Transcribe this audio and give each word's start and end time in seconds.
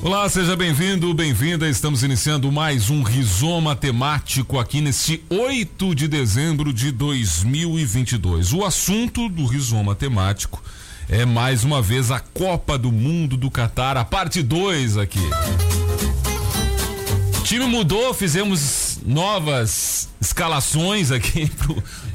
Olá, 0.00 0.28
seja 0.28 0.54
bem-vindo, 0.54 1.12
bem-vinda. 1.12 1.68
Estamos 1.68 2.04
iniciando 2.04 2.52
mais 2.52 2.88
um 2.88 3.02
Rizoma 3.02 3.74
temático 3.74 4.56
aqui 4.56 4.80
neste 4.80 5.20
8 5.28 5.92
de 5.92 6.06
dezembro 6.06 6.72
de 6.72 6.92
2022. 6.92 8.52
O 8.52 8.64
assunto 8.64 9.28
do 9.28 9.44
Rizoma 9.44 9.96
temático 9.96 10.62
é 11.08 11.24
mais 11.26 11.64
uma 11.64 11.82
vez 11.82 12.12
a 12.12 12.20
Copa 12.20 12.78
do 12.78 12.92
Mundo 12.92 13.36
do 13.36 13.50
Catar, 13.50 13.96
a 13.96 14.04
parte 14.04 14.40
2 14.40 14.96
aqui. 14.96 15.18
O 17.38 17.42
time 17.42 17.66
mudou, 17.66 18.14
fizemos 18.14 18.87
novas 19.08 20.06
escalações 20.20 21.10
aqui 21.10 21.50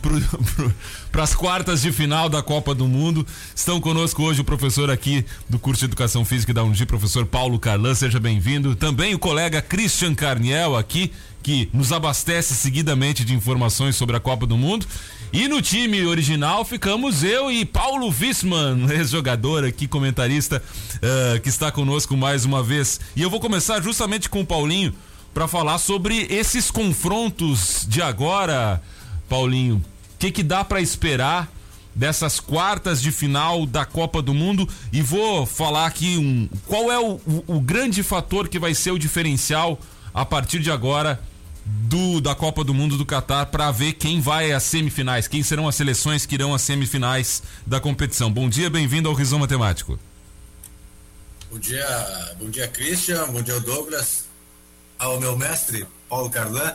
para 1.11 1.23
as 1.23 1.33
quartas 1.33 1.81
de 1.81 1.91
final 1.91 2.29
da 2.29 2.43
Copa 2.43 2.75
do 2.75 2.87
Mundo. 2.87 3.25
Estão 3.55 3.81
conosco 3.81 4.21
hoje 4.21 4.41
o 4.41 4.43
professor 4.43 4.91
aqui 4.91 5.25
do 5.49 5.57
curso 5.57 5.79
de 5.79 5.85
Educação 5.85 6.23
Física 6.23 6.53
da 6.53 6.63
Undi, 6.63 6.85
professor 6.85 7.25
Paulo 7.25 7.57
Carlan, 7.57 7.95
seja 7.95 8.19
bem-vindo. 8.19 8.75
Também 8.75 9.15
o 9.15 9.19
colega 9.19 9.59
Christian 9.59 10.13
Carniel 10.13 10.77
aqui, 10.77 11.11
que 11.41 11.67
nos 11.73 11.91
abastece 11.91 12.53
seguidamente 12.55 13.25
de 13.25 13.33
informações 13.33 13.95
sobre 13.95 14.15
a 14.15 14.19
Copa 14.19 14.45
do 14.45 14.55
Mundo. 14.55 14.85
E 15.33 15.47
no 15.47 15.63
time 15.63 16.05
original 16.05 16.63
ficamos 16.63 17.23
eu 17.23 17.51
e 17.51 17.65
Paulo 17.65 18.07
Wissmann, 18.07 18.85
ex-jogador 18.93 19.65
aqui, 19.65 19.87
comentarista, 19.87 20.61
uh, 20.97 21.39
que 21.41 21.49
está 21.49 21.71
conosco 21.71 22.15
mais 22.15 22.45
uma 22.45 22.61
vez. 22.61 22.99
E 23.15 23.23
eu 23.23 23.31
vou 23.31 23.39
começar 23.39 23.81
justamente 23.81 24.29
com 24.29 24.41
o 24.41 24.45
Paulinho 24.45 24.93
para 25.33 25.47
falar 25.47 25.77
sobre 25.77 26.27
esses 26.29 26.69
confrontos 26.69 27.85
de 27.89 28.01
agora, 28.01 28.81
Paulinho 29.27 29.83
que, 30.23 30.31
que 30.31 30.43
dá 30.43 30.63
para 30.63 30.79
esperar 30.79 31.51
dessas 31.93 32.39
quartas 32.39 33.01
de 33.01 33.11
final 33.11 33.65
da 33.65 33.85
Copa 33.85 34.21
do 34.21 34.33
Mundo 34.33 34.67
e 34.91 35.01
vou 35.01 35.45
falar 35.45 35.85
aqui 35.85 36.17
um, 36.17 36.47
qual 36.65 36.89
é 36.89 36.97
o, 36.97 37.19
o, 37.27 37.43
o 37.57 37.59
grande 37.59 38.01
fator 38.01 38.47
que 38.47 38.57
vai 38.57 38.73
ser 38.73 38.91
o 38.91 38.97
diferencial 38.97 39.77
a 40.13 40.23
partir 40.25 40.59
de 40.59 40.71
agora 40.71 41.19
do 41.65 42.21
da 42.21 42.33
Copa 42.33 42.63
do 42.63 42.73
Mundo 42.73 42.97
do 42.97 43.05
Catar 43.05 43.47
para 43.47 43.69
ver 43.69 43.93
quem 43.93 44.21
vai 44.21 44.53
às 44.53 44.63
semifinais, 44.63 45.27
quem 45.27 45.43
serão 45.43 45.67
as 45.67 45.75
seleções 45.75 46.25
que 46.25 46.35
irão 46.35 46.53
às 46.53 46.61
semifinais 46.61 47.43
da 47.67 47.81
competição. 47.81 48.31
Bom 48.31 48.47
dia, 48.47 48.69
bem-vindo 48.69 49.09
ao 49.09 49.15
Rizoma 49.15 49.41
Matemático. 49.41 49.99
Bom 51.51 51.59
dia, 51.59 52.35
bom 52.39 52.49
dia 52.49 52.67
Christian, 52.69 53.27
bom 53.27 53.41
dia 53.41 53.59
Douglas, 53.59 54.25
ao 55.03 55.19
meu 55.19 55.37
mestre 55.37 55.85
Paulo 56.07 56.29
Carlan 56.29 56.73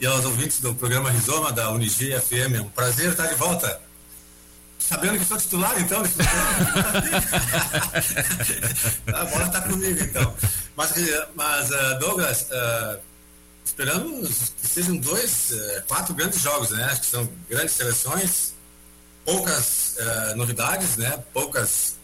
e 0.00 0.06
aos 0.06 0.24
ouvintes 0.24 0.58
do 0.60 0.74
programa 0.74 1.08
Rizoma 1.10 1.52
da 1.52 1.70
Unigi 1.70 2.10
FM. 2.18 2.56
É 2.56 2.60
um 2.60 2.68
prazer 2.68 3.12
estar 3.12 3.28
de 3.28 3.36
volta. 3.36 3.80
Sabendo 4.78 5.18
que 5.18 5.24
sou 5.24 5.38
titular, 5.38 5.80
então. 5.80 6.02
a 9.14 9.24
bola 9.24 9.46
está 9.46 9.60
comigo, 9.60 10.02
então. 10.02 10.34
Mas, 10.74 10.92
mas 11.36 11.70
uh, 11.70 11.98
Douglas, 12.00 12.48
uh, 12.50 12.98
esperamos 13.64 14.52
que 14.60 14.66
sejam 14.66 14.96
dois, 14.96 15.52
uh, 15.52 15.82
quatro 15.86 16.12
grandes 16.14 16.40
jogos, 16.40 16.70
né? 16.70 16.82
Acho 16.84 17.02
que 17.02 17.06
são 17.06 17.30
grandes 17.48 17.76
seleções, 17.76 18.52
poucas 19.24 19.96
novidades, 20.34 20.96
né? 20.96 21.22
Poucas, 21.32 21.94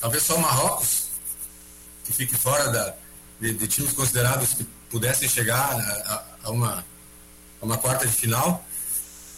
talvez 0.00 0.24
só 0.24 0.36
Marrocos, 0.36 1.06
que 2.04 2.12
fique 2.12 2.36
fora 2.36 2.70
da, 2.70 2.94
de, 3.40 3.52
de 3.52 3.66
times 3.66 3.92
considerados 3.92 4.54
que 4.54 4.64
pudessem 4.90 5.28
chegar 5.28 5.58
a, 5.58 6.24
a, 6.44 6.50
uma, 6.50 6.84
a 7.60 7.64
uma 7.64 7.78
quarta 7.78 8.06
de 8.06 8.12
final. 8.12 8.64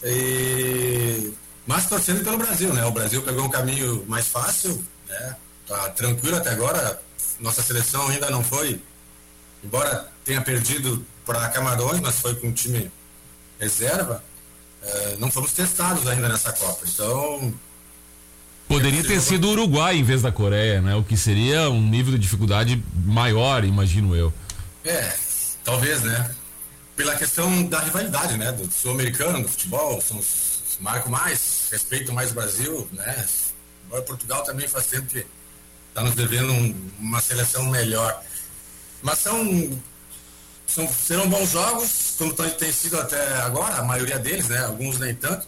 E, 0.04 1.32
mas 1.66 1.86
torcendo 1.86 2.24
pelo 2.24 2.38
Brasil, 2.38 2.72
né? 2.72 2.84
O 2.84 2.92
Brasil 2.92 3.22
pegou 3.22 3.44
um 3.44 3.50
caminho 3.50 4.04
mais 4.06 4.28
fácil, 4.28 4.82
né? 5.08 5.36
Tá 5.66 5.90
tranquilo 5.90 6.36
até 6.36 6.50
agora. 6.50 7.00
Nossa 7.40 7.62
seleção 7.62 8.08
ainda 8.08 8.30
não 8.30 8.42
foi, 8.42 8.82
embora 9.62 10.08
tenha 10.24 10.40
perdido 10.40 11.04
para 11.24 11.48
Camarões, 11.50 12.00
mas 12.00 12.20
foi 12.20 12.34
com 12.34 12.48
um 12.48 12.52
time 12.52 12.90
reserva. 13.60 14.24
É, 14.82 15.16
não 15.18 15.30
fomos 15.30 15.52
testados 15.52 16.06
ainda 16.06 16.28
nessa 16.28 16.52
Copa. 16.52 16.84
Então. 16.86 17.54
Poderia 18.68 19.02
ter 19.02 19.20
sido 19.20 19.48
o 19.48 19.52
Uruguai 19.52 19.96
em 19.96 20.04
vez 20.04 20.22
da 20.22 20.30
Coreia, 20.30 20.80
né? 20.80 20.94
O 20.94 21.02
que 21.02 21.16
seria 21.16 21.70
um 21.70 21.80
nível 21.80 22.12
de 22.12 22.18
dificuldade 22.18 22.82
maior, 22.94 23.64
imagino 23.64 24.14
eu. 24.14 24.32
É, 24.84 25.12
Talvez, 25.68 26.02
né? 26.02 26.34
Pela 26.96 27.14
questão 27.14 27.62
da 27.64 27.80
rivalidade, 27.80 28.38
né? 28.38 28.50
Do 28.52 28.72
sul-americano, 28.72 29.42
do 29.42 29.48
futebol, 29.50 30.00
são 30.00 30.16
os 30.18 30.78
marcam 30.80 31.10
mais, 31.10 31.68
respeitam 31.70 32.14
mais 32.14 32.30
o 32.30 32.34
Brasil, 32.34 32.88
né? 32.92 33.26
Agora 33.86 34.02
Portugal 34.02 34.42
também 34.44 34.66
faz 34.66 34.86
tempo 34.86 35.06
que 35.08 35.26
está 35.90 36.02
nos 36.02 36.14
devendo 36.14 36.54
um, 36.54 36.90
uma 36.98 37.20
seleção 37.20 37.66
melhor. 37.66 38.18
Mas 39.02 39.18
são, 39.18 39.78
são, 40.66 40.88
serão 40.88 41.28
bons 41.28 41.50
jogos, 41.50 42.14
como 42.16 42.32
tem 42.32 42.72
sido 42.72 42.98
até 42.98 43.20
agora, 43.42 43.74
a 43.74 43.84
maioria 43.84 44.18
deles, 44.18 44.48
né? 44.48 44.64
Alguns 44.64 44.98
nem 44.98 45.14
tanto. 45.14 45.46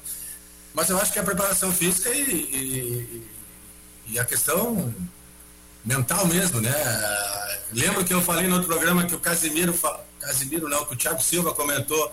Mas 0.75 0.89
eu 0.89 0.99
acho 0.99 1.13
que 1.13 1.19
a 1.19 1.25
preparação 1.25 1.73
física 1.73 2.11
e, 2.11 2.23
e, 2.23 3.29
e 4.07 4.19
a 4.19 4.25
questão 4.25 4.95
mental 5.85 6.27
mesmo, 6.27 6.61
né? 6.61 6.73
Lembro 7.73 8.05
que 8.05 8.13
eu 8.13 8.23
falei 8.23 8.47
no 8.47 8.55
outro 8.55 8.69
programa 8.69 9.05
que 9.05 9.15
o 9.15 9.21
Casimiro 9.21 9.75
Casimiro 10.21 10.69
não, 10.69 10.85
que 10.85 10.95
o 10.95 10.97
Thiago 10.97 11.23
Silva 11.23 11.55
comentou 11.55 12.13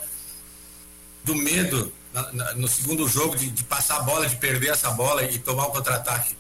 do 1.24 1.36
medo 1.36 1.92
na, 2.14 2.32
na, 2.32 2.54
no 2.54 2.68
segundo 2.68 3.08
jogo 3.08 3.36
de, 3.36 3.50
de, 3.50 3.64
passar 3.64 3.98
a 3.98 4.02
bola, 4.04 4.28
de 4.28 4.38
perder 4.38 4.70
essa 4.70 4.90
bola 4.92 5.24
e 5.24 5.38
tomar 5.38 5.66
o 5.66 5.72
contra-ataque. 5.72 6.36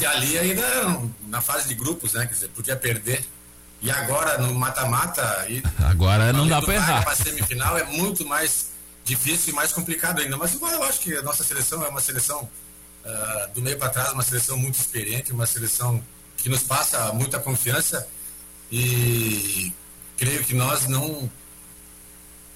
E 0.00 0.06
ali 0.06 0.38
ainda 0.38 0.64
na 1.28 1.40
fase 1.40 1.68
de 1.68 1.74
grupos, 1.74 2.14
né? 2.14 2.26
Quer 2.26 2.32
dizer, 2.32 2.48
podia 2.48 2.76
perder. 2.76 3.24
E 3.82 3.90
agora 3.90 4.38
no 4.38 4.54
mata-mata. 4.54 5.46
Agora 5.84 6.32
não 6.32 6.48
dá 6.48 6.62
para 6.62 6.74
errar. 6.74 7.04
Para 7.04 7.14
semifinal 7.14 7.76
é 7.76 7.84
muito 7.84 8.26
mais 8.26 8.70
difícil 9.04 9.52
e 9.52 9.56
mais 9.56 9.72
complicado 9.72 10.20
ainda. 10.20 10.36
Mas 10.36 10.54
eu 10.54 10.82
acho 10.82 11.00
que 11.00 11.14
a 11.14 11.22
nossa 11.22 11.44
seleção 11.44 11.84
é 11.84 11.88
uma 11.88 12.00
seleção 12.00 12.48
uh, 13.04 13.54
do 13.54 13.60
meio 13.60 13.78
para 13.78 13.90
trás, 13.90 14.12
uma 14.12 14.22
seleção 14.22 14.56
muito 14.56 14.78
experiente, 14.78 15.32
uma 15.32 15.46
seleção 15.46 16.02
que 16.36 16.48
nos 16.48 16.62
passa 16.62 17.12
muita 17.12 17.38
confiança. 17.38 18.06
E 18.72 19.72
creio 20.16 20.42
que 20.42 20.54
nós 20.54 20.86
não, 20.88 21.30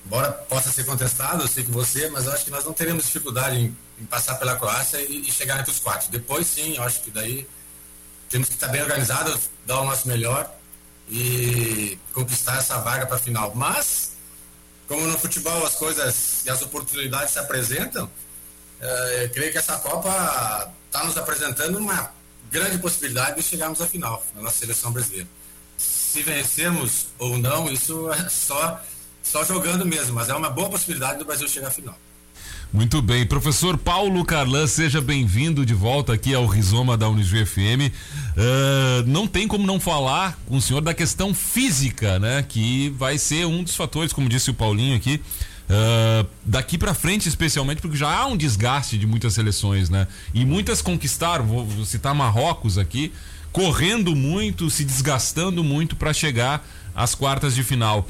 embora 0.05 0.33
possa 0.33 0.71
ser 0.71 0.85
contestado, 0.85 1.43
eu 1.43 1.49
sei 1.49 1.65
que 1.65 1.71
você, 1.71 2.09
mas 2.09 2.27
eu 2.27 2.33
acho 2.33 2.45
que 2.45 2.51
nós 2.51 2.65
não 2.65 2.73
teremos 2.73 3.05
dificuldade 3.05 3.57
em, 3.57 3.77
em 4.01 4.07
passar 4.07 4.37
pela 4.37 4.57
Croácia 4.57 4.99
e, 5.01 5.29
e, 5.29 5.31
chegar 5.31 5.61
entre 5.61 5.71
os 5.71 5.79
quatro. 5.79 6.11
Depois 6.11 6.47
sim, 6.47 6.77
eu 6.77 6.83
acho 6.83 7.03
que 7.03 7.11
daí 7.11 7.47
temos 8.29 8.49
que 8.49 8.55
estar 8.55 8.69
bem 8.69 8.83
organizados, 8.83 9.51
dar 9.67 9.81
o 9.81 9.85
nosso 9.85 10.09
melhor 10.09 10.51
e 11.11 11.99
conquistar 12.13 12.59
essa 12.59 12.79
vaga 12.79 13.07
para 13.07 13.17
a 13.17 13.21
final. 13.21 13.55
Mas, 13.55 14.13
como 14.89 15.07
no 15.07 15.19
futebol 15.19 15.65
as 15.65 15.75
coisas 15.77 16.45
e 16.45 16.51
as 16.51 16.61
oportunidades 16.63 17.33
se 17.33 17.39
apresentam, 17.39 18.11
é, 18.81 19.31
creio 19.33 19.53
que 19.53 19.59
essa 19.59 19.79
Copa 19.79 20.73
está 20.87 21.05
nos 21.05 21.17
apresentando 21.17 21.79
uma 21.79 22.13
grande 22.51 22.79
possibilidade 22.79 23.37
de 23.37 23.43
chegarmos 23.43 23.81
à 23.81 23.87
final, 23.87 24.25
na 24.35 24.43
nossa 24.43 24.59
seleção 24.59 24.91
brasileira 24.91 25.29
se 25.79 26.23
vencermos 26.23 27.07
ou 27.19 27.39
não, 27.39 27.71
isso 27.71 28.11
é 28.11 28.29
só, 28.29 28.81
só 29.23 29.45
jogando 29.45 29.85
mesmo, 29.87 30.15
mas 30.15 30.29
é 30.29 30.35
uma 30.35 30.51
boa 30.51 30.71
possibilidade 30.71 31.19
do 31.19 31.25
Brasil 31.25 31.49
chegar 31.49 31.69
à 31.69 31.71
final. 31.71 31.97
Muito 32.71 33.01
bem, 33.01 33.25
professor 33.25 33.79
Paulo 33.79 34.23
Carlan, 34.27 34.67
seja 34.67 35.01
bem-vindo 35.01 35.65
de 35.65 35.73
volta 35.73 36.13
aqui 36.13 36.35
ao 36.35 36.45
Rizoma 36.45 36.99
da 36.99 37.09
Unijuí 37.09 37.47
FM. 37.47 37.89
Uh, 38.37 39.07
não 39.07 39.27
tem 39.27 39.49
como 39.49 39.67
não 39.67 39.81
falar 39.81 40.39
com 40.45 40.59
o 40.59 40.61
senhor 40.61 40.83
da 40.83 40.93
questão 40.93 41.33
física, 41.33 42.19
né? 42.19 42.45
Que 42.47 42.91
vai 42.91 43.17
ser 43.17 43.47
um 43.47 43.63
dos 43.63 43.75
fatores, 43.75 44.13
como 44.13 44.29
disse 44.29 44.51
o 44.51 44.55
Paulinho 44.55 44.95
aqui, 44.95 45.19
uh, 45.71 46.29
daqui 46.45 46.77
para 46.77 46.93
frente, 46.93 47.27
especialmente, 47.27 47.81
porque 47.81 47.97
já 47.97 48.15
há 48.15 48.27
um 48.27 48.37
desgaste 48.37 48.99
de 48.99 49.07
muitas 49.07 49.33
seleções, 49.33 49.89
né? 49.89 50.07
E 50.35 50.45
muitas 50.45 50.83
conquistaram, 50.83 51.47
vou 51.47 51.87
citar 51.87 52.15
Marrocos 52.15 52.77
aqui, 52.77 53.11
correndo 53.51 54.15
muito, 54.15 54.69
se 54.69 54.85
desgastando 54.85 55.65
muito 55.65 55.97
para 55.97 56.13
chegar 56.13 56.69
às 56.95 57.15
quartas 57.15 57.55
de 57.55 57.63
final. 57.63 58.07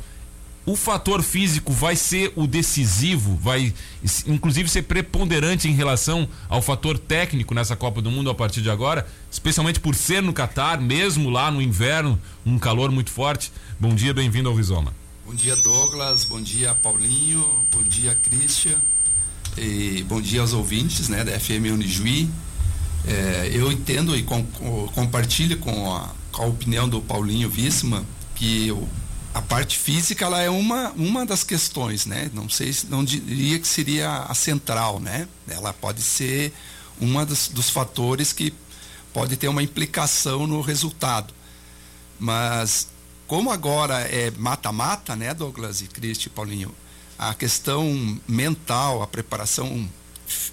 O 0.69 0.77
fator 0.77 1.23
físico 1.23 1.73
vai 1.73 1.97
ser 1.97 2.31
o 2.37 2.47
decisivo, 2.47 3.37
vai 3.37 3.73
inclusive 4.27 4.69
ser 4.69 4.83
preponderante 4.83 5.67
em 5.67 5.73
relação 5.73 6.29
ao 6.47 6.61
fator 6.61 6.99
técnico 6.99 7.55
nessa 7.55 7.75
Copa 7.75 8.03
do 8.03 8.11
Mundo 8.11 8.29
a 8.29 8.35
partir 8.35 8.61
de 8.61 8.69
agora, 8.69 9.07
especialmente 9.31 9.81
por 9.81 9.95
ser 9.95 10.23
no 10.23 10.31
Catar, 10.31 10.79
mesmo 10.79 11.31
lá 11.31 11.51
no 11.51 11.63
inverno, 11.63 12.21
um 12.45 12.59
calor 12.59 12.91
muito 12.91 13.11
forte. 13.11 13.51
Bom 13.81 13.95
dia, 13.95 14.13
bem-vindo 14.13 14.47
ao 14.47 14.55
Rizoma. 14.55 14.95
Bom 15.25 15.33
dia, 15.33 15.57
Douglas. 15.57 16.27
Bom 16.27 16.43
dia, 16.43 16.75
Paulinho. 16.75 17.43
Bom 17.73 17.83
dia, 17.85 18.15
Christian. 18.25 18.77
E 19.57 20.05
bom 20.07 20.21
dia 20.21 20.43
aos 20.43 20.53
ouvintes 20.53 21.09
né, 21.09 21.25
da 21.25 21.41
FM 21.41 21.73
Unijuí. 21.73 22.29
É, 23.07 23.51
eu 23.55 23.73
entendo 23.73 24.15
e 24.15 24.23
com, 24.23 24.45
com, 24.45 24.87
compartilho 24.89 25.57
com 25.57 25.97
a, 25.97 26.11
com 26.31 26.43
a, 26.43 26.47
opinião 26.47 26.87
do 26.87 27.01
Paulinho 27.01 27.49
Víssima 27.49 28.05
que 28.35 28.71
o, 28.71 28.87
a 29.35 29.43
parte 29.43 29.79
física 29.79 30.25
ela 30.25 30.41
é 30.41 30.51
uma, 30.51 30.91
uma 30.93 31.25
das 31.25 31.45
questões, 31.45 32.07
né? 32.07 32.31
Não 32.33 32.49
sei, 32.49 32.75
não 32.89 33.05
diria 33.05 33.59
que 33.59 33.69
seria 33.69 34.19
a 34.23 34.35
central, 34.35 34.99
né? 35.01 35.29
Ela 35.49 35.73
pode 35.73 36.03
ser 36.03 36.53
uma 37.01 37.25
dos, 37.25 37.49
dos 37.49 37.71
fatores 37.71 38.33
que 38.33 38.53
pode 39.13 39.37
ter 39.37 39.49
uma 39.49 39.63
implicação 39.63 40.47
no 40.47 40.61
resultado. 40.61 41.33
Mas 42.19 42.89
como 43.27 43.51
agora 43.51 44.01
é 44.01 44.31
mata-mata, 44.31 45.15
né, 45.15 45.35
Douglas 45.35 45.83
e 45.83 45.85
Cristi, 45.87 46.31
Paulinho, 46.31 46.75
a 47.19 47.35
questão 47.35 48.19
mental, 48.27 49.03
a 49.03 49.07
preparação 49.07 49.89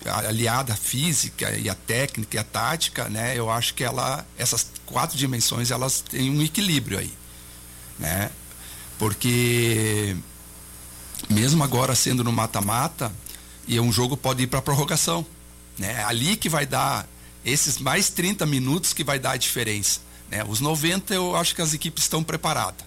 aliada 0.06 0.74
à 0.74 0.76
física 0.76 1.52
e 1.58 1.70
à 1.70 1.76
técnica 1.76 2.38
e 2.38 2.40
à 2.40 2.44
tática, 2.44 3.10
né, 3.10 3.38
eu 3.38 3.50
acho 3.50 3.74
que 3.74 3.84
ela, 3.84 4.26
essas 4.38 4.68
quatro 4.86 5.18
dimensões, 5.18 5.72
elas 5.72 6.02
têm 6.02 6.30
um 6.30 6.42
equilíbrio 6.42 7.00
aí, 7.00 7.14
né? 7.98 8.30
Porque 8.98 10.16
mesmo 11.30 11.64
agora 11.64 11.96
sendo 11.96 12.24
no 12.24 12.32
mata-mata, 12.32 13.12
e 13.68 13.80
um 13.80 13.92
jogo 13.92 14.16
pode 14.16 14.44
ir 14.44 14.48
para 14.48 14.62
prorrogação, 14.62 15.26
né? 15.78 15.94
É 15.94 16.04
ali 16.04 16.36
que 16.36 16.50
vai 16.50 16.66
dar 16.66 17.08
esses 17.44 17.78
mais 17.78 18.10
30 18.10 18.46
minutos 18.46 18.94
que 18.94 19.04
vai 19.04 19.20
dar 19.20 19.32
a 19.32 19.38
diferença, 19.38 20.00
né? 20.30 20.44
Os 20.48 20.60
90 20.60 21.14
eu 21.14 21.36
acho 21.36 21.56
que 21.56 21.62
as 21.62 21.74
equipes 21.74 22.04
estão 22.04 22.24
preparadas, 22.24 22.86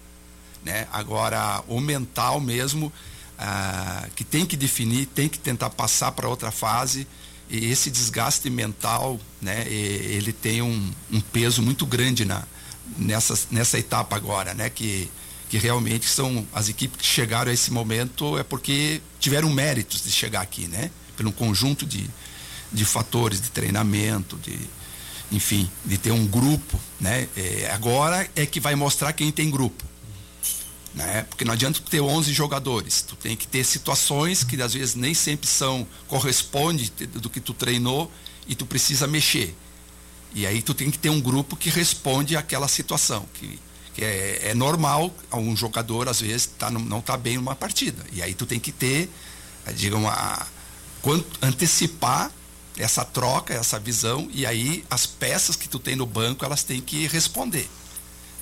né? 0.65 0.87
Agora 0.93 1.63
o 1.67 1.81
mental 1.81 2.41
mesmo 2.41 2.93
ah, 3.39 4.07
que 4.15 4.25
tem 4.25 4.47
que 4.47 4.57
definir, 4.57 5.07
tem 5.07 5.29
que 5.29 5.39
tentar 5.39 5.71
passar 5.71 6.13
para 6.13 6.29
outra 6.29 6.51
fase 6.51 7.07
e 7.51 7.71
esse 7.71 7.91
desgaste 7.91 8.51
mental, 8.51 9.19
né? 9.41 9.67
ele 9.69 10.35
tem 10.35 10.61
um, 10.61 10.93
um 11.11 11.21
peso 11.21 11.63
muito 11.63 11.87
grande 11.87 12.25
na 12.25 12.45
nessa 12.97 13.39
nessa 13.51 13.79
etapa 13.79 14.17
agora, 14.17 14.55
né? 14.55 14.71
Que 14.71 15.11
que 15.49 15.57
realmente 15.57 16.07
são 16.07 16.47
as 16.53 16.69
equipes 16.69 16.99
que 17.01 17.07
chegaram 17.07 17.51
a 17.51 17.55
esse 17.55 17.71
momento 17.71 18.39
é 18.39 18.43
porque 18.43 19.01
tiveram 19.19 19.49
méritos 19.51 20.05
de 20.05 20.11
chegar 20.11 20.43
aqui, 20.43 20.69
né? 20.69 20.91
Pelo 21.17 21.33
conjunto 21.33 21.87
de, 21.87 22.09
de 22.73 22.85
fatores 22.85 23.41
de 23.41 23.51
treinamento, 23.51 24.37
de 24.37 24.59
enfim, 25.31 25.71
de 25.85 25.99
ter 25.99 26.11
um 26.11 26.27
grupo, 26.27 26.79
né? 27.01 27.29
É, 27.37 27.71
agora 27.73 28.29
é 28.35 28.47
que 28.47 28.61
vai 28.61 28.75
mostrar 28.75 29.13
quem 29.13 29.31
tem 29.31 29.51
grupo, 29.51 29.85
né? 30.95 31.23
Porque 31.29 31.45
não 31.45 31.53
adianta 31.53 31.81
ter 31.89 32.01
11 32.01 32.33
jogadores, 32.33 33.03
tu 33.03 33.17
tem 33.17 33.37
que 33.37 33.47
ter 33.47 33.65
situações 33.65 34.45
que 34.45 34.61
às 34.61 34.75
vezes 34.75 34.95
nem 34.95 35.15
sempre 35.15 35.49
são 35.49 35.87
corresponde 36.07 36.93
do 37.15 37.31
que 37.31 37.41
tu 37.41 37.55
treinou 37.55 38.11
e 38.47 38.55
tu 38.55 38.67
precisa 38.67 39.07
mexer. 39.07 39.55
E 40.35 40.47
aí 40.47 40.61
tu 40.61 40.75
tem 40.75 40.91
que 40.91 40.99
ter 40.99 41.09
um 41.09 41.21
grupo 41.21 41.57
que 41.57 41.71
responde 41.71 42.37
àquela 42.37 42.69
situação, 42.69 43.27
que 43.33 43.59
que 43.99 44.05
é, 44.05 44.51
é 44.51 44.55
normal 44.55 45.13
um 45.33 45.57
jogador 45.57 46.09
às 46.09 46.21
vezes 46.21 46.47
tá, 46.57 46.71
não 46.71 47.01
está 47.01 47.17
bem 47.17 47.37
numa 47.37 47.57
partida. 47.57 48.07
E 48.13 48.23
aí 48.23 48.33
tu 48.33 48.47
tem 48.47 48.61
que 48.61 48.71
ter, 48.71 49.11
eh, 49.67 49.73
digamos, 49.73 50.09
a, 50.09 50.47
antecipar 51.43 52.31
essa 52.77 53.05
troca, 53.05 53.53
essa 53.53 53.77
visão, 53.77 54.29
e 54.33 54.47
aí 54.47 54.85
as 54.89 55.05
peças 55.05 55.57
que 55.57 55.69
tu 55.69 55.81
tem 55.81 55.97
no 55.97 56.07
banco 56.07 56.45
elas 56.45 56.63
têm 56.63 56.81
que 56.81 57.09
responder. 57.09 57.69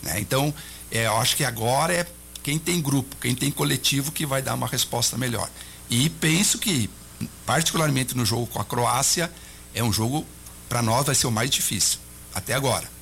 Né? 0.03 0.21
Então, 0.21 0.53
é, 0.91 1.07
eu 1.07 1.17
acho 1.17 1.35
que 1.35 1.45
agora 1.45 1.95
é 1.95 2.07
quem 2.43 2.59
tem 2.59 2.79
grupo, 2.83 3.17
quem 3.17 3.35
tem 3.35 3.51
coletivo 3.51 4.13
que 4.13 4.27
vai 4.27 4.43
dar 4.43 4.53
uma 4.53 4.67
resposta 4.67 5.17
melhor. 5.17 5.49
E 5.89 6.11
penso 6.11 6.59
que, 6.59 6.91
particularmente 7.47 8.15
no 8.15 8.27
jogo 8.27 8.47
com 8.47 8.61
a 8.61 8.65
Croácia, 8.65 9.33
é 9.73 9.83
um 9.83 9.91
jogo, 9.91 10.27
para 10.69 10.83
nós, 10.83 11.07
vai 11.07 11.15
ser 11.15 11.27
o 11.27 11.33
mais 11.33 11.49
difícil, 11.49 11.99
até 12.35 12.53
agora. 12.53 12.96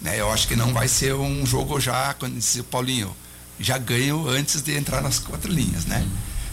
Né? 0.00 0.20
Eu 0.20 0.30
acho 0.30 0.46
que 0.46 0.56
não 0.56 0.72
vai 0.72 0.88
ser 0.88 1.14
um 1.14 1.44
jogo 1.46 1.80
já, 1.80 2.14
quando 2.14 2.34
disse 2.34 2.60
o 2.60 2.64
Paulinho, 2.64 3.14
já 3.58 3.78
ganho 3.78 4.28
antes 4.28 4.62
de 4.62 4.76
entrar 4.76 5.00
nas 5.00 5.18
quatro 5.18 5.50
linhas, 5.50 5.86
né? 5.86 6.06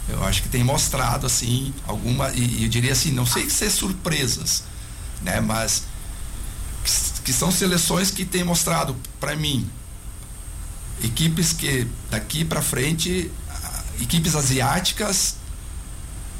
Eu 0.07 0.23
acho 0.23 0.41
que 0.41 0.49
tem 0.49 0.63
mostrado 0.63 1.25
assim 1.25 1.73
alguma 1.87 2.31
e 2.31 2.63
eu 2.63 2.69
diria 2.69 2.91
assim, 2.91 3.11
não 3.11 3.25
sei 3.25 3.49
se 3.49 3.65
é 3.65 3.69
surpresas, 3.69 4.63
né? 5.21 5.39
Mas 5.39 5.83
que, 7.23 7.31
são 7.31 7.51
seleções 7.51 8.11
que 8.11 8.25
têm 8.25 8.43
mostrado 8.43 8.95
para 9.19 9.35
mim 9.35 9.69
equipes 11.01 11.53
que 11.53 11.87
daqui 12.09 12.43
para 12.43 12.61
frente, 12.61 13.31
equipes 14.01 14.35
asiáticas 14.35 15.35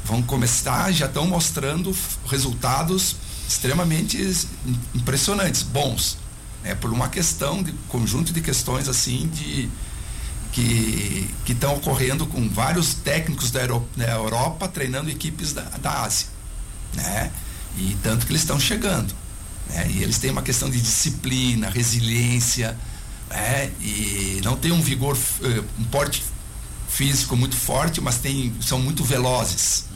vão 0.04 0.22
começar, 0.22 0.92
já 0.92 1.06
estão 1.06 1.26
mostrando 1.26 1.94
resultados 2.26 3.16
extremamente 3.48 4.18
impressionantes, 4.94 5.62
bons 5.62 6.18
né, 6.64 6.74
por 6.74 6.90
uma 6.90 7.08
questão 7.08 7.62
de 7.62 7.72
conjunto 7.88 8.32
de 8.32 8.40
questões 8.40 8.88
assim 8.88 9.28
de 9.28 9.68
que 10.50 11.28
que 11.44 11.52
estão 11.52 11.76
ocorrendo 11.76 12.26
com 12.26 12.48
vários 12.48 12.94
técnicos 12.94 13.50
da 13.50 13.60
Europa, 13.60 13.88
da 13.96 14.12
Europa 14.12 14.68
treinando 14.68 15.10
equipes 15.10 15.52
da, 15.52 15.62
da 15.62 16.02
Ásia, 16.02 16.28
né? 16.94 17.30
E 17.76 17.96
tanto 18.02 18.24
que 18.24 18.32
eles 18.32 18.42
estão 18.42 18.58
chegando, 18.58 19.14
né? 19.68 19.90
E 19.90 20.02
eles 20.02 20.18
têm 20.18 20.30
uma 20.30 20.42
questão 20.42 20.70
de 20.70 20.80
disciplina, 20.80 21.68
resiliência, 21.68 22.76
né? 23.28 23.70
E 23.80 24.40
não 24.44 24.56
tem 24.56 24.72
um 24.72 24.80
vigor, 24.80 25.18
eh, 25.42 25.62
um 25.78 25.84
porte 25.84 26.22
físico 26.88 27.36
muito 27.36 27.56
forte, 27.56 28.00
mas 28.00 28.18
tem, 28.18 28.54
são 28.60 28.78
muito 28.80 29.02
velozes. 29.04 29.86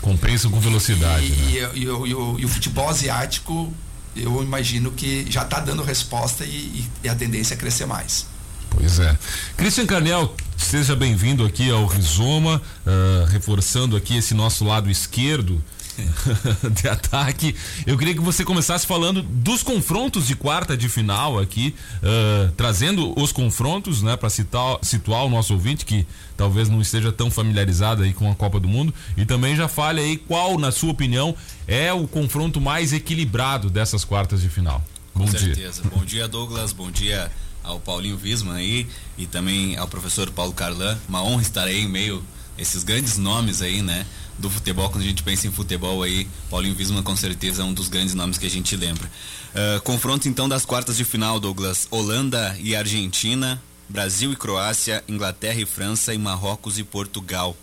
Compensam 0.00 0.50
com 0.50 0.58
velocidade. 0.58 1.26
E, 1.26 1.60
né? 1.60 1.70
e, 1.74 1.78
e, 1.78 1.82
e, 1.82 1.88
o, 1.88 2.38
e 2.38 2.44
o 2.44 2.48
futebol 2.48 2.88
asiático 2.88 3.72
eu 4.16 4.42
imagino 4.42 4.90
que 4.90 5.30
já 5.30 5.42
está 5.42 5.60
dando 5.60 5.82
resposta 5.82 6.44
e, 6.44 6.84
e, 7.02 7.08
a 7.08 7.14
tendência 7.14 7.54
é 7.54 7.56
crescer 7.56 7.86
mais. 7.86 8.26
Pois 8.70 8.98
é. 8.98 9.16
Christian 9.56 9.86
Carnel, 9.86 10.34
seja 10.56 10.94
bem-vindo 10.94 11.44
aqui 11.44 11.70
ao 11.70 11.86
Rizoma, 11.86 12.60
uh, 12.86 13.24
reforçando 13.26 13.96
aqui 13.96 14.16
esse 14.16 14.34
nosso 14.34 14.64
lado 14.64 14.90
esquerdo 14.90 15.62
de 16.72 16.88
ataque. 16.88 17.54
Eu 17.86 17.96
queria 17.96 18.14
que 18.14 18.20
você 18.20 18.44
começasse 18.44 18.86
falando 18.86 19.22
dos 19.22 19.62
confrontos 19.62 20.26
de 20.26 20.34
quarta 20.34 20.76
de 20.76 20.88
final 20.88 21.38
aqui, 21.38 21.74
uh, 22.02 22.52
trazendo 22.52 23.18
os 23.20 23.32
confrontos, 23.32 24.02
né, 24.02 24.16
para 24.16 24.28
situar 24.30 25.24
o 25.24 25.30
nosso 25.30 25.54
ouvinte 25.54 25.84
que 25.84 26.06
talvez 26.36 26.68
não 26.68 26.80
esteja 26.80 27.10
tão 27.12 27.30
familiarizado 27.30 28.02
aí 28.02 28.12
com 28.12 28.30
a 28.30 28.34
Copa 28.34 28.60
do 28.60 28.68
Mundo 28.68 28.92
e 29.16 29.24
também 29.24 29.56
já 29.56 29.68
fale 29.68 30.00
aí 30.00 30.16
qual, 30.16 30.58
na 30.58 30.70
sua 30.70 30.90
opinião, 30.90 31.34
é 31.66 31.92
o 31.92 32.06
confronto 32.06 32.60
mais 32.60 32.92
equilibrado 32.92 33.70
dessas 33.70 34.04
quartas 34.04 34.42
de 34.42 34.48
final. 34.48 34.82
Bom 35.14 35.24
com 35.24 35.30
dia. 35.30 35.40
certeza. 35.40 35.82
Bom 35.92 36.04
dia, 36.04 36.28
Douglas. 36.28 36.72
Bom 36.72 36.90
dia 36.90 37.30
ao 37.64 37.80
Paulinho 37.80 38.16
Visman 38.16 38.54
aí 38.54 38.86
e 39.18 39.26
também 39.26 39.76
ao 39.76 39.88
professor 39.88 40.30
Paulo 40.30 40.52
Carlan. 40.52 40.96
Uma 41.08 41.22
honra 41.22 41.42
estar 41.42 41.64
aí 41.64 41.82
em 41.82 41.88
meio 41.88 42.22
esses 42.58 42.82
grandes 42.82 43.18
nomes 43.18 43.62
aí, 43.62 43.82
né? 43.82 44.06
do 44.38 44.50
futebol, 44.50 44.90
quando 44.90 45.02
a 45.02 45.06
gente 45.06 45.22
pensa 45.22 45.46
em 45.46 45.50
futebol 45.50 46.02
aí, 46.02 46.28
Paulinho 46.50 46.74
Visman 46.74 47.02
com 47.02 47.16
certeza 47.16 47.62
é 47.62 47.64
um 47.64 47.72
dos 47.72 47.88
grandes 47.88 48.14
nomes 48.14 48.36
que 48.36 48.46
a 48.46 48.50
gente 48.50 48.76
lembra. 48.76 49.10
Uh, 49.54 49.80
confronto 49.80 50.28
então 50.28 50.48
das 50.48 50.64
quartas 50.64 50.96
de 50.96 51.04
final, 51.04 51.40
Douglas. 51.40 51.88
Holanda 51.90 52.56
e 52.60 52.76
Argentina, 52.76 53.60
Brasil 53.88 54.32
e 54.32 54.36
Croácia, 54.36 55.02
Inglaterra 55.08 55.60
e 55.60 55.66
França 55.66 56.12
e 56.12 56.18
Marrocos 56.18 56.78
e 56.78 56.84
Portugal. 56.84 57.56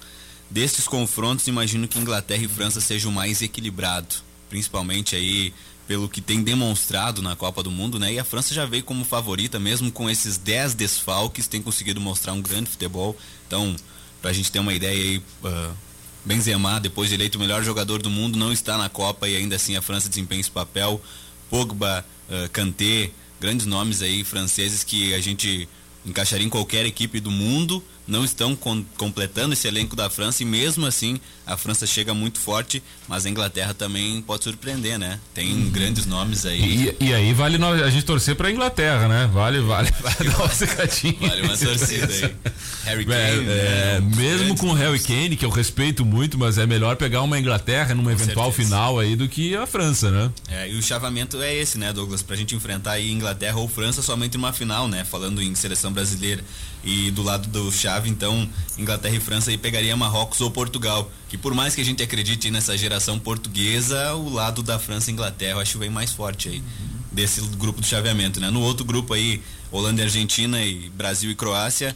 Destes 0.50 0.88
confrontos, 0.88 1.48
imagino 1.48 1.88
que 1.88 2.00
Inglaterra 2.00 2.44
e 2.44 2.48
França 2.48 2.82
sejam 2.82 3.12
mais 3.12 3.42
equilibrado, 3.42 4.16
principalmente 4.50 5.16
aí 5.16 5.54
pelo 5.88 6.08
que 6.08 6.22
tem 6.22 6.42
demonstrado 6.42 7.22
na 7.22 7.36
Copa 7.36 7.62
do 7.62 7.70
Mundo, 7.70 8.00
né? 8.00 8.14
E 8.14 8.20
a 8.20 8.24
França 8.24 8.54
já 8.54 8.66
veio 8.66 8.84
como 8.84 9.04
favorita, 9.04 9.60
mesmo 9.60 9.92
com 9.92 10.10
esses 10.10 10.38
10 10.38 10.76
desfalques, 10.76 11.46
tem 11.46 11.62
conseguido 11.62 12.00
mostrar 12.00 12.34
um 12.34 12.42
grande 12.42 12.70
futebol. 12.70 13.18
Então, 13.46 13.76
para 14.24 14.32
a 14.32 14.34
gente 14.34 14.50
ter 14.50 14.60
uma 14.60 14.74
ideia 14.74 14.98
aí, 14.98 15.18
uh, 15.18 15.74
Benzema, 16.24 16.80
depois 16.80 17.10
de 17.10 17.16
eleito 17.16 17.38
o 17.38 17.42
melhor 17.42 17.62
jogador 17.62 18.02
do 18.02 18.10
mundo, 18.10 18.40
não 18.40 18.54
está 18.54 18.78
na 18.78 18.88
Copa 18.88 19.28
e 19.28 19.36
ainda 19.36 19.58
assim 19.58 19.76
a 19.76 19.82
França 19.82 20.08
desempenha 20.08 20.40
esse 20.40 20.50
papel. 20.50 21.02
Pogba, 21.50 22.06
uh, 22.30 22.50
Kanté, 22.52 23.12
grandes 23.38 23.66
nomes 23.66 24.02
aí 24.02 24.24
franceses 24.24 24.82
que 24.82 25.14
a 25.14 25.20
gente 25.20 25.68
encaixaria 26.06 26.48
em 26.48 26.50
qualquer 26.50 26.86
equipe 26.86 27.20
do 27.20 27.30
mundo 27.30 27.84
não 28.08 28.24
estão 28.24 28.56
com, 28.56 28.84
completando 28.98 29.54
esse 29.54 29.68
elenco 29.68 29.96
da 29.96 30.10
França 30.10 30.44
e 30.44 30.46
mesmo 30.46 30.86
assim 30.86 31.20
a 31.46 31.58
França 31.58 31.86
chega 31.86 32.14
muito 32.14 32.40
forte, 32.40 32.82
mas 33.08 33.26
a 33.26 33.30
Inglaterra 33.30 33.74
também 33.74 34.22
pode 34.22 34.44
surpreender, 34.44 34.98
né? 34.98 35.20
Tem 35.34 35.54
uhum. 35.54 35.70
grandes 35.70 36.06
nomes 36.06 36.46
aí. 36.46 36.96
E, 37.00 37.06
e, 37.08 37.14
aí 37.14 37.34
vale 37.34 37.58
a 37.64 37.90
gente 37.90 38.06
torcer 38.06 38.36
para 38.36 38.48
a 38.48 38.52
Inglaterra, 38.52 39.08
né? 39.08 39.30
Vale, 39.32 39.60
vale, 39.60 39.92
vale 40.00 40.30
dar 40.30 40.38
uma 40.38 40.50
secadinha. 40.50 41.16
Vale 41.20 41.42
uma 41.42 41.58
torcida 41.58 42.08
aí. 42.08 42.36
Harry 42.86 43.06
Kane, 43.06 43.20
é, 43.20 43.42
né? 43.42 43.98
é, 43.98 44.02
mesmo 44.02 44.58
com 44.58 44.68
o 44.68 44.74
Harry 44.74 45.00
Kane, 45.00 45.36
que 45.36 45.46
eu 45.46 45.50
respeito 45.50 46.06
muito, 46.06 46.38
mas 46.38 46.58
é 46.58 46.66
melhor 46.66 46.96
pegar 46.96 47.22
uma 47.22 47.38
Inglaterra 47.38 47.94
numa 47.94 48.12
eventual 48.12 48.52
certeza. 48.52 48.70
final 48.70 49.00
aí 49.00 49.16
do 49.16 49.28
que 49.28 49.56
a 49.56 49.66
França, 49.66 50.10
né? 50.10 50.32
É, 50.50 50.70
e 50.70 50.78
o 50.78 50.82
chavamento 50.82 51.42
é 51.42 51.54
esse, 51.54 51.78
né, 51.78 51.92
Douglas? 51.92 52.22
Pra 52.22 52.36
gente 52.36 52.56
enfrentar 52.56 52.94
aí 52.94 53.12
Inglaterra 53.12 53.58
ou 53.58 53.68
França 53.68 54.02
somente 54.02 54.38
uma 54.38 54.54
final, 54.54 54.88
né? 54.88 55.04
Falando 55.04 55.42
em 55.42 55.54
seleção 55.56 55.92
brasileira. 55.92 56.44
E 56.84 57.12
do 57.12 57.24
lado 57.24 57.48
do 57.48 57.72
chave, 57.94 58.10
então, 58.10 58.48
Inglaterra 58.78 59.16
e 59.16 59.20
França 59.20 59.52
aí 59.52 59.58
pegaria 59.58 59.96
Marrocos 59.96 60.42
ou 60.42 60.50
Portugal. 60.50 61.10
Que 61.30 61.38
por 61.38 61.54
mais 61.54 61.76
que 61.76 61.82
a 61.82 61.86
gente 61.86 62.02
acredite 62.02 62.50
nessa 62.50 62.78
geração 62.78 63.20
portuguesa, 63.20 64.14
o 64.16 64.30
lado 64.30 64.64
da 64.64 64.80
França 64.80 65.10
e 65.10 65.14
Inglaterra 65.14 65.54
eu 65.54 65.60
acho 65.60 65.78
bem 65.78 65.90
mais 65.90 66.12
forte 66.12 66.50
aí. 66.50 66.64
Desse 67.12 67.42
grupo 67.42 67.80
do 67.80 67.86
chaveamento, 67.86 68.40
né? 68.40 68.50
No 68.50 68.62
outro 68.62 68.84
grupo 68.84 69.14
aí, 69.14 69.42
Holanda 69.72 70.02
e 70.02 70.06
Argentina 70.06 70.64
e 70.64 70.90
Brasil 70.90 71.30
e 71.30 71.36
Croácia, 71.36 71.96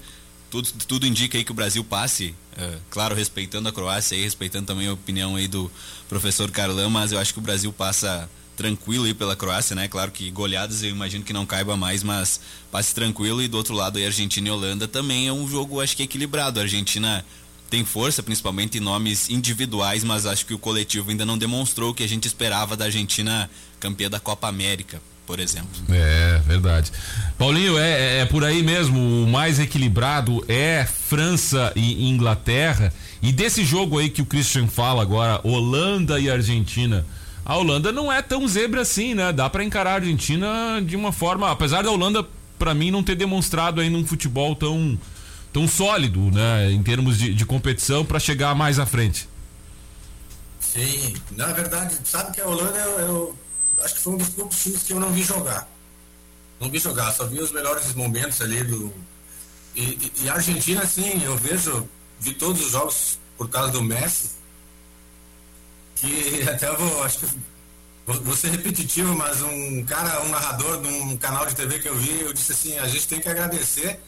tudo, 0.51 0.69
tudo 0.87 1.07
indica 1.07 1.37
aí 1.37 1.43
que 1.43 1.51
o 1.51 1.55
Brasil 1.55 1.83
passe, 1.83 2.35
é, 2.55 2.77
claro, 2.89 3.15
respeitando 3.15 3.67
a 3.67 3.71
Croácia 3.71 4.15
e 4.15 4.21
respeitando 4.21 4.67
também 4.67 4.87
a 4.87 4.93
opinião 4.93 5.35
aí 5.35 5.47
do 5.47 5.71
professor 6.07 6.51
Carlão, 6.51 6.89
mas 6.89 7.11
eu 7.11 7.19
acho 7.19 7.33
que 7.33 7.39
o 7.39 7.41
Brasil 7.41 7.73
passa 7.73 8.29
tranquilo 8.57 9.05
aí 9.05 9.13
pela 9.13 9.35
Croácia, 9.35 9.75
né? 9.75 9.87
Claro 9.87 10.11
que 10.11 10.29
goleadas 10.31 10.81
eu 10.81 10.89
imagino 10.89 11.23
que 11.23 11.31
não 11.31 11.45
caiba 11.45 11.77
mais, 11.77 12.03
mas 12.03 12.41
passe 12.71 12.93
tranquilo. 12.93 13.41
E 13.41 13.47
do 13.47 13.55
outro 13.55 13.75
lado, 13.75 13.97
aí, 13.97 14.05
Argentina 14.05 14.47
e 14.47 14.51
Holanda 14.51 14.87
também 14.87 15.27
é 15.27 15.31
um 15.31 15.47
jogo, 15.47 15.79
acho 15.79 15.95
que 15.95 16.03
equilibrado. 16.03 16.59
A 16.59 16.63
Argentina 16.63 17.23
tem 17.69 17.85
força, 17.85 18.23
principalmente 18.23 18.79
em 18.79 18.81
nomes 18.81 19.29
individuais, 19.29 20.03
mas 20.03 20.25
acho 20.25 20.45
que 20.45 20.53
o 20.53 20.59
coletivo 20.59 21.11
ainda 21.11 21.25
não 21.25 21.37
demonstrou 21.37 21.91
o 21.91 21.93
que 21.93 22.03
a 22.03 22.09
gente 22.09 22.25
esperava 22.25 22.75
da 22.75 22.85
Argentina 22.85 23.49
campeã 23.79 24.09
da 24.09 24.19
Copa 24.19 24.47
América, 24.47 24.99
por 25.25 25.39
exemplo. 25.39 25.69
É, 25.89 26.41
verdade. 26.45 26.91
Paulinho, 27.37 27.77
é, 27.77 28.21
é 28.21 28.25
por 28.25 28.43
aí 28.43 28.63
mesmo, 28.63 28.99
o 29.23 29.27
mais 29.27 29.59
equilibrado 29.59 30.43
é 30.47 30.85
França 30.85 31.71
e 31.75 32.09
Inglaterra. 32.09 32.91
E 33.21 33.31
desse 33.31 33.63
jogo 33.63 33.99
aí 33.99 34.09
que 34.09 34.21
o 34.21 34.25
Christian 34.25 34.67
fala 34.67 35.03
agora, 35.03 35.39
Holanda 35.43 36.19
e 36.19 36.29
Argentina. 36.29 37.05
A 37.47 37.55
Holanda 37.55 37.93
não 37.93 38.11
é 38.11 38.21
tão 38.21 38.45
zebra 38.45 38.81
assim, 38.81 39.13
né? 39.13 39.31
Dá 39.31 39.49
para 39.49 39.63
encarar 39.63 39.91
a 39.91 39.95
Argentina 39.95 40.81
de 40.85 40.97
uma 40.97 41.13
forma, 41.13 41.49
apesar 41.49 41.81
da 41.81 41.89
Holanda 41.89 42.27
para 42.59 42.73
mim 42.73 42.91
não 42.91 43.01
ter 43.01 43.15
demonstrado 43.15 43.79
ainda 43.79 43.97
um 43.97 44.05
futebol 44.05 44.53
tão 44.53 44.99
tão 45.53 45.65
sólido, 45.65 46.19
né, 46.29 46.69
em 46.69 46.83
termos 46.83 47.17
de, 47.17 47.33
de 47.33 47.45
competição 47.45 48.03
para 48.03 48.19
chegar 48.19 48.53
mais 48.53 48.79
à 48.79 48.85
frente. 48.85 49.29
Sim, 50.59 51.15
na 51.31 51.47
verdade, 51.53 51.97
sabe 52.03 52.33
que 52.33 52.41
a 52.41 52.47
Holanda 52.47 52.77
eu, 52.79 52.99
eu 52.99 53.35
acho 53.81 53.95
que 53.95 54.01
foi 54.01 54.13
um 54.13 54.17
dos 54.17 54.29
poucos 54.29 54.61
times 54.61 54.83
que 54.83 54.91
eu 54.91 54.99
não 54.99 55.11
vi 55.11 55.23
jogar. 55.23 55.69
Não 56.59 56.69
vi 56.69 56.79
jogar, 56.79 57.13
só 57.13 57.25
vi 57.25 57.39
os 57.39 57.53
melhores 57.53 57.95
momentos 57.95 58.41
ali 58.41 58.61
do 58.61 58.93
e, 59.73 60.11
e 60.21 60.29
a 60.29 60.33
Argentina, 60.33 60.81
assim, 60.81 61.23
eu 61.23 61.37
vejo, 61.37 61.87
vi 62.19 62.33
todos 62.33 62.61
os 62.61 62.71
jogos 62.73 63.17
por 63.37 63.47
causa 63.47 63.71
do 63.71 63.81
Messi, 63.81 64.31
que 65.99 66.47
até 66.49 66.71
vou, 66.71 67.03
acho 67.03 67.19
que 67.19 67.27
vou 68.05 68.35
ser 68.35 68.49
repetitivo, 68.49 69.15
mas 69.15 69.41
um 69.41 69.83
cara, 69.83 70.23
um 70.23 70.29
narrador 70.29 70.81
de 70.81 70.87
um 70.87 71.17
canal 71.17 71.45
de 71.45 71.55
TV 71.55 71.79
que 71.79 71.89
eu 71.89 71.95
vi, 71.95 72.21
eu 72.21 72.33
disse 72.33 72.51
assim, 72.51 72.77
a 72.77 72.87
gente 72.87 73.07
tem 73.07 73.19
que 73.19 73.27
agradecer 73.27 73.99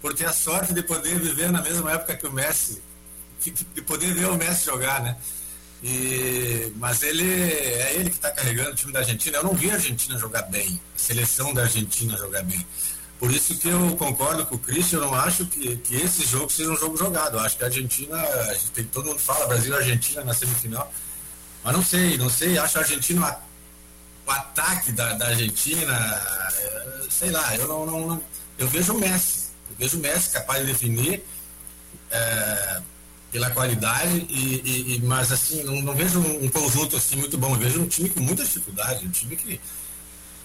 por 0.00 0.14
ter 0.14 0.26
a 0.26 0.32
sorte 0.32 0.72
de 0.72 0.82
poder 0.82 1.18
viver 1.18 1.50
na 1.50 1.62
mesma 1.62 1.92
época 1.92 2.16
que 2.16 2.26
o 2.26 2.32
Messi, 2.32 2.82
de 3.74 3.82
poder 3.82 4.12
ver 4.14 4.26
o 4.26 4.36
Messi 4.36 4.66
jogar, 4.66 5.02
né? 5.02 5.16
E, 5.82 6.72
mas 6.76 7.02
ele 7.02 7.24
é 7.24 7.94
ele 7.94 8.10
que 8.10 8.16
está 8.16 8.30
carregando 8.30 8.70
o 8.70 8.74
time 8.74 8.92
da 8.92 8.98
Argentina. 8.98 9.38
Eu 9.38 9.44
não 9.44 9.54
vi 9.54 9.70
a 9.70 9.74
Argentina 9.74 10.18
jogar 10.18 10.42
bem, 10.42 10.80
a 10.94 10.98
seleção 10.98 11.54
da 11.54 11.62
Argentina 11.62 12.16
jogar 12.16 12.42
bem. 12.42 12.64
Por 13.18 13.32
isso 13.32 13.56
que 13.56 13.68
eu 13.68 13.96
concordo 13.96 14.46
com 14.46 14.54
o 14.54 14.58
Cristian, 14.58 14.98
eu 14.98 15.06
não 15.06 15.14
acho 15.14 15.44
que, 15.46 15.76
que 15.78 15.96
esse 15.96 16.24
jogo 16.24 16.50
seja 16.50 16.70
um 16.70 16.76
jogo 16.76 16.96
jogado. 16.96 17.36
Eu 17.36 17.40
acho 17.40 17.56
que 17.56 17.64
a 17.64 17.66
Argentina, 17.66 18.16
a 18.16 18.54
gente 18.54 18.70
tem, 18.70 18.84
todo 18.84 19.06
mundo 19.06 19.18
fala 19.18 19.46
Brasil 19.46 19.74
e 19.74 19.76
Argentina 19.76 20.24
na 20.24 20.34
semifinal. 20.34 20.92
Mas 21.64 21.72
não 21.72 21.84
sei, 21.84 22.16
não 22.16 22.30
sei, 22.30 22.58
acho 22.58 22.78
a 22.78 22.80
Argentina 22.82 23.38
o 24.28 24.30
ataque 24.30 24.92
da, 24.92 25.14
da 25.14 25.28
Argentina, 25.28 26.52
eh, 26.54 27.06
sei 27.08 27.30
lá, 27.30 27.56
eu 27.56 27.66
não, 27.66 27.86
não, 27.86 28.22
eu 28.58 28.68
vejo 28.68 28.92
o 28.92 29.00
Messi. 29.00 29.48
Eu 29.70 29.76
vejo 29.78 29.96
o 29.96 30.00
Messi 30.00 30.30
capaz 30.30 30.60
de 30.60 30.72
definir 30.72 31.24
é, 32.10 32.82
pela 33.32 33.50
qualidade, 33.50 34.26
e, 34.28 34.96
e, 34.96 35.02
mas 35.02 35.32
assim, 35.32 35.62
não, 35.62 35.80
não 35.80 35.94
vejo 35.94 36.20
um, 36.20 36.48
conjunto 36.50 36.96
assim 36.96 37.16
muito 37.16 37.38
bom. 37.38 37.54
Eu 37.54 37.58
vejo 37.58 37.80
um 37.80 37.88
time 37.88 38.10
com 38.10 38.20
muita 38.20 38.44
dificuldade, 38.44 39.06
um 39.06 39.10
time 39.10 39.34
que. 39.34 39.60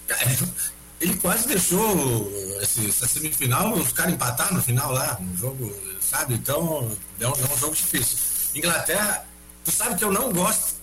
Ele 1.00 1.16
quase 1.16 1.46
deixou 1.48 2.32
esse, 2.62 2.88
essa 2.88 3.06
semifinal 3.06 3.74
os 3.74 3.92
caras 3.92 4.14
empatar 4.14 4.54
no 4.54 4.62
final 4.62 4.92
lá, 4.92 5.18
no 5.20 5.36
jogo, 5.36 5.76
sabe? 6.00 6.34
Então, 6.34 6.90
é 7.20 7.26
um, 7.26 7.32
é 7.32 7.52
um 7.52 7.58
jogo 7.58 7.74
difícil. 7.74 8.16
Inglaterra, 8.54 9.26
tu 9.64 9.70
sabe 9.72 9.96
que 9.96 10.04
eu 10.04 10.12
não 10.12 10.32
gosto 10.32 10.76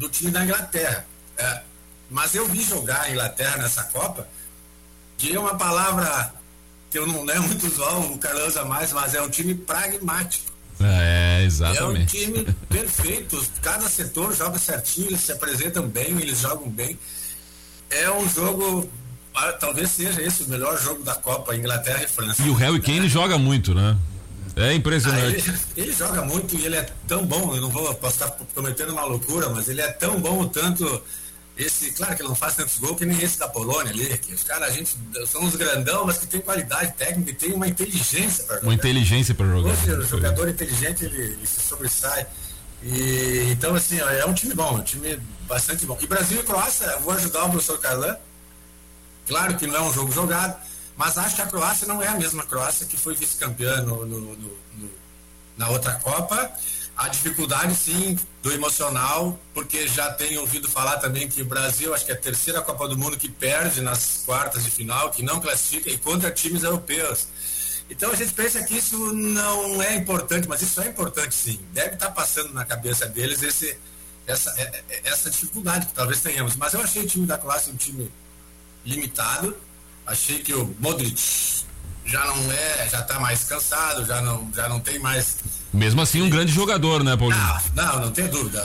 do 0.00 0.08
time 0.08 0.30
da 0.30 0.42
Inglaterra. 0.42 1.06
É, 1.36 1.60
mas 2.10 2.34
eu 2.34 2.48
vi 2.48 2.62
jogar 2.62 3.02
a 3.02 3.10
Inglaterra 3.10 3.58
nessa 3.58 3.84
Copa, 3.84 4.26
que 5.16 5.36
é 5.36 5.38
uma 5.38 5.56
palavra 5.56 6.32
que 6.90 6.98
eu 6.98 7.06
não 7.06 7.22
lembro 7.22 7.44
muito 7.44 7.66
usual, 7.66 8.00
o 8.00 8.18
Carlos 8.18 8.48
usa 8.48 8.64
mais, 8.64 8.92
mas 8.92 9.14
é 9.14 9.22
um 9.22 9.28
time 9.28 9.54
pragmático. 9.54 10.50
É, 10.80 11.44
exatamente. 11.44 12.16
É 12.16 12.28
um 12.28 12.32
time 12.32 12.56
perfeito. 12.68 13.46
Cada 13.60 13.88
setor 13.88 14.34
joga 14.34 14.58
certinho, 14.58 15.08
eles 15.08 15.20
se 15.20 15.30
apresentam 15.30 15.86
bem, 15.86 16.18
eles 16.18 16.40
jogam 16.40 16.68
bem. 16.68 16.98
É 17.90 18.10
um 18.10 18.28
jogo, 18.28 18.90
ah, 19.34 19.52
talvez 19.52 19.90
seja 19.90 20.22
esse 20.22 20.42
o 20.42 20.48
melhor 20.48 20.80
jogo 20.80 21.04
da 21.04 21.14
Copa, 21.14 21.54
Inglaterra 21.54 22.02
e 22.02 22.08
França. 22.08 22.42
E 22.42 22.48
o 22.48 22.54
Harry 22.54 22.80
Kane 22.80 23.08
joga 23.08 23.38
muito, 23.38 23.74
né? 23.74 23.96
É 24.60 24.74
impressionante. 24.74 25.24
Ah, 25.24 25.28
ele, 25.28 25.60
ele, 25.76 25.92
joga 25.92 26.22
muito 26.22 26.56
e 26.56 26.66
ele 26.66 26.76
é 26.76 26.86
tão 27.08 27.24
bom, 27.24 27.54
eu 27.54 27.60
não 27.60 27.70
vou 27.70 27.94
posso 27.94 28.14
estar 28.14 28.30
cometendo 28.54 28.90
uma 28.90 29.04
loucura, 29.04 29.48
mas 29.48 29.68
ele 29.68 29.80
é 29.80 29.88
tão 29.88 30.20
bom 30.20 30.46
tanto 30.46 31.02
esse, 31.60 31.92
claro 31.92 32.16
que 32.16 32.22
ele 32.22 32.28
não 32.28 32.34
faz 32.34 32.56
tantos 32.56 32.78
gols 32.78 32.96
que 32.96 33.04
nem 33.04 33.20
esse 33.20 33.38
da 33.38 33.46
Polônia 33.46 33.92
ali, 33.92 34.16
que 34.18 34.32
os 34.32 34.42
caras, 34.42 34.68
a 34.68 34.72
gente, 34.72 34.96
são 35.26 35.42
uns 35.42 35.56
grandão, 35.56 36.06
mas 36.06 36.16
que 36.16 36.26
tem 36.26 36.40
qualidade 36.40 36.92
técnica 36.94 37.30
e 37.30 37.34
tem 37.34 37.52
uma 37.52 37.68
inteligência 37.68 38.44
para 38.44 38.56
jogar. 38.56 38.66
Uma 38.66 38.74
inteligência 38.74 39.34
para 39.34 39.46
jogar. 39.46 39.72
o 39.72 40.02
jogador 40.02 40.48
inteligente, 40.48 41.04
ele, 41.04 41.20
ele, 41.20 41.46
se 41.46 41.60
sobressai. 41.60 42.26
E, 42.82 43.48
então, 43.50 43.74
assim, 43.74 44.00
ó, 44.00 44.08
é 44.08 44.24
um 44.24 44.32
time 44.32 44.54
bom, 44.54 44.76
um 44.76 44.82
time 44.82 45.20
bastante 45.46 45.84
bom. 45.84 45.98
E 46.00 46.06
Brasil 46.06 46.40
e 46.40 46.42
Croácia, 46.42 46.98
vou 47.00 47.12
ajudar 47.12 47.44
o 47.44 47.50
professor 47.50 47.78
Carlan. 47.78 48.16
Claro 49.28 49.56
que 49.56 49.66
não 49.66 49.76
é 49.76 49.82
um 49.82 49.92
jogo 49.92 50.10
jogado, 50.10 50.56
mas 50.96 51.16
acho 51.18 51.36
que 51.36 51.42
a 51.42 51.46
Croácia 51.46 51.86
não 51.86 52.02
é 52.02 52.08
a 52.08 52.14
mesma 52.14 52.44
Croácia 52.44 52.86
que 52.86 52.96
foi 52.96 53.14
vice-campeã 53.14 53.82
no, 53.82 54.04
no, 54.04 54.20
no, 54.20 54.90
na 55.56 55.68
outra 55.68 55.94
Copa 55.94 56.50
a 57.00 57.08
dificuldade, 57.08 57.74
sim, 57.74 58.18
do 58.42 58.52
emocional, 58.52 59.40
porque 59.54 59.88
já 59.88 60.12
tenho 60.12 60.42
ouvido 60.42 60.68
falar 60.68 60.98
também 60.98 61.26
que 61.26 61.40
o 61.40 61.46
Brasil, 61.46 61.94
acho 61.94 62.04
que 62.04 62.12
é 62.12 62.14
a 62.14 62.18
terceira 62.18 62.60
Copa 62.60 62.86
do 62.86 62.96
Mundo 62.96 63.16
que 63.16 63.26
perde 63.26 63.80
nas 63.80 64.22
quartas 64.26 64.64
de 64.64 64.70
final, 64.70 65.10
que 65.10 65.22
não 65.22 65.40
classifica 65.40 65.88
e 65.88 65.96
contra 65.96 66.30
times 66.30 66.62
europeus. 66.62 67.26
Então 67.88 68.10
a 68.10 68.14
gente 68.14 68.34
pensa 68.34 68.62
que 68.62 68.76
isso 68.76 69.14
não 69.14 69.82
é 69.82 69.96
importante, 69.96 70.46
mas 70.46 70.60
isso 70.60 70.78
é 70.82 70.88
importante 70.88 71.34
sim. 71.34 71.58
Deve 71.72 71.94
estar 71.94 72.10
passando 72.10 72.52
na 72.52 72.66
cabeça 72.66 73.06
deles 73.06 73.42
esse, 73.42 73.78
essa, 74.26 74.50
é, 74.58 74.82
é, 74.90 75.00
essa 75.04 75.30
dificuldade 75.30 75.86
que 75.86 75.94
talvez 75.94 76.20
tenhamos. 76.20 76.54
Mas 76.54 76.74
eu 76.74 76.82
achei 76.82 77.02
o 77.02 77.06
time 77.06 77.26
da 77.26 77.38
classe 77.38 77.70
um 77.70 77.76
time 77.76 78.12
limitado. 78.84 79.56
Achei 80.10 80.40
que 80.40 80.52
o 80.52 80.74
Modric 80.80 81.64
já 82.04 82.24
não 82.24 82.52
é, 82.52 82.88
já 82.90 83.00
está 83.00 83.20
mais 83.20 83.44
cansado, 83.44 84.04
já 84.04 84.20
não, 84.20 84.50
já 84.52 84.68
não 84.68 84.80
tem 84.80 84.98
mais 84.98 85.38
mesmo 85.72 86.00
assim, 86.00 86.20
um 86.20 86.28
grande 86.28 86.52
jogador, 86.52 87.04
né, 87.04 87.16
Paulinho? 87.16 87.40
Não, 87.74 87.86
não, 87.86 88.00
não 88.00 88.10
tem 88.10 88.26
dúvida. 88.26 88.60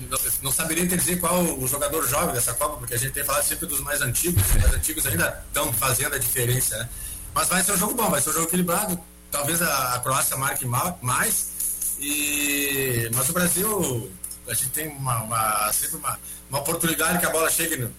Não, 0.00 0.18
não 0.42 0.50
saberia 0.50 0.84
dizer 0.84 1.20
qual 1.20 1.42
o 1.42 1.66
jogador 1.68 2.06
jovem 2.08 2.34
dessa 2.34 2.52
Copa, 2.54 2.76
porque 2.76 2.94
a 2.94 2.98
gente 2.98 3.12
tem 3.12 3.24
falado 3.24 3.44
sempre 3.44 3.66
dos 3.66 3.80
mais 3.80 4.02
antigos. 4.02 4.42
Os 4.44 4.56
mais 4.60 4.74
antigos 4.74 5.06
ainda 5.06 5.44
estão 5.46 5.72
fazendo 5.72 6.16
a 6.16 6.18
diferença, 6.18 6.76
né? 6.76 6.88
Mas 7.32 7.48
vai 7.48 7.62
ser 7.62 7.72
um 7.72 7.78
jogo 7.78 7.94
bom, 7.94 8.10
vai 8.10 8.20
ser 8.20 8.30
um 8.30 8.32
jogo 8.32 8.46
equilibrado. 8.46 8.98
Talvez 9.30 9.62
a, 9.62 9.94
a 9.94 10.00
Croácia 10.00 10.36
marque 10.36 10.66
mais. 10.66 11.52
E, 12.00 13.08
mas 13.14 13.28
o 13.28 13.32
Brasil, 13.32 14.12
a 14.48 14.54
gente 14.54 14.70
tem 14.70 14.88
uma, 14.88 15.22
uma 15.22 15.72
sempre 15.72 15.98
uma, 15.98 16.18
uma 16.50 16.58
oportunidade 16.58 17.20
que 17.20 17.26
a 17.26 17.30
bola 17.30 17.48
chegue 17.48 17.76
no, 17.76 17.94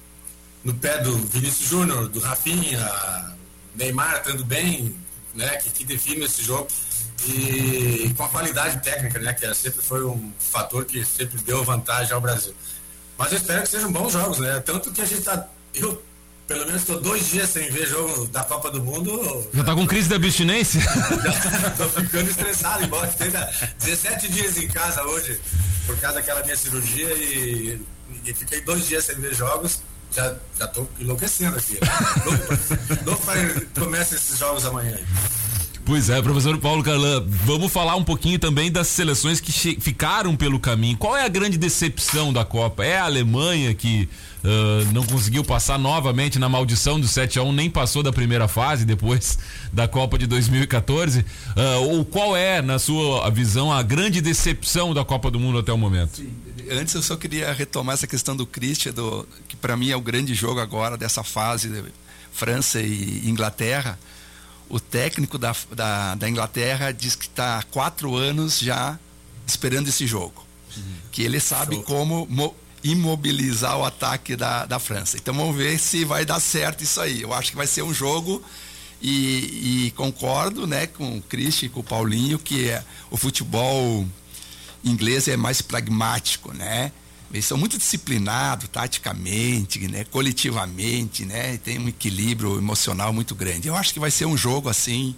no 0.63 0.73
pé 0.73 0.99
do 0.99 1.15
Vinícius 1.17 1.69
Júnior, 1.69 2.07
do 2.07 2.19
Rafinha, 2.19 3.35
Neymar 3.75 4.17
estando 4.17 4.45
bem, 4.45 4.95
né? 5.33 5.49
Que, 5.57 5.69
que 5.69 5.85
define 5.85 6.25
esse 6.25 6.43
jogo 6.43 6.67
e 7.27 8.13
com 8.17 8.23
a 8.23 8.29
qualidade 8.29 8.81
técnica, 8.81 9.19
né, 9.19 9.33
que 9.33 9.53
sempre 9.53 9.81
foi 9.81 10.03
um 10.03 10.31
fator 10.37 10.83
que 10.85 11.05
sempre 11.05 11.39
deu 11.41 11.63
vantagem 11.63 12.13
ao 12.13 12.19
Brasil. 12.19 12.53
Mas 13.17 13.31
eu 13.31 13.37
espero 13.37 13.61
que 13.61 13.69
sejam 13.69 13.91
bons 13.91 14.11
jogos, 14.11 14.39
né? 14.39 14.59
Tanto 14.59 14.91
que 14.91 15.01
a 15.01 15.05
gente 15.05 15.21
tá. 15.21 15.47
Eu, 15.73 16.03
pelo 16.47 16.65
menos, 16.65 16.81
estou 16.81 16.99
dois 16.99 17.29
dias 17.29 17.49
sem 17.49 17.69
ver 17.69 17.87
jogo 17.87 18.27
da 18.27 18.43
Copa 18.43 18.71
do 18.71 18.83
Mundo. 18.83 19.47
Já 19.53 19.63
tá 19.63 19.75
com 19.75 19.87
crise 19.87 20.09
de 20.09 20.15
abstinência? 20.15 20.81
tô 21.77 21.87
ficando 21.89 22.29
estressado, 22.29 22.83
embora 22.83 23.07
tenha 23.07 23.49
17 23.79 24.27
dias 24.29 24.57
em 24.57 24.67
casa 24.67 25.03
hoje, 25.03 25.39
por 25.85 25.95
causa 25.99 26.15
daquela 26.15 26.43
minha 26.43 26.57
cirurgia 26.57 27.13
e, 27.13 27.79
e 28.25 28.33
fiquei 28.33 28.61
dois 28.61 28.87
dias 28.87 29.05
sem 29.05 29.15
ver 29.15 29.33
jogos. 29.33 29.81
Já, 30.15 30.35
já 30.59 30.67
tô 30.67 30.87
enlouquecendo 30.99 31.57
aqui. 31.57 31.79
Louco 33.05 33.23
começa 33.79 34.15
esses 34.15 34.37
jogos 34.37 34.65
amanhã. 34.65 34.97
Pois 35.85 36.09
é, 36.09 36.21
professor 36.21 36.57
Paulo 36.59 36.81
Carlan, 36.81 37.25
vamos 37.27 37.69
falar 37.69 37.97
um 37.97 38.05
pouquinho 38.05 38.39
também 38.39 38.71
das 38.71 38.87
seleções 38.87 39.41
que 39.41 39.51
ficaram 39.81 40.33
pelo 40.33 40.57
caminho. 40.57 40.97
Qual 40.97 41.15
é 41.15 41.25
a 41.25 41.27
grande 41.27 41.57
decepção 41.57 42.31
da 42.31 42.45
Copa? 42.45 42.85
É 42.85 42.99
a 42.99 43.03
Alemanha 43.03 43.73
que 43.73 44.07
uh, 44.45 44.93
não 44.93 45.05
conseguiu 45.05 45.43
passar 45.43 45.77
novamente 45.77 46.39
na 46.39 46.47
maldição 46.47 46.97
do 46.97 47.05
7 47.05 47.37
a 47.37 47.43
1 47.43 47.51
nem 47.51 47.69
passou 47.69 48.01
da 48.01 48.13
primeira 48.13 48.47
fase 48.47 48.85
depois 48.85 49.37
da 49.73 49.85
Copa 49.85 50.17
de 50.17 50.25
2014? 50.25 51.19
Uh, 51.19 51.25
ou 51.89 52.05
qual 52.05 52.37
é, 52.37 52.61
na 52.61 52.79
sua 52.79 53.29
visão, 53.29 53.69
a 53.69 53.83
grande 53.83 54.21
decepção 54.21 54.93
da 54.93 55.03
Copa 55.03 55.29
do 55.29 55.37
Mundo 55.37 55.57
até 55.57 55.73
o 55.73 55.77
momento? 55.77 56.15
Sim. 56.15 56.31
Antes 56.71 56.93
eu 56.93 57.01
só 57.01 57.17
queria 57.17 57.51
retomar 57.51 57.95
essa 57.95 58.07
questão 58.07 58.37
do 58.37 58.45
Christian, 58.45 58.93
do, 58.93 59.27
que 59.49 59.57
para 59.57 59.75
mim 59.75 59.89
é 59.89 59.97
o 59.97 60.01
grande 60.01 60.33
jogo 60.33 60.61
agora 60.61 60.97
dessa 60.97 61.25
fase 61.25 61.83
França 62.31 62.81
e 62.81 63.29
Inglaterra 63.29 63.99
o 64.73 64.79
técnico 64.79 65.37
da, 65.37 65.55
da, 65.71 66.15
da 66.15 66.27
Inglaterra 66.27 66.91
diz 66.91 67.15
que 67.15 67.27
está 67.27 67.59
há 67.59 67.63
quatro 67.63 68.15
anos 68.15 68.57
já 68.57 68.97
esperando 69.45 69.87
esse 69.87 70.07
jogo. 70.07 70.43
Uhum. 70.75 70.83
Que 71.11 71.21
ele 71.21 71.39
sabe 71.39 71.75
Show. 71.75 71.83
como 71.83 72.27
mo, 72.27 72.55
imobilizar 72.83 73.77
o 73.77 73.85
ataque 73.85 74.35
da, 74.35 74.65
da 74.65 74.79
França. 74.79 75.15
Então 75.15 75.31
vamos 75.31 75.55
ver 75.55 75.77
se 75.77 76.03
vai 76.03 76.25
dar 76.25 76.39
certo 76.39 76.83
isso 76.83 76.99
aí. 76.99 77.21
Eu 77.21 77.31
acho 77.35 77.51
que 77.51 77.55
vai 77.55 77.67
ser 77.67 77.83
um 77.83 77.93
jogo 77.93 78.43
e, 78.99 79.85
e 79.85 79.91
concordo 79.91 80.65
né, 80.65 80.87
com 80.87 81.19
o 81.19 81.21
Christian 81.21 81.67
e 81.67 81.69
com 81.69 81.81
o 81.81 81.83
Paulinho 81.83 82.39
que 82.39 82.69
é, 82.69 82.83
o 83.11 83.15
futebol 83.15 84.07
inglês 84.83 85.27
é 85.27 85.37
mais 85.37 85.61
pragmático, 85.61 86.51
né? 86.51 86.91
Eles 87.33 87.45
são 87.45 87.57
muito 87.57 87.79
disciplinados 87.79 88.69
taticamente, 88.71 89.79
né? 89.87 90.05
coletivamente, 90.11 91.25
né? 91.25 91.57
Tem 91.57 91.79
um 91.79 91.87
equilíbrio 91.87 92.59
emocional 92.59 93.11
muito 93.11 93.33
grande. 93.33 93.67
Eu 93.67 93.75
acho 93.75 93.91
que 93.91 93.99
vai 93.99 94.11
ser 94.11 94.25
um 94.25 94.37
jogo 94.37 94.69
assim. 94.69 95.15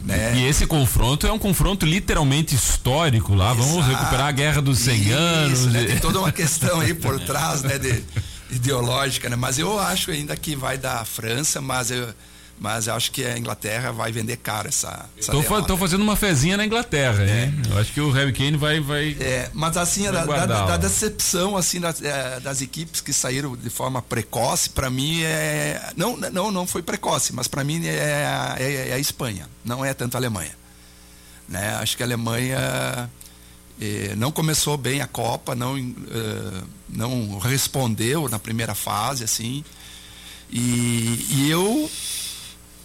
Né? 0.00 0.36
E 0.36 0.46
esse 0.46 0.66
confronto 0.66 1.28
é 1.28 1.32
um 1.32 1.38
confronto 1.38 1.86
literalmente 1.86 2.56
histórico 2.56 3.34
lá. 3.34 3.52
Exato. 3.52 3.68
Vamos 3.68 3.86
recuperar 3.86 4.26
a 4.26 4.32
guerra 4.32 4.60
dos 4.60 4.80
100 4.80 5.00
Isso, 5.00 5.12
anos. 5.12 5.66
Né? 5.66 5.84
Tem 5.84 5.98
toda 5.98 6.18
uma 6.18 6.32
questão 6.32 6.80
aí 6.80 6.92
por 6.92 7.20
trás, 7.20 7.62
né? 7.62 7.78
De, 7.78 8.02
ideológica, 8.50 9.28
né? 9.28 9.36
Mas 9.36 9.58
eu 9.58 9.78
acho 9.78 10.10
ainda 10.10 10.36
que 10.36 10.56
vai 10.56 10.76
dar 10.76 11.04
França, 11.04 11.60
mas 11.60 11.90
eu 11.90 12.12
mas 12.58 12.88
acho 12.88 13.10
que 13.10 13.24
a 13.24 13.36
Inglaterra 13.36 13.90
vai 13.90 14.12
vender 14.12 14.36
caro 14.36 14.68
essa. 14.68 15.06
Estou 15.16 15.42
fa 15.42 15.62
fazendo 15.76 16.02
uma 16.02 16.16
fezinha 16.16 16.56
na 16.56 16.64
Inglaterra, 16.64 17.24
é. 17.24 17.44
hein? 17.44 17.62
Eu 17.68 17.78
acho 17.78 17.92
que 17.92 18.00
o 18.00 18.10
Harry 18.10 18.32
Kane 18.32 18.56
vai. 18.56 18.80
vai 18.80 19.16
é, 19.20 19.50
mas 19.52 19.76
assim, 19.76 20.04
da, 20.04 20.24
da, 20.24 20.46
da, 20.46 20.76
decepção 20.76 21.56
assim, 21.56 21.80
das, 21.80 22.00
é, 22.00 22.40
das, 22.40 22.62
equipes 22.62 23.00
que 23.00 23.12
saíram 23.12 23.56
de 23.56 23.70
forma 23.70 24.00
precoce, 24.00 24.70
para 24.70 24.88
mim 24.88 25.22
é. 25.22 25.92
Não, 25.96 26.16
não, 26.16 26.50
não 26.50 26.66
foi 26.66 26.82
precoce, 26.82 27.32
mas 27.32 27.48
para 27.48 27.64
mim 27.64 27.84
é, 27.86 28.56
é, 28.58 28.88
é, 28.90 28.92
a 28.94 28.98
Espanha, 28.98 29.48
não 29.64 29.84
é 29.84 29.92
tanto 29.92 30.14
a 30.14 30.18
Alemanha. 30.18 30.52
Né? 31.48 31.74
Acho 31.74 31.96
que 31.96 32.02
a 32.02 32.06
Alemanha 32.06 33.10
é, 33.80 34.14
não 34.16 34.30
começou 34.30 34.76
bem 34.76 35.00
a 35.00 35.06
Copa, 35.06 35.54
não, 35.54 35.76
não 36.88 37.38
respondeu 37.38 38.28
na 38.28 38.38
primeira 38.38 38.74
fase, 38.74 39.24
assim. 39.24 39.64
E, 40.50 41.26
e 41.30 41.50
eu 41.50 41.90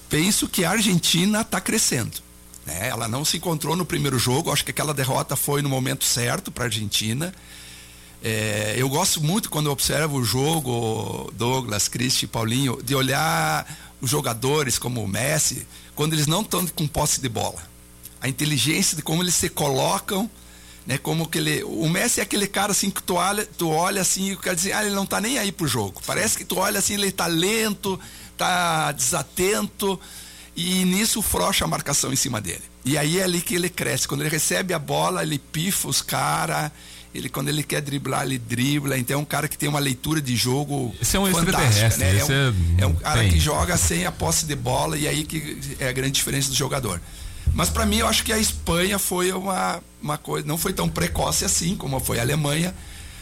penso 0.10 0.48
que 0.48 0.66
a 0.66 0.72
Argentina 0.72 1.42
está 1.42 1.62
crescendo. 1.62 2.18
Né? 2.66 2.90
Ela 2.90 3.08
não 3.08 3.24
se 3.24 3.38
encontrou 3.38 3.76
no 3.76 3.86
primeiro 3.86 4.18
jogo, 4.18 4.52
acho 4.52 4.66
que 4.66 4.72
aquela 4.72 4.94
derrota 4.94 5.36
foi 5.36 5.62
no 5.62 5.70
momento 5.70 6.04
certo 6.04 6.52
para 6.52 6.66
a 6.66 6.68
Argentina. 6.68 7.34
É, 8.22 8.76
eu 8.78 8.90
gosto 8.90 9.22
muito 9.22 9.50
quando 9.50 9.68
eu 9.68 9.72
observo 9.72 10.18
o 10.18 10.26
jogo, 10.26 11.32
Douglas, 11.36 11.88
Cristi, 11.88 12.28
Paulinho, 12.28 12.82
de 12.84 12.94
olhar 12.94 13.66
os 14.02 14.10
jogadores 14.10 14.78
como 14.78 15.04
o 15.04 15.08
Messi, 15.08 15.66
quando 15.96 16.14
eles 16.14 16.28
não 16.28 16.42
estão 16.42 16.66
com 16.68 16.88
posse 16.88 17.22
de 17.22 17.30
bola. 17.30 17.62
A 18.22 18.28
inteligência 18.28 18.98
de 18.98 19.02
como 19.02 19.24
eles 19.24 19.36
se 19.36 19.50
colocam, 19.50 20.30
né? 20.86 20.98
Como 20.98 21.28
que 21.28 21.38
ele, 21.38 21.64
o 21.64 21.88
Messi 21.88 22.20
é 22.20 22.24
aquele 22.24 22.48
cara 22.48 22.72
assim 22.72 22.90
que 22.90 23.02
tu 23.02 23.16
olha, 23.16 23.46
tu 23.46 23.70
olha 23.70 24.02
assim 24.02 24.32
e 24.32 24.38
quer 24.38 24.56
dizer, 24.56 24.74
ah, 24.74 24.84
ele 24.84 24.96
não 24.96 25.04
está 25.04 25.22
nem 25.22 25.38
aí 25.38 25.52
pro 25.52 25.68
jogo. 25.68 26.02
Parece 26.06 26.38
que 26.38 26.44
tu 26.44 26.58
olha 26.58 26.80
assim, 26.80 26.96
ele 26.96 27.08
está 27.08 27.28
lento, 27.28 28.00
está 28.40 28.92
desatento 28.94 30.00
e 30.56 30.86
nisso 30.86 31.22
frouxa 31.22 31.66
a 31.66 31.68
marcação 31.68 32.14
em 32.14 32.16
cima 32.16 32.40
dele. 32.40 32.62
E 32.86 32.98
aí 32.98 33.20
é 33.20 33.24
ali 33.24 33.42
que 33.42 33.54
ele 33.54 33.70
cresce. 33.70 34.08
Quando 34.08 34.22
ele 34.22 34.30
recebe 34.30 34.74
a 34.74 34.80
bola, 34.80 35.22
ele 35.22 35.38
pifa 35.38 35.88
os 35.90 36.02
caras. 36.02 36.72
Ele, 37.14 37.28
quando 37.28 37.50
ele 37.50 37.64
quer 37.64 37.82
driblar, 37.82 38.24
ele 38.24 38.38
dribla. 38.38 38.98
Então 38.98 39.20
é 39.20 39.22
um 39.22 39.26
cara 39.26 39.48
que 39.48 39.58
tem 39.58 39.68
uma 39.68 39.80
leitura 39.80 40.22
de 40.22 40.36
jogo. 40.36 40.96
Esse 41.02 41.18
é 41.18 41.20
um 41.20 41.28
extraterrestre. 41.28 42.04
Né? 42.04 42.20
É, 42.20 42.24
um, 42.24 42.30
é, 42.30 42.84
é 42.84 42.88
um 42.88 42.94
cara 42.96 43.20
tem. 43.22 43.32
que 43.32 43.40
joga 43.40 43.78
sem 43.78 44.06
a 44.06 44.12
posse 44.12 44.46
de 44.46 44.56
bola 44.56 44.98
e 44.98 45.08
aí 45.08 45.24
que 45.24 45.60
é 45.80 45.90
a 45.90 45.92
grande 45.92 46.12
diferença 46.12 46.50
do 46.50 46.56
jogador. 46.56 47.02
Mas 47.54 47.70
para 47.70 47.86
mim 47.86 47.98
eu 47.98 48.08
acho 48.08 48.24
que 48.24 48.32
a 48.32 48.38
Espanha 48.38 49.00
foi 49.00 49.32
uma, 49.32 49.82
uma 50.02 50.18
coisa, 50.18 50.48
não 50.48 50.58
foi 50.58 50.72
tão 50.72 50.88
precoce 50.88 51.44
assim 51.44 51.76
como 51.76 52.00
foi 52.00 52.20
a 52.20 52.22
Alemanha, 52.22 52.76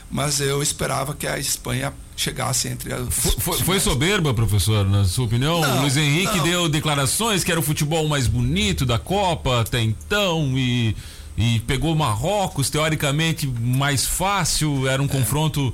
mas 0.09 0.39
eu 0.39 0.61
esperava 0.63 1.13
que 1.13 1.27
a 1.27 1.37
Espanha 1.37 1.93
chegasse 2.15 2.67
entre 2.67 2.93
as. 2.93 3.07
Foi, 3.09 3.57
foi 3.59 3.79
soberba, 3.79 4.33
professor, 4.33 4.85
na 4.85 5.05
sua 5.05 5.25
opinião? 5.25 5.61
Não, 5.61 5.81
Luiz 5.81 5.97
Henrique 5.97 6.37
não. 6.37 6.43
deu 6.43 6.69
declarações 6.69 7.43
que 7.43 7.51
era 7.51 7.59
o 7.59 7.63
futebol 7.63 8.07
mais 8.07 8.27
bonito 8.27 8.85
da 8.85 8.97
Copa 8.97 9.61
até 9.61 9.81
então 9.81 10.57
e, 10.57 10.95
e 11.37 11.59
pegou 11.61 11.95
Marrocos, 11.95 12.69
teoricamente 12.69 13.45
mais 13.47 14.05
fácil, 14.05 14.87
era 14.87 15.01
um 15.01 15.05
é. 15.05 15.09
confronto 15.09 15.73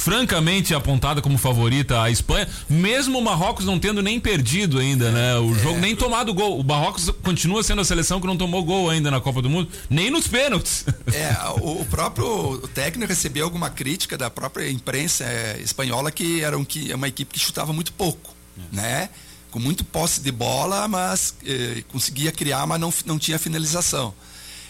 francamente 0.00 0.74
apontada 0.74 1.20
como 1.20 1.36
favorita 1.36 2.00
a 2.00 2.10
Espanha, 2.10 2.48
mesmo 2.68 3.18
o 3.18 3.22
Marrocos 3.22 3.66
não 3.66 3.78
tendo 3.78 4.00
nem 4.00 4.18
perdido 4.18 4.78
ainda, 4.78 5.10
né? 5.10 5.36
O 5.36 5.54
jogo 5.54 5.76
é. 5.76 5.80
nem 5.80 5.94
tomado 5.94 6.32
gol. 6.32 6.58
O 6.58 6.64
Marrocos 6.64 7.10
continua 7.22 7.62
sendo 7.62 7.82
a 7.82 7.84
seleção 7.84 8.18
que 8.18 8.26
não 8.26 8.36
tomou 8.36 8.64
gol 8.64 8.88
ainda 8.88 9.10
na 9.10 9.20
Copa 9.20 9.42
do 9.42 9.50
Mundo, 9.50 9.68
nem 9.90 10.10
nos 10.10 10.26
pênaltis. 10.26 10.86
É, 11.10 11.34
o, 11.60 11.84
próprio 11.86 12.58
técnico 12.72 13.08
recebeu 13.08 13.44
alguma 13.44 13.68
crítica 13.68 14.16
da 14.16 14.30
própria 14.30 14.70
imprensa 14.70 15.24
é, 15.24 15.60
espanhola 15.60 16.10
que 16.10 16.40
era 16.42 16.62
que, 16.64 16.90
é 16.90 16.94
uma 16.94 17.08
equipe 17.08 17.34
que 17.34 17.38
chutava 17.38 17.72
muito 17.72 17.92
pouco, 17.92 18.34
é. 18.56 18.76
né? 18.76 19.08
Com 19.50 19.58
muito 19.58 19.84
posse 19.84 20.20
de 20.20 20.30
bola, 20.30 20.86
mas 20.86 21.34
eh, 21.44 21.82
conseguia 21.90 22.30
criar, 22.30 22.64
mas 22.66 22.80
não, 22.80 22.94
não 23.04 23.18
tinha 23.18 23.38
finalização. 23.38 24.14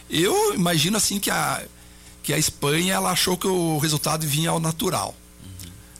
Eu 0.09 0.55
imagino 0.55 0.97
assim 0.97 1.19
que 1.19 1.31
a 1.31 1.62
que 2.23 2.33
a 2.33 2.38
Espanha 2.38 2.95
ela 2.95 3.11
achou 3.11 3.37
que 3.37 3.47
o 3.47 3.79
resultado 3.79 4.27
vinha 4.27 4.51
ao 4.51 4.61
natural. 4.61 5.14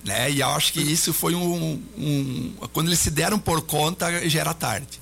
Né? 0.05 0.31
E 0.31 0.41
eu 0.41 0.49
acho 0.49 0.73
que 0.73 0.81
isso 0.81 1.13
foi 1.13 1.35
um, 1.35 1.83
um, 1.97 2.55
Quando 2.73 2.89
eles 2.89 3.01
se 3.01 3.11
deram 3.11 3.39
por 3.39 3.63
conta, 3.63 4.29
já 4.29 4.41
era 4.41 4.55
tarde. 4.55 5.01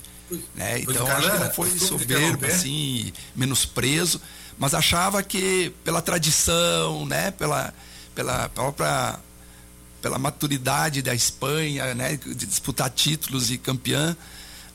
Né? 0.55 0.81
Então 0.81 1.07
acho 1.07 1.31
que 1.31 1.39
não 1.39 1.51
foi 1.51 1.69
soberbo, 1.79 2.45
assim, 2.45 3.11
menosprezo, 3.35 4.21
mas 4.57 4.73
achava 4.73 5.23
que 5.23 5.73
pela 5.83 6.01
tradição, 6.01 7.05
né? 7.05 7.31
pela, 7.31 7.73
pela 8.13 8.49
própria 8.49 9.19
pela 10.01 10.17
maturidade 10.17 11.01
da 11.01 11.13
Espanha, 11.13 11.93
né, 11.93 12.17
de 12.17 12.45
disputar 12.45 12.89
títulos 12.89 13.51
e 13.51 13.57
campeã, 13.57 14.15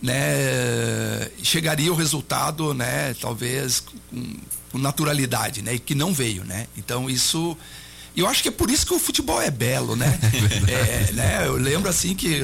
né, 0.03 1.31
chegaria 1.43 1.93
o 1.93 1.97
resultado, 1.97 2.75
né, 2.75 3.15
talvez 3.15 3.81
com, 3.81 4.37
com 4.71 4.79
naturalidade, 4.79 5.63
né, 5.63 5.75
e 5.75 5.79
que 5.79 5.95
não 5.95 6.13
veio, 6.13 6.45
né. 6.45 6.67
Então 6.77 7.09
isso 7.09 7.57
e 8.17 8.21
eu 8.21 8.29
acho 8.29 8.43
que 8.43 8.49
é 8.49 8.53
por 8.53 8.71
isso 8.71 8.87
que 8.87 8.95
o 8.95 8.99
futebol 8.99 9.41
é 9.41 9.51
belo, 9.51 9.97
né? 9.97 10.19
é, 10.69 11.13
né? 11.13 11.47
Eu 11.47 11.57
lembro 11.57 11.89
assim 11.89 12.15
que 12.15 12.43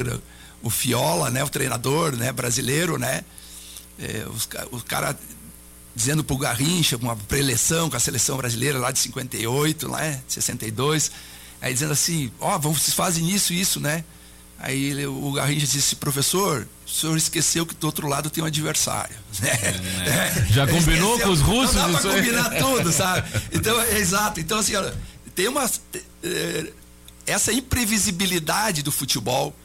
o 0.61 0.69
Fiola, 0.69 1.29
né, 1.29 1.43
o 1.43 1.49
treinador, 1.49 2.15
né, 2.15 2.31
brasileiro, 2.31 2.97
né, 2.97 3.23
é, 3.99 4.25
os, 4.27 4.47
o 4.71 4.81
cara 4.81 5.17
dizendo 5.95 6.23
pro 6.23 6.37
Garrincha, 6.37 6.97
uma 6.97 7.15
preleção 7.15 7.89
com 7.89 7.97
a 7.97 7.99
seleção 7.99 8.37
brasileira 8.37 8.79
lá 8.79 8.91
de 8.91 8.99
58, 8.99 9.89
né, 9.89 10.21
62, 10.27 11.11
aí 11.61 11.73
dizendo 11.73 11.93
assim, 11.93 12.31
ó, 12.39 12.55
oh, 12.55 12.59
vocês 12.59 12.93
fazem 12.93 13.29
isso, 13.29 13.53
isso, 13.53 13.79
né? 13.79 14.03
Aí 14.63 14.91
ele, 14.91 15.07
o 15.07 15.31
Garrincha 15.31 15.65
disse, 15.65 15.95
professor, 15.95 16.67
o 16.85 16.89
senhor 16.89 17.17
esqueceu 17.17 17.65
que 17.65 17.73
do 17.73 17.83
outro 17.87 18.07
lado 18.07 18.29
tem 18.29 18.43
um 18.43 18.47
adversário. 18.47 19.15
Né? 19.41 19.49
É, 20.05 20.53
Já 20.53 20.67
combinou 20.67 21.15
esqueceu, 21.15 21.27
com 21.27 21.33
os 21.33 21.41
russos? 21.41 21.75
Não 21.75 21.91
dá 21.91 21.99
pra 21.99 22.11
combinar 22.11 22.49
tudo, 22.51 22.91
sabe? 22.91 23.27
Então, 23.51 23.81
é 23.81 23.97
exato. 23.97 24.39
Então, 24.39 24.59
assim, 24.59 24.75
olha, 24.75 24.93
tem 25.35 25.47
uma 25.47 25.69
eh, 26.23 26.73
essa 27.25 27.51
imprevisibilidade 27.51 28.81
do 28.83 28.91
futebol, 28.91 29.55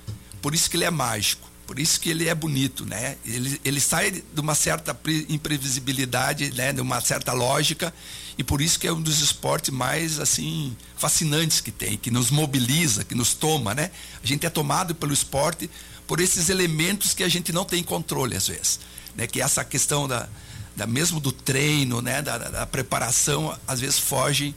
por 0.41 0.55
isso 0.55 0.71
que 0.71 0.77
ele 0.77 0.85
é 0.85 0.91
mágico, 0.91 1.49
por 1.67 1.79
isso 1.79 2.01
que 2.01 2.09
ele 2.09 2.29
é 2.29 2.35
bonito, 2.35 2.85
né? 2.85 3.17
Ele, 3.25 3.61
ele 3.65 3.81
sai 3.81 4.11
de 4.11 4.41
uma 4.41 4.55
certa 4.55 4.97
imprevisibilidade, 5.29 6.53
né? 6.53 6.73
De 6.73 6.81
uma 6.81 7.01
certa 7.01 7.33
lógica 7.33 7.93
e 8.39 8.45
por 8.45 8.61
isso 8.61 8.79
que 8.79 8.87
é 8.87 8.93
um 8.93 9.01
dos 9.01 9.21
esportes 9.21 9.71
mais 9.71 10.21
assim 10.21 10.77
fascinantes 10.97 11.61
que 11.61 11.73
tem, 11.73 11.97
que 11.97 12.11
nos 12.11 12.31
mobiliza, 12.31 13.05
que 13.05 13.15
nos 13.15 13.35
toma, 13.35 13.75
né? 13.75 13.91
A 14.23 14.27
gente 14.27 14.47
é 14.47 14.51
tomado 14.51 14.95
pelo 14.95 15.13
esporte 15.13 15.69
por 16.07 16.21
esses 16.21 16.49
elementos 16.49 17.15
que 17.15 17.25
a 17.25 17.29
gente 17.29 17.53
não 17.53 17.65
tem 17.65 17.83
controle 17.83 18.37
às 18.37 18.47
vezes, 18.47 18.79
né? 19.17 19.27
Que 19.27 19.41
essa 19.41 19.65
questão 19.65 20.07
da, 20.07 20.29
da 20.77 20.87
mesmo 20.87 21.19
do 21.19 21.33
treino, 21.33 22.01
né? 22.01 22.23
Da, 22.23 22.39
da 22.39 22.67
preparação 22.67 23.59
às 23.67 23.81
vezes 23.81 23.99
fogem 23.99 24.55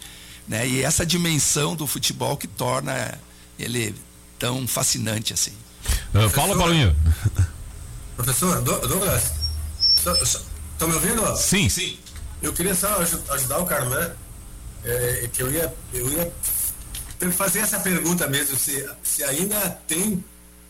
né? 0.50 0.68
E 0.68 0.84
essa 0.84 1.06
dimensão 1.06 1.76
do 1.76 1.86
futebol 1.86 2.36
que 2.36 2.48
torna 2.48 3.18
ele 3.58 3.96
tão 4.40 4.68
fascinante 4.68 5.32
assim. 5.32 5.54
Uh, 6.14 6.28
fala, 6.30 6.58
Paulinho. 6.58 6.96
Professor, 8.18 8.62
Douglas, 8.62 9.32
estão 9.96 10.88
me 10.88 10.96
ouvindo? 10.96 11.38
Sim, 11.38 11.70
sim. 11.70 11.98
Eu 12.42 12.52
queria 12.52 12.74
só 12.74 13.00
ajudar 13.30 13.60
o 13.60 13.66
Carlan, 13.66 14.12
é, 14.84 15.30
que 15.32 15.44
eu 15.44 15.52
ia, 15.52 15.74
eu 15.94 16.10
ia 16.10 16.32
fazer 17.32 17.60
essa 17.60 17.80
pergunta 17.80 18.28
mesmo, 18.28 18.58
se, 18.58 18.90
se 19.04 19.24
ainda 19.24 19.58
tem 19.88 20.24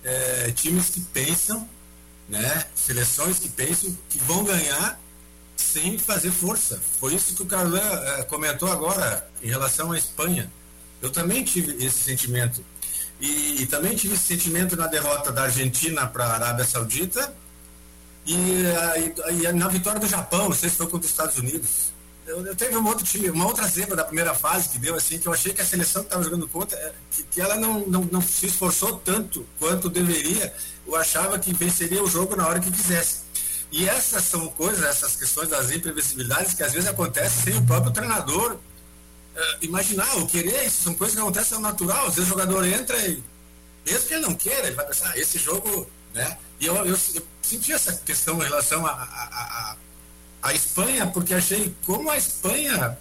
é, 0.03 0.51
times 0.51 0.89
que 0.89 1.01
pensam, 1.01 1.67
né, 2.27 2.65
seleções 2.75 3.39
que 3.39 3.49
pensam 3.49 3.95
que 4.09 4.19
vão 4.19 4.43
ganhar 4.43 4.99
sem 5.59 5.97
fazer 5.97 6.31
força. 6.31 6.81
Foi 6.99 7.13
isso 7.13 7.35
que 7.35 7.43
o 7.43 7.45
Carlan 7.45 7.79
é, 7.79 8.23
comentou 8.23 8.71
agora 8.71 9.27
em 9.43 9.47
relação 9.47 9.91
à 9.91 9.97
Espanha. 9.97 10.51
Eu 11.01 11.11
também 11.11 11.43
tive 11.43 11.83
esse 11.83 11.99
sentimento. 11.99 12.63
E, 13.19 13.61
e 13.61 13.65
também 13.65 13.95
tive 13.95 14.15
esse 14.15 14.23
sentimento 14.23 14.77
na 14.77 14.87
derrota 14.87 15.31
da 15.31 15.43
Argentina 15.43 16.07
para 16.07 16.25
a 16.25 16.33
Arábia 16.33 16.65
Saudita 16.65 17.33
e, 18.25 18.33
e, 18.33 19.45
e, 19.45 19.51
na 19.51 19.67
vitória 19.67 19.99
do 19.99 20.07
Japão, 20.07 20.49
não 20.49 20.55
sei 20.55 20.69
se 20.69 20.77
foi 20.77 20.87
contra 20.87 21.05
os 21.05 21.11
Estados 21.11 21.37
Unidos. 21.37 21.91
eu, 22.25 22.45
eu 22.45 22.55
teve 22.55 22.77
um 22.77 22.87
outro 22.87 23.03
time, 23.03 23.29
uma 23.29 23.45
outra 23.45 23.67
zebra 23.67 23.95
da 23.95 24.05
primeira 24.05 24.33
fase 24.33 24.69
que 24.69 24.77
deu 24.77 24.95
assim, 24.95 25.19
que 25.19 25.27
eu 25.27 25.33
achei 25.33 25.51
que 25.53 25.61
a 25.61 25.65
seleção 25.65 26.03
que 26.03 26.07
estava 26.07 26.23
jogando 26.23 26.47
contra, 26.47 26.77
é, 26.77 26.93
que, 27.11 27.23
que 27.23 27.41
ela 27.41 27.55
não, 27.57 27.85
não, 27.87 28.07
não, 28.11 28.21
se 28.21 28.45
esforçou 28.45 28.97
tanto 28.97 29.45
quanto 29.57 29.89
deveria, 29.89 30.53
eu 30.87 30.95
achava 30.95 31.37
que 31.37 31.53
venceria 31.53 32.01
o 32.01 32.07
jogo 32.07 32.35
na 32.35 32.47
hora 32.47 32.59
que 32.59 32.71
quisesse. 32.71 33.28
E 33.71 33.87
essas 33.87 34.23
são 34.23 34.47
coisas, 34.49 34.83
essas 34.83 35.15
questões 35.15 35.49
das 35.49 35.71
imprevisibilidades 35.71 36.53
que 36.53 36.63
às 36.63 36.73
vezes 36.73 36.89
acontecem 36.89 37.53
sem 37.53 37.61
o 37.61 37.65
próprio 37.65 37.91
treinador 37.91 38.53
uh, 38.53 38.59
imaginar 39.61 40.11
ou 40.15 40.25
querer, 40.25 40.65
isso 40.65 40.83
são 40.83 40.93
coisas 40.95 41.15
que 41.15 41.21
acontecem 41.21 41.55
ao 41.55 41.61
natural, 41.61 42.07
às 42.07 42.15
vezes 42.15 42.29
o 42.29 42.33
jogador 42.33 42.65
entra 42.65 42.97
e, 43.07 43.23
mesmo 43.85 44.07
que 44.07 44.13
ele 44.13 44.25
não 44.25 44.33
queira, 44.33 44.67
ele 44.67 44.75
vai 44.75 44.87
pensar, 44.87 45.11
ah, 45.11 45.19
esse 45.19 45.37
jogo, 45.37 45.89
né? 46.13 46.37
E 46.59 46.65
eu, 46.65 46.75
eu, 46.77 46.87
eu 46.87 47.27
senti 47.41 47.71
essa 47.71 47.93
questão 47.93 48.39
em 48.39 48.43
relação 48.43 48.85
a, 48.85 48.91
a, 48.91 49.71
a 49.71 49.77
a 50.41 50.53
Espanha, 50.53 51.07
porque 51.07 51.33
achei 51.33 51.75
como 51.85 52.09
a 52.09 52.17
Espanha 52.17 52.97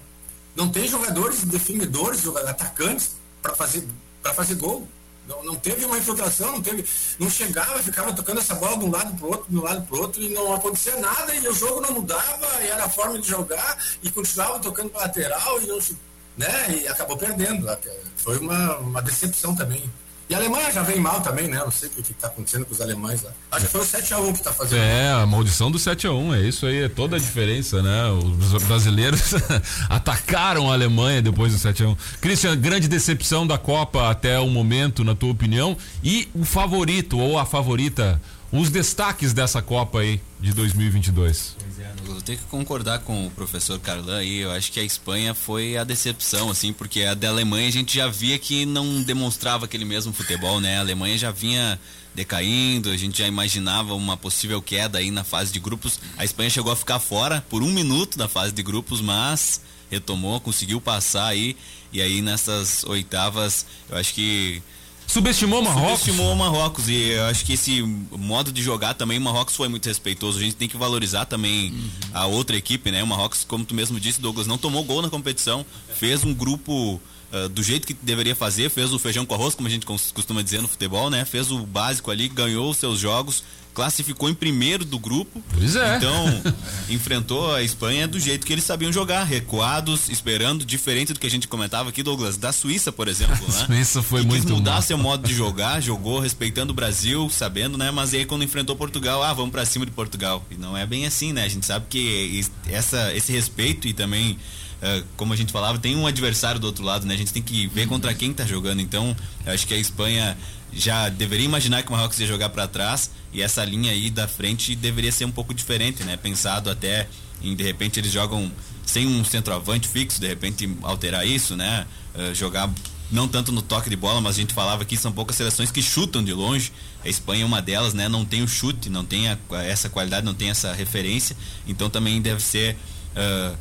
não 0.56 0.68
tem 0.68 0.88
jogadores 0.88 1.44
definidores, 1.44 2.26
atacantes 2.26 3.12
para 3.40 3.54
fazer 3.54 3.86
para 4.22 4.34
fazer 4.34 4.56
gol. 4.56 4.88
Não, 5.28 5.44
não 5.44 5.54
teve 5.56 5.84
uma 5.84 5.98
infiltração, 5.98 6.52
não 6.52 6.62
teve, 6.62 6.84
não 7.18 7.28
chegava, 7.28 7.82
ficava 7.82 8.14
tocando 8.14 8.40
essa 8.40 8.54
bola 8.54 8.78
de 8.78 8.84
um 8.86 8.90
lado 8.90 9.14
para 9.14 9.26
o 9.26 9.30
outro, 9.30 9.46
de 9.50 9.58
um 9.58 9.62
lado 9.62 9.86
para 9.86 9.96
o 9.96 10.00
outro 10.00 10.22
e 10.22 10.30
não 10.30 10.54
acontecia 10.54 10.96
nada 10.96 11.34
e 11.34 11.46
o 11.46 11.52
jogo 11.52 11.82
não 11.82 11.92
mudava 11.92 12.64
e 12.64 12.68
era 12.68 12.86
a 12.86 12.88
forma 12.88 13.18
de 13.18 13.28
jogar 13.28 13.78
e 14.02 14.10
continuava 14.10 14.58
tocando 14.58 14.88
para 14.88 15.02
lateral 15.02 15.60
e 15.60 15.96
né? 16.38 16.80
E 16.80 16.88
acabou 16.88 17.16
perdendo. 17.18 17.68
Foi 18.16 18.38
uma, 18.38 18.78
uma 18.78 19.02
decepção 19.02 19.54
também. 19.54 19.90
E 20.28 20.34
a 20.34 20.38
Alemanha 20.38 20.70
já 20.70 20.82
vem 20.82 21.00
mal 21.00 21.22
também, 21.22 21.48
né? 21.48 21.58
Não 21.58 21.70
sei 21.70 21.88
o 21.88 21.92
que 22.02 22.12
está 22.12 22.26
acontecendo 22.26 22.66
com 22.66 22.72
os 22.74 22.80
alemães 22.82 23.22
lá. 23.22 23.30
Acho 23.50 23.64
que 23.64 23.72
foi 23.72 23.80
o 23.80 23.84
7x1 23.84 24.32
que 24.32 24.38
está 24.38 24.52
fazendo. 24.52 24.78
É, 24.78 25.10
a 25.10 25.24
maldição 25.24 25.70
do 25.70 25.78
7x1, 25.78 26.36
é 26.36 26.42
isso 26.42 26.66
aí, 26.66 26.82
é 26.82 26.88
toda 26.88 27.16
a 27.16 27.18
diferença, 27.18 27.82
né? 27.82 28.10
Os 28.10 28.62
brasileiros 28.64 29.32
atacaram 29.88 30.70
a 30.70 30.74
Alemanha 30.74 31.22
depois 31.22 31.52
do 31.52 31.58
7x1. 31.58 31.96
Christian, 32.20 32.56
grande 32.56 32.88
decepção 32.88 33.46
da 33.46 33.56
Copa 33.56 34.10
até 34.10 34.38
o 34.38 34.48
momento, 34.48 35.02
na 35.02 35.14
tua 35.14 35.30
opinião. 35.30 35.74
E 36.04 36.28
o 36.34 36.44
favorito 36.44 37.18
ou 37.18 37.38
a 37.38 37.46
favorita, 37.46 38.20
os 38.50 38.70
destaques 38.70 39.32
dessa 39.32 39.60
Copa 39.60 40.00
aí 40.00 40.20
de 40.40 40.52
2022. 40.52 41.56
Pois 41.58 41.78
é, 41.78 41.92
eu 42.06 42.22
tenho 42.22 42.38
que 42.38 42.44
concordar 42.44 43.00
com 43.00 43.26
o 43.26 43.30
professor 43.30 43.78
Carlan 43.78 44.18
aí. 44.18 44.38
Eu 44.38 44.50
acho 44.50 44.72
que 44.72 44.80
a 44.80 44.84
Espanha 44.84 45.34
foi 45.34 45.76
a 45.76 45.84
decepção, 45.84 46.50
assim, 46.50 46.72
porque 46.72 47.02
a 47.02 47.14
da 47.14 47.28
Alemanha 47.28 47.68
a 47.68 47.72
gente 47.72 47.96
já 47.96 48.08
via 48.08 48.38
que 48.38 48.64
não 48.64 49.02
demonstrava 49.02 49.66
aquele 49.66 49.84
mesmo 49.84 50.12
futebol, 50.12 50.60
né? 50.60 50.78
A 50.78 50.80
Alemanha 50.80 51.18
já 51.18 51.30
vinha 51.30 51.78
decaindo, 52.14 52.90
a 52.90 52.96
gente 52.96 53.18
já 53.18 53.28
imaginava 53.28 53.94
uma 53.94 54.16
possível 54.16 54.60
queda 54.60 54.98
aí 54.98 55.10
na 55.10 55.24
fase 55.24 55.52
de 55.52 55.60
grupos. 55.60 56.00
A 56.16 56.24
Espanha 56.24 56.50
chegou 56.50 56.72
a 56.72 56.76
ficar 56.76 56.98
fora 56.98 57.44
por 57.48 57.62
um 57.62 57.72
minuto 57.72 58.16
da 58.16 58.28
fase 58.28 58.52
de 58.52 58.62
grupos, 58.62 59.00
mas 59.00 59.60
retomou, 59.90 60.40
conseguiu 60.40 60.80
passar 60.80 61.26
aí. 61.26 61.56
E 61.92 62.02
aí 62.02 62.20
nessas 62.20 62.84
oitavas, 62.84 63.64
eu 63.88 63.96
acho 63.96 64.14
que 64.14 64.62
Subestimou 65.08 65.62
Marrocos? 65.62 66.00
Subestimou 66.00 66.36
Marrocos 66.36 66.88
e 66.88 67.12
eu 67.12 67.24
acho 67.24 67.42
que 67.42 67.54
esse 67.54 67.80
modo 67.82 68.52
de 68.52 68.62
jogar 68.62 68.92
também 68.92 69.16
o 69.16 69.20
Marrocos 69.22 69.56
foi 69.56 69.66
muito 69.66 69.86
respeitoso. 69.86 70.38
A 70.38 70.42
gente 70.42 70.54
tem 70.54 70.68
que 70.68 70.76
valorizar 70.76 71.24
também 71.24 71.70
uhum. 71.70 71.90
a 72.12 72.26
outra 72.26 72.54
equipe, 72.54 72.90
né? 72.90 73.02
O 73.02 73.06
Marrocos, 73.06 73.42
como 73.42 73.64
tu 73.64 73.74
mesmo 73.74 73.98
disse, 73.98 74.20
Douglas, 74.20 74.46
não 74.46 74.58
tomou 74.58 74.84
gol 74.84 75.00
na 75.00 75.08
competição, 75.08 75.64
fez 75.94 76.24
um 76.24 76.34
grupo 76.34 77.00
uh, 77.32 77.48
do 77.48 77.62
jeito 77.62 77.86
que 77.86 77.94
deveria 77.94 78.36
fazer, 78.36 78.68
fez 78.68 78.92
o 78.92 78.98
feijão 78.98 79.24
com 79.24 79.34
arroz, 79.34 79.54
como 79.54 79.66
a 79.66 79.70
gente 79.70 79.86
costuma 79.86 80.42
dizer 80.42 80.60
no 80.60 80.68
futebol, 80.68 81.08
né? 81.08 81.24
Fez 81.24 81.50
o 81.50 81.60
básico 81.66 82.10
ali, 82.10 82.28
ganhou 82.28 82.70
os 82.70 82.76
seus 82.76 83.00
jogos, 83.00 83.42
classificou 83.78 84.28
em 84.28 84.34
primeiro 84.34 84.84
do 84.84 84.98
grupo. 84.98 85.40
Pois 85.54 85.76
é. 85.76 85.98
Então, 85.98 86.42
enfrentou 86.90 87.54
a 87.54 87.62
Espanha 87.62 88.08
do 88.08 88.18
jeito 88.18 88.44
que 88.44 88.52
eles 88.52 88.64
sabiam 88.64 88.92
jogar, 88.92 89.22
recuados, 89.22 90.08
esperando, 90.08 90.64
diferente 90.64 91.12
do 91.12 91.20
que 91.20 91.26
a 91.28 91.30
gente 91.30 91.46
comentava 91.46 91.88
aqui, 91.88 92.02
Douglas, 92.02 92.36
da 92.36 92.50
Suíça, 92.50 92.90
por 92.90 93.06
exemplo, 93.06 93.38
né? 93.46 93.66
Suíça 93.66 94.02
foi 94.02 94.22
que 94.22 94.26
muito 94.26 94.42
quis 94.42 94.50
mudar 94.50 94.72
mal. 94.72 94.82
seu 94.82 94.98
modo 94.98 95.28
de 95.28 95.30
jogar, 95.32 95.80
jogou 95.80 96.18
respeitando 96.18 96.72
o 96.72 96.74
Brasil, 96.74 97.30
sabendo, 97.30 97.78
né? 97.78 97.92
Mas 97.92 98.12
aí 98.12 98.24
quando 98.24 98.42
enfrentou 98.42 98.74
Portugal, 98.74 99.22
ah, 99.22 99.32
vamos 99.32 99.52
para 99.52 99.64
cima 99.64 99.86
de 99.86 99.92
Portugal. 99.92 100.44
E 100.50 100.56
não 100.56 100.76
é 100.76 100.84
bem 100.84 101.06
assim, 101.06 101.32
né? 101.32 101.44
A 101.44 101.48
gente 101.48 101.64
sabe 101.64 101.86
que 101.88 102.44
essa, 102.68 103.14
esse 103.14 103.30
respeito 103.30 103.86
e 103.86 103.92
também 103.92 104.36
Uh, 104.78 105.04
como 105.16 105.32
a 105.32 105.36
gente 105.36 105.50
falava, 105.50 105.76
tem 105.76 105.96
um 105.96 106.06
adversário 106.06 106.60
do 106.60 106.68
outro 106.68 106.84
lado, 106.84 107.04
né? 107.04 107.12
A 107.12 107.16
gente 107.16 107.32
tem 107.32 107.42
que 107.42 107.66
ver 107.66 107.88
contra 107.88 108.14
quem 108.14 108.32
tá 108.32 108.46
jogando. 108.46 108.80
Então, 108.80 109.16
eu 109.44 109.52
acho 109.52 109.66
que 109.66 109.74
a 109.74 109.76
Espanha 109.76 110.38
já 110.72 111.08
deveria 111.08 111.44
imaginar 111.44 111.82
que 111.82 111.88
o 111.88 111.92
Marrocos 111.92 112.20
ia 112.20 112.28
jogar 112.28 112.50
para 112.50 112.68
trás 112.68 113.10
e 113.32 113.42
essa 113.42 113.64
linha 113.64 113.92
aí 113.92 114.10
da 114.10 114.26
frente 114.26 114.74
deveria 114.74 115.12
ser 115.12 115.24
um 115.24 115.30
pouco 115.30 115.52
diferente, 115.52 116.02
né? 116.04 116.16
Pensado 116.16 116.70
até 116.70 117.08
em 117.42 117.54
de 117.54 117.62
repente 117.62 118.00
eles 118.00 118.10
jogam 118.10 118.50
sem 118.84 119.06
um 119.06 119.24
centroavante 119.24 119.86
fixo, 119.86 120.20
de 120.20 120.26
repente 120.26 120.68
alterar 120.82 121.26
isso, 121.26 121.54
né? 121.54 121.86
Uh, 122.14 122.34
jogar 122.34 122.70
não 123.10 123.26
tanto 123.26 123.50
no 123.52 123.62
toque 123.62 123.88
de 123.88 123.96
bola, 123.96 124.20
mas 124.20 124.36
a 124.36 124.40
gente 124.40 124.52
falava 124.52 124.84
que 124.84 124.96
são 124.96 125.10
poucas 125.10 125.36
seleções 125.36 125.70
que 125.70 125.82
chutam 125.82 126.22
de 126.22 126.32
longe. 126.32 126.72
A 127.04 127.08
Espanha 127.08 127.42
é 127.42 127.46
uma 127.46 127.62
delas, 127.62 127.94
né? 127.94 128.08
Não 128.08 128.24
tem 128.24 128.42
o 128.42 128.48
chute, 128.48 128.90
não 128.90 129.04
tem 129.04 129.28
a, 129.28 129.38
essa 129.64 129.88
qualidade, 129.88 130.24
não 130.24 130.34
tem 130.34 130.50
essa 130.50 130.72
referência. 130.72 131.36
Então 131.66 131.88
também 131.88 132.20
deve 132.20 132.42
ser 132.42 132.76
uh, 133.16 133.56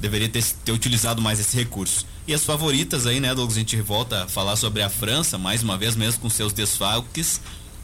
deveria 0.00 0.28
ter, 0.28 0.42
ter 0.64 0.72
utilizado 0.72 1.20
mais 1.20 1.38
esse 1.38 1.56
recurso. 1.56 2.06
E 2.26 2.34
as 2.34 2.44
favoritas 2.44 3.06
aí, 3.06 3.20
né, 3.20 3.34
Douglas? 3.34 3.56
A 3.56 3.60
gente 3.60 3.80
volta 3.80 4.24
a 4.24 4.28
falar 4.28 4.56
sobre 4.56 4.82
a 4.82 4.88
França, 4.88 5.36
mais 5.36 5.62
uma 5.62 5.76
vez, 5.76 5.94
mesmo 5.94 6.20
com 6.20 6.30
seus 6.30 6.52
desfalques. 6.52 7.40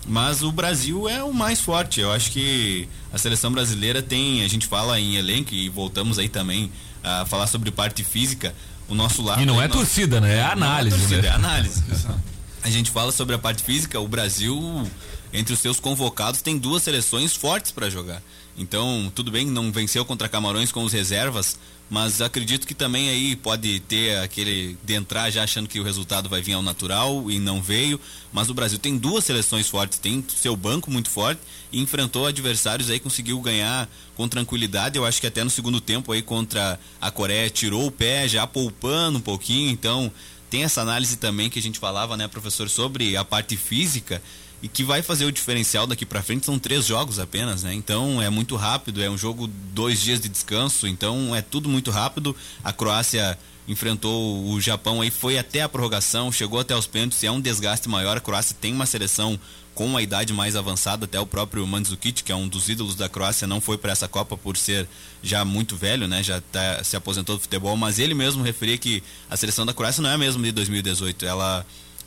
Mas 0.09 0.42
o 0.42 0.53
Brasil 0.53 1.09
é 1.09 1.23
o 1.23 1.33
mais 1.33 1.61
forte. 1.61 2.01
Eu 2.01 2.12
acho 2.12 2.31
que 2.31 2.88
a 3.12 3.19
seleção 3.19 3.51
brasileira 3.51 4.01
tem. 4.01 4.45
A 4.45 4.49
gente 4.49 4.66
fala 4.66 4.99
em 5.01 5.16
elenco 5.16 5.53
e 5.53 5.69
voltamos 5.69 6.19
aí 6.19 6.29
também 6.29 6.71
a 7.03 7.25
falar 7.27 7.47
sobre 7.47 7.71
parte 7.71 8.05
física. 8.05 8.55
O 8.88 8.95
nosso 8.95 9.21
lado. 9.21 9.42
E 9.42 9.47
não 9.47 9.61
é 9.61 9.66
nosso... 9.66 9.81
torcida, 9.81 10.21
né? 10.21 10.37
É 10.37 10.42
análise. 10.45 10.97
Não 10.97 11.05
é 11.05 11.09
torcida, 11.09 11.23
né? 11.23 11.29
é 11.29 11.33
análise. 11.33 11.83
a 12.62 12.71
gente 12.71 12.90
fala 12.90 13.11
sobre 13.11 13.35
a 13.35 13.38
parte 13.38 13.64
física. 13.64 13.99
O 14.01 14.07
Brasil, 14.07 14.88
entre 15.33 15.55
os 15.55 15.61
seus 15.61 15.81
convocados, 15.81 16.43
tem 16.43 16.59
duas 16.59 16.83
seleções 16.83 17.35
fortes 17.35 17.71
para 17.71 17.91
jogar. 17.91 18.23
Então, 18.59 19.12
tudo 19.15 19.31
bem, 19.31 19.47
não 19.47 19.71
venceu 19.71 20.05
contra 20.05 20.29
Camarões 20.29 20.73
com 20.73 20.83
os 20.83 20.93
reservas, 20.93 21.59
mas 21.89 22.21
acredito 22.21 22.67
que 22.67 22.75
também 22.75 23.09
aí 23.11 23.37
pode 23.37 23.79
ter 23.81 24.19
aquele 24.19 24.77
de 24.83 24.95
entrar 24.95 25.31
já 25.31 25.45
achando 25.45 25.69
que 25.69 25.79
o 25.79 25.85
resultado 25.85 26.29
vai 26.29 26.43
vir 26.43 26.55
ao 26.55 26.62
natural 26.62 27.31
e 27.31 27.39
não 27.39 27.62
veio. 27.62 28.01
Mas 28.33 28.49
o 28.51 28.55
Brasil 28.55 28.79
tem 28.79 28.97
duas 28.97 29.25
seleções 29.25 29.69
fortes, 29.69 29.99
tem 29.99 30.25
seu 30.29 30.57
banco 30.57 30.91
muito 30.91 31.09
forte 31.09 31.41
e 31.71 31.81
enfrentou 31.81 32.27
adversários 32.27 32.91
aí, 32.91 32.99
conseguiu 32.99 33.39
ganhar 33.41 33.89
com 34.17 34.27
tranquilidade. 34.27 34.97
Eu 34.97 35.05
acho 35.05 35.21
que 35.21 35.27
até 35.29 35.45
no 35.45 35.51
segundo 35.51 35.81
tempo 35.81 36.11
aí 36.11 36.23
contra 36.23 36.81
a 37.01 37.11
Coreia 37.11 37.49
tirou 37.51 37.87
o 37.87 37.91
pé, 37.91 38.27
já 38.27 38.47
poupando 38.47 39.19
um 39.19 39.23
pouquinho. 39.23 39.71
Então 39.71 40.11
tem 40.51 40.65
essa 40.65 40.81
análise 40.81 41.17
também 41.17 41.49
que 41.49 41.59
a 41.59 41.62
gente 41.62 41.79
falava, 41.79 42.17
né, 42.17 42.27
professor, 42.27 42.69
sobre 42.69 43.17
a 43.17 43.25
parte 43.25 43.57
física 43.57 44.21
e 44.66 44.68
que 44.68 44.83
vai 44.83 45.00
fazer 45.00 45.24
o 45.24 45.31
diferencial 45.31 45.87
daqui 45.87 46.05
para 46.05 46.24
frente 46.24 46.44
são 46.44 46.59
três 46.59 46.85
jogos 46.85 47.20
apenas, 47.20 47.62
né? 47.62 47.72
Então 47.72 48.20
é 48.20 48.29
muito 48.29 48.57
rápido, 48.57 49.00
é 49.00 49.09
um 49.09 49.16
jogo 49.16 49.46
dois 49.46 50.00
dias 50.00 50.20
de 50.20 50.29
descanso, 50.29 50.88
então 50.88 51.35
é 51.37 51.40
tudo 51.40 51.68
muito 51.68 51.92
rápido. 51.92 52.35
A 52.64 52.72
Croácia 52.72 53.38
enfrentou 53.68 54.44
o 54.48 54.61
Japão 54.61 55.00
aí, 55.00 55.09
foi 55.09 55.38
até 55.38 55.62
a 55.62 55.68
prorrogação, 55.68 56.33
chegou 56.33 56.59
até 56.59 56.74
os 56.74 56.85
pênaltis, 56.85 57.22
é 57.22 57.31
um 57.31 57.40
desgaste 57.40 57.88
maior. 57.88 58.16
A 58.16 58.20
Croácia 58.20 58.57
tem 58.61 58.72
uma 58.72 58.87
seleção 58.87 59.38
com 59.72 59.87
uma 59.87 60.02
idade 60.02 60.33
mais 60.33 60.57
avançada, 60.57 61.05
até 61.05 61.20
o 61.20 61.26
próprio 61.26 61.64
Mandzukic, 61.64 62.24
que 62.24 62.33
é 62.33 62.35
um 62.35 62.48
dos 62.48 62.68
ídolos 62.68 62.96
da 62.96 63.09
Croácia, 63.09 63.46
não 63.46 63.61
foi 63.61 63.79
para 63.79 63.92
essa 63.92 64.09
Copa 64.09 64.37
por 64.37 64.57
ser 64.57 64.88
já 65.22 65.44
muito 65.44 65.76
velho, 65.76 66.09
né? 66.09 66.24
Já 66.24 66.40
tá, 66.40 66.83
se 66.83 66.96
aposentou 66.96 67.37
do 67.37 67.42
futebol, 67.42 67.76
mas 67.76 68.00
ele 68.00 68.14
mesmo 68.14 68.42
referia 68.42 68.79
que 68.79 69.00
a 69.31 69.37
seleção 69.37 69.64
da 69.64 69.72
Croácia 69.72 70.02
não 70.02 70.11
é 70.11 70.14
a 70.14 70.18
mesma 70.18 70.42
de 70.42 70.50
2018. 70.50 71.24
Ela 71.24 71.64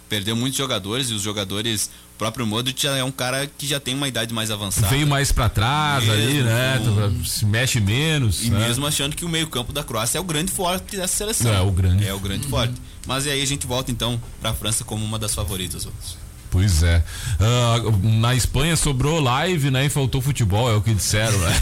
perdeu 0.09 0.35
muitos 0.35 0.57
jogadores 0.57 1.09
e 1.09 1.13
os 1.13 1.21
jogadores 1.21 1.89
próprio 2.19 2.45
Modric 2.45 2.85
é 2.85 3.01
um 3.01 3.11
cara 3.11 3.49
que 3.57 3.65
já 3.65 3.79
tem 3.79 3.95
uma 3.95 4.07
idade 4.07 4.33
mais 4.33 4.51
avançada. 4.51 4.89
Veio 4.89 5.07
mais 5.07 5.31
para 5.31 5.47
trás 5.47 6.03
mesmo, 6.03 6.21
ali, 6.21 6.43
né? 6.43 6.81
Com... 6.83 7.23
Se 7.23 7.45
mexe 7.45 7.79
menos. 7.79 8.43
E 8.43 8.49
né? 8.49 8.67
mesmo 8.67 8.85
achando 8.85 9.15
que 9.15 9.23
o 9.23 9.29
meio-campo 9.29 9.71
da 9.71 9.85
Croácia 9.85 10.17
é 10.17 10.21
o 10.21 10.23
grande 10.23 10.51
forte 10.51 10.97
dessa 10.97 11.15
seleção. 11.15 11.51
É 11.51 11.61
o 11.61 11.71
grande. 11.71 12.05
É 12.05 12.13
o 12.13 12.19
grande 12.19 12.43
uhum. 12.43 12.49
forte. 12.49 12.73
Mas 13.07 13.25
aí 13.25 13.41
a 13.41 13.45
gente 13.45 13.65
volta 13.65 13.89
então 13.89 14.21
para 14.41 14.49
a 14.49 14.53
França 14.53 14.83
como 14.83 15.03
uma 15.03 15.17
das 15.17 15.33
favoritas. 15.33 15.87
Pois 16.51 16.83
é. 16.83 17.01
Uh, 17.39 18.19
na 18.19 18.35
Espanha 18.35 18.75
sobrou 18.75 19.21
live, 19.21 19.71
né? 19.71 19.85
E 19.85 19.89
faltou 19.89 20.19
futebol, 20.19 20.69
é 20.69 20.75
o 20.75 20.81
que 20.81 20.93
disseram, 20.93 21.37
né? 21.37 21.53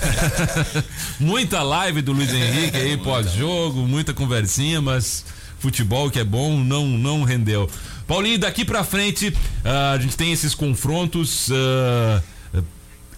muita 1.19 1.61
live 1.61 2.01
do 2.01 2.13
Luiz 2.13 2.33
Henrique 2.33 2.77
aí 2.77 2.97
pós-jogo, 3.03 3.81
muita 3.81 4.11
conversinha, 4.11 4.81
mas 4.81 5.23
futebol 5.59 6.09
que 6.09 6.19
é 6.19 6.23
bom 6.23 6.57
não 6.57 6.87
não 6.87 7.23
rendeu. 7.23 7.69
Paulinho, 8.07 8.39
daqui 8.39 8.63
para 8.63 8.83
frente 8.85 9.27
uh, 9.27 9.93
a 9.93 9.99
gente 9.99 10.15
tem 10.15 10.31
esses 10.31 10.55
confrontos, 10.55 11.49
uh, 11.49 12.63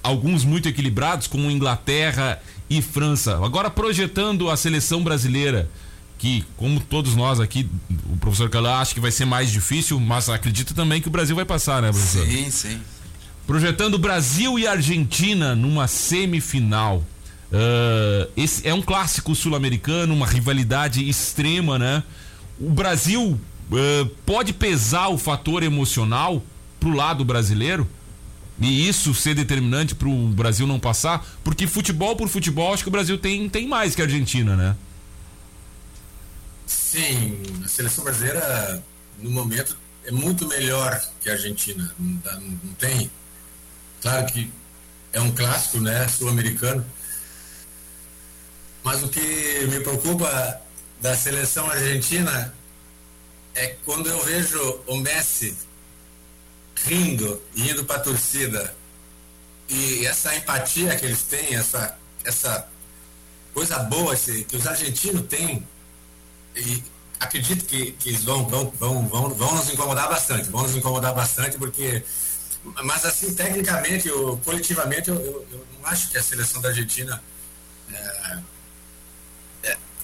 alguns 0.02 0.44
muito 0.44 0.68
equilibrados, 0.68 1.28
como 1.28 1.50
Inglaterra 1.52 2.42
e 2.68 2.82
França. 2.82 3.36
Agora 3.46 3.70
projetando 3.70 4.50
a 4.50 4.58
seleção 4.58 5.04
brasileira, 5.04 5.70
que 6.18 6.44
como 6.58 6.80
todos 6.80 7.16
nós 7.16 7.40
aqui, 7.40 7.70
o 8.12 8.18
professor 8.18 8.50
Calá 8.50 8.82
acha 8.82 8.94
que 8.94 9.00
vai 9.00 9.12
ser 9.12 9.26
mais 9.26 9.52
difícil, 9.52 10.00
mas 10.00 10.28
acredita 10.28 10.74
também 10.74 11.00
que 11.00 11.08
o 11.08 11.12
Brasil 11.12 11.36
vai 11.36 11.46
passar, 11.46 11.82
né, 11.84 11.92
professor? 11.92 12.26
Sim, 12.26 12.50
sim. 12.50 12.82
Projetando 13.46 13.98
Brasil 13.98 14.58
e 14.58 14.68
Argentina 14.68 15.56
numa 15.56 15.88
semifinal. 15.88 17.04
Uh, 17.52 18.30
esse 18.38 18.68
é 18.68 18.74
um 18.74 18.82
clássico 18.82 19.36
sul-americano, 19.36 20.14
uma 20.14 20.28
rivalidade 20.28 21.08
extrema, 21.08 21.80
né? 21.80 22.04
O 22.60 22.70
Brasil 22.70 23.40
pode 24.26 24.54
pesar 24.54 25.10
o 25.10 25.18
fator 25.18 25.64
emocional 25.64 26.44
pro 26.80 26.92
lado 26.92 27.24
brasileiro? 27.24 27.88
E 28.60 28.88
isso 28.88 29.14
ser 29.14 29.36
determinante 29.36 29.96
para 29.96 30.10
o 30.10 30.28
Brasil 30.30 30.68
não 30.68 30.80
passar? 30.80 31.26
Porque 31.44 31.66
futebol 31.66 32.16
por 32.16 32.28
futebol, 32.28 32.74
acho 32.74 32.84
que 32.84 32.90
o 32.90 32.92
Brasil 32.92 33.18
tem, 33.18 33.48
tem 33.48 33.68
mais 33.68 33.96
que 33.96 34.02
a 34.02 34.06
Argentina, 34.06 34.56
né? 34.56 34.76
Sim, 36.68 37.42
a 37.64 37.68
seleção 37.68 38.04
brasileira, 38.04 38.84
no 39.18 39.32
momento, 39.32 39.78
é 40.06 40.12
muito 40.12 40.48
melhor 40.48 41.02
que 41.22 41.30
a 41.30 41.34
Argentina. 41.34 41.90
Não, 41.98 42.42
não 42.42 42.74
tem. 42.78 43.10
Claro 44.02 44.26
que 44.26 44.52
é 45.14 45.22
um 45.22 45.32
clássico, 45.32 45.80
né? 45.80 46.08
Sul-americano 46.08 46.86
mas 48.84 49.04
o 49.04 49.10
que 49.10 49.68
me 49.68 49.80
preocupa 49.82 50.62
da 51.02 51.16
seleção 51.16 51.70
argentina 51.70 52.54
é 53.60 53.76
quando 53.84 54.08
eu 54.08 54.24
vejo 54.24 54.82
o 54.88 54.96
Messi 54.98 55.56
rindo 56.86 57.42
e 57.54 57.70
indo 57.70 57.84
para 57.84 57.98
a 57.98 58.00
torcida. 58.00 58.74
E 59.68 60.06
essa 60.06 60.34
empatia 60.34 60.96
que 60.96 61.06
eles 61.06 61.24
têm, 61.24 61.56
essa, 61.56 61.98
essa 62.24 62.68
coisa 63.54 63.78
boa 63.80 64.16
que 64.16 64.56
os 64.56 64.66
argentinos 64.66 65.28
têm, 65.28 65.68
e 66.56 66.82
acredito 67.20 67.66
que, 67.66 67.92
que 67.92 68.10
eles 68.10 68.24
vão, 68.24 68.48
vão, 68.48 68.72
vão, 68.80 69.08
vão, 69.08 69.30
vão 69.30 69.56
nos 69.56 69.70
incomodar 69.70 70.08
bastante, 70.08 70.50
vão 70.50 70.64
nos 70.64 70.76
incomodar 70.76 71.14
bastante, 71.14 71.58
porque. 71.58 72.02
Mas 72.84 73.06
assim, 73.06 73.34
tecnicamente, 73.34 74.08
eu, 74.08 74.40
coletivamente, 74.44 75.10
eu, 75.10 75.16
eu, 75.16 75.48
eu 75.52 75.68
não 75.78 75.90
acho 75.90 76.10
que 76.10 76.18
a 76.18 76.24
seleção 76.24 76.62
da 76.62 76.70
Argentina. 76.70 77.22
É, 77.92 78.40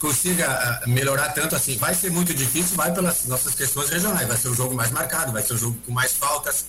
consiga 0.06 0.48
ah, 0.48 0.88
melhorar 0.88 1.30
tanto 1.30 1.56
assim. 1.56 1.78
Vai 1.78 1.96
ser 1.96 2.12
muito 2.12 2.34
difícil, 2.34 2.76
vai 2.76 2.94
pelas 2.94 3.26
nossas 3.26 3.56
questões 3.56 3.90
regionais. 3.90 4.28
Vai 4.28 4.38
ser 4.38 4.50
um 4.50 4.56
jogo 4.56 4.76
mais 4.76 4.92
marcado, 4.92 5.32
vai 5.32 5.42
ser 5.42 5.54
um 5.54 5.58
jogo 5.58 5.78
com 5.86 5.92
mais 5.92 6.14
faltas, 6.14 6.66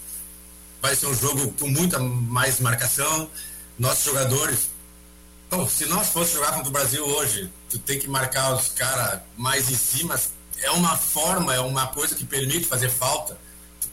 vai 0.81 0.97
ser 0.97 1.07
um 1.07 1.15
jogo 1.15 1.53
com 1.53 1.69
muita 1.69 1.99
mais 1.99 2.61
marcação. 2.61 3.29
Nossos 3.79 4.05
jogadores. 4.05 4.71
Bom, 5.51 5.69
se 5.69 5.85
nós 5.87 6.09
fosse 6.09 6.33
jogar 6.33 6.53
contra 6.53 6.69
o 6.69 6.73
Brasil 6.73 7.05
hoje, 7.05 7.51
tu 7.69 7.79
tem 7.79 7.99
que 7.99 8.09
marcar 8.09 8.55
os 8.55 8.69
caras 8.69 9.21
mais 9.37 9.71
em 9.71 9.77
cima. 9.77 10.19
É 10.63 10.71
uma 10.71 10.97
forma, 10.97 11.55
é 11.55 11.61
uma 11.61 11.89
coisa 11.89 12.15
que 12.15 12.25
permite 12.25 12.67
fazer 12.67 12.89
falta. 12.89 13.39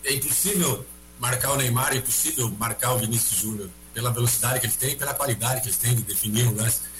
É 0.06 0.14
impossível 0.14 0.86
marcar 1.20 1.52
o 1.52 1.58
Neymar, 1.58 1.94
é 1.94 1.98
impossível 1.98 2.50
marcar 2.58 2.94
o 2.94 2.98
Vinícius 3.00 3.42
Júnior 3.42 3.70
pela 3.94 4.10
velocidade 4.10 4.60
que 4.62 4.66
eles 4.66 4.76
têm, 4.76 4.96
pela 4.96 5.14
qualidade 5.14 5.62
que 5.62 5.68
eles 5.68 5.78
têm 5.78 5.94
de 5.94 6.02
definir 6.02 6.48
o 6.48 6.56
lance. 6.56 6.93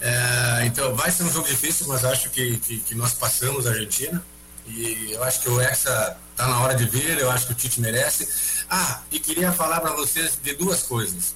É, 0.00 0.66
então 0.66 0.94
vai 0.94 1.10
ser 1.10 1.22
um 1.22 1.32
jogo 1.32 1.48
difícil, 1.48 1.86
mas 1.88 2.04
acho 2.04 2.30
que, 2.30 2.58
que, 2.58 2.78
que, 2.80 2.94
nós 2.94 3.14
passamos 3.14 3.66
a 3.66 3.70
Argentina. 3.70 4.22
E 4.66 5.12
eu 5.12 5.22
acho 5.22 5.40
que 5.40 5.48
o 5.48 5.60
Hexa 5.60 6.16
está 6.30 6.46
na 6.46 6.60
hora 6.60 6.74
de 6.74 6.84
vir, 6.86 7.18
eu 7.18 7.30
acho 7.30 7.46
que 7.46 7.52
o 7.52 7.54
Tite 7.54 7.80
merece. 7.80 8.28
Ah, 8.68 9.02
e 9.12 9.20
queria 9.20 9.52
falar 9.52 9.80
para 9.80 9.92
vocês 9.92 10.38
de 10.42 10.54
duas 10.54 10.82
coisas. 10.82 11.34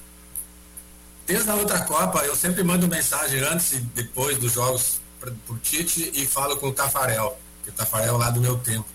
Desde 1.26 1.50
a 1.50 1.54
outra 1.54 1.80
Copa, 1.80 2.24
eu 2.24 2.34
sempre 2.34 2.62
mando 2.62 2.88
mensagem 2.88 3.40
antes 3.40 3.72
e 3.72 3.80
depois 3.80 4.38
dos 4.38 4.52
jogos 4.52 5.00
para 5.20 5.30
o 5.48 5.58
Tite 5.58 6.10
e 6.14 6.26
falo 6.26 6.56
com 6.56 6.68
o 6.68 6.72
Tafarel, 6.72 7.38
que 7.62 7.70
o 7.70 7.72
Tafarel 7.72 8.14
é 8.14 8.18
lá 8.18 8.30
do 8.30 8.40
meu 8.40 8.58
tempo. 8.58 8.88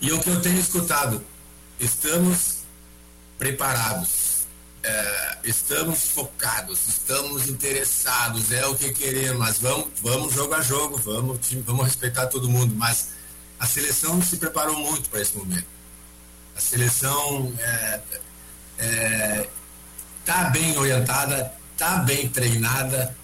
E 0.00 0.12
o 0.12 0.20
que 0.20 0.28
eu 0.28 0.40
tenho 0.40 0.58
escutado, 0.58 1.24
estamos 1.80 2.58
preparados 3.38 4.17
é, 4.82 5.38
estamos 5.44 6.08
focados, 6.08 6.86
estamos 6.86 7.48
interessados, 7.48 8.52
é 8.52 8.66
o 8.66 8.74
que 8.74 8.92
queremos, 8.92 9.38
mas 9.38 9.58
vamos, 9.58 9.88
vamos 10.02 10.34
jogo 10.34 10.54
a 10.54 10.60
jogo, 10.60 10.96
vamos, 10.98 11.38
vamos 11.64 11.86
respeitar 11.86 12.26
todo 12.26 12.48
mundo, 12.48 12.74
mas 12.76 13.10
a 13.58 13.66
seleção 13.66 14.22
se 14.22 14.36
preparou 14.36 14.76
muito 14.76 15.10
para 15.10 15.20
esse 15.20 15.36
momento. 15.36 15.66
A 16.56 16.60
seleção 16.60 17.52
está 17.54 17.64
é, 17.64 18.02
é, 18.78 19.48
tá 20.24 20.44
bem 20.50 20.76
orientada, 20.76 21.52
está 21.72 21.98
bem 21.98 22.28
treinada. 22.28 23.16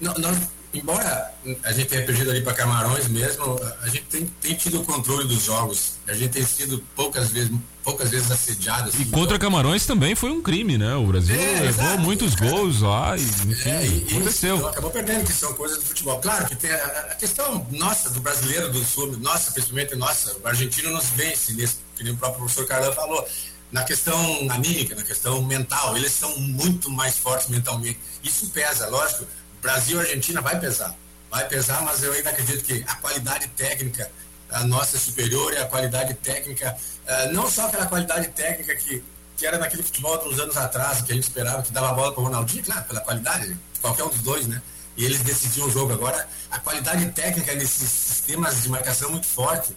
Nós, 0.00 0.38
embora 0.72 1.32
a 1.64 1.72
gente 1.72 1.88
tenha 1.88 2.04
perdido 2.04 2.30
ali 2.30 2.42
para 2.42 2.52
Camarões 2.52 3.08
mesmo, 3.08 3.60
a 3.82 3.86
gente 3.88 4.02
tem, 4.02 4.26
tem 4.40 4.54
tido 4.54 4.80
o 4.80 4.84
controle 4.84 5.26
dos 5.26 5.44
jogos. 5.44 5.94
A 6.06 6.14
gente 6.14 6.30
tem 6.30 6.44
sido 6.44 6.84
poucas 6.94 7.30
vezes, 7.30 7.50
poucas 7.82 8.10
vezes 8.10 8.30
assediado. 8.30 8.88
Assim, 8.88 9.02
e 9.02 9.04
contra 9.06 9.36
então... 9.36 9.38
Camarões 9.38 9.86
também 9.86 10.14
foi 10.14 10.30
um 10.30 10.40
crime, 10.40 10.78
né? 10.78 10.94
O 10.94 11.06
Brasil 11.06 11.34
é, 11.34 11.60
levou 11.60 11.84
exato, 11.84 12.00
muitos 12.00 12.34
cara, 12.34 12.50
gols 12.50 12.80
lá 12.82 13.16
e, 13.16 13.22
enfim, 13.22 13.70
é, 13.70 13.86
e, 13.86 14.06
aconteceu. 14.10 14.56
Então 14.56 14.68
acabou 14.68 14.90
perdendo, 14.90 15.24
que 15.24 15.32
são 15.32 15.52
coisas 15.54 15.78
do 15.78 15.84
futebol. 15.84 16.18
Claro 16.20 16.46
que 16.46 16.54
tem 16.54 16.70
a, 16.70 16.76
a, 17.10 17.14
questão 17.14 17.66
nossa, 17.70 18.10
do 18.10 18.20
brasileiro, 18.20 18.70
do 18.70 18.84
sul, 18.84 19.16
nossa, 19.18 19.52
principalmente 19.52 19.94
nossa, 19.96 20.36
o 20.42 20.46
argentino 20.46 20.90
nos 20.90 21.06
vence 21.10 21.52
nesse, 21.54 21.76
que 21.96 22.04
nem 22.04 22.12
o 22.12 22.16
próprio 22.16 22.40
professor 22.40 22.66
Carlão 22.66 22.92
falou 22.92 23.26
na 23.72 23.84
questão 23.84 24.50
anímica, 24.50 24.96
na 24.96 25.02
questão 25.02 25.40
mental, 25.42 25.96
eles 25.96 26.12
são 26.12 26.36
muito 26.38 26.90
mais 26.90 27.16
fortes 27.16 27.48
mentalmente. 27.48 27.98
Isso 28.22 28.50
pesa, 28.50 28.88
lógico. 28.88 29.26
Brasil 29.60 29.98
e 29.98 30.00
Argentina 30.00 30.40
vai 30.40 30.58
pesar. 30.58 30.94
Vai 31.30 31.46
pesar, 31.48 31.82
mas 31.82 32.02
eu 32.02 32.12
ainda 32.12 32.30
acredito 32.30 32.64
que 32.64 32.84
a 32.86 32.96
qualidade 32.96 33.46
técnica 33.48 34.10
a 34.50 34.64
nossa 34.64 34.96
é 34.96 35.00
superior 35.00 35.52
e 35.52 35.58
a 35.58 35.66
qualidade 35.66 36.14
técnica, 36.14 36.76
uh, 37.06 37.32
não 37.32 37.48
só 37.50 37.66
aquela 37.66 37.86
qualidade 37.86 38.28
técnica 38.28 38.74
que, 38.76 39.02
que 39.36 39.46
era 39.46 39.58
naquele 39.58 39.82
futebol 39.82 40.18
de 40.18 40.28
uns 40.28 40.38
anos 40.40 40.56
atrás, 40.56 41.02
que 41.02 41.12
a 41.12 41.14
gente 41.14 41.24
esperava 41.24 41.62
que 41.62 41.72
dava 41.72 41.90
a 41.90 41.94
bola 41.94 42.12
para 42.12 42.20
o 42.20 42.24
Ronaldinho, 42.24 42.64
claro, 42.64 42.84
pela 42.84 43.00
qualidade, 43.00 43.56
qualquer 43.80 44.04
um 44.04 44.08
dos 44.08 44.20
dois, 44.20 44.46
né? 44.46 44.60
E 44.96 45.04
eles 45.04 45.20
decidiam 45.20 45.66
o 45.66 45.70
jogo. 45.70 45.92
Agora, 45.92 46.28
a 46.50 46.58
qualidade 46.58 47.06
técnica 47.12 47.54
nesses 47.54 47.88
sistemas 47.88 48.62
de 48.62 48.68
marcação 48.68 49.10
muito 49.10 49.26
forte 49.26 49.74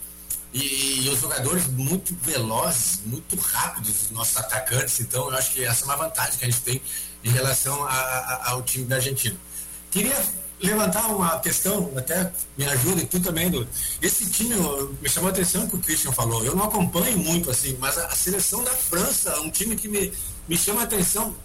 e, 0.51 1.05
e, 1.05 1.09
os 1.09 1.19
jogadores 1.21 1.67
muito 1.67 2.15
velozes, 2.15 2.99
muito 3.05 3.35
rápidos, 3.39 4.03
os 4.03 4.11
nossos 4.11 4.35
atacantes. 4.35 4.99
Então, 4.99 5.29
eu 5.29 5.37
acho 5.37 5.51
que 5.51 5.63
essa 5.63 5.83
é 5.83 5.85
uma 5.85 5.95
vantagem 5.95 6.37
que 6.37 6.45
a 6.45 6.49
gente 6.49 6.61
tem 6.61 6.81
em 7.23 7.29
relação 7.29 7.83
a, 7.85 7.91
a, 7.91 8.51
ao 8.51 8.63
time 8.63 8.85
da 8.85 8.97
Argentina. 8.97 9.37
Queria 9.93 10.19
levantar 10.59 11.05
uma 11.05 11.39
questão, 11.39 11.91
até 11.95 12.31
me 12.57 12.65
ajuda 12.65 13.03
e 13.03 13.05
tu 13.05 13.19
também, 13.19 13.51
do, 13.51 13.67
esse 14.01 14.27
time 14.27 14.55
me 14.99 15.07
chamou 15.07 15.29
a 15.29 15.31
atenção 15.31 15.67
que 15.67 15.75
o 15.75 15.79
Christian 15.79 16.11
falou. 16.11 16.43
Eu 16.43 16.55
não 16.55 16.63
acompanho 16.63 17.15
muito 17.19 17.51
assim, 17.51 17.77
mas 17.79 17.95
a, 17.99 18.09
seleção 18.09 18.63
da 18.63 18.71
França 18.71 19.39
um 19.41 19.51
time 19.51 19.75
que 19.75 19.87
me, 19.87 20.11
me 20.49 20.57
chama 20.57 20.81
a 20.81 20.83
atenção. 20.85 21.35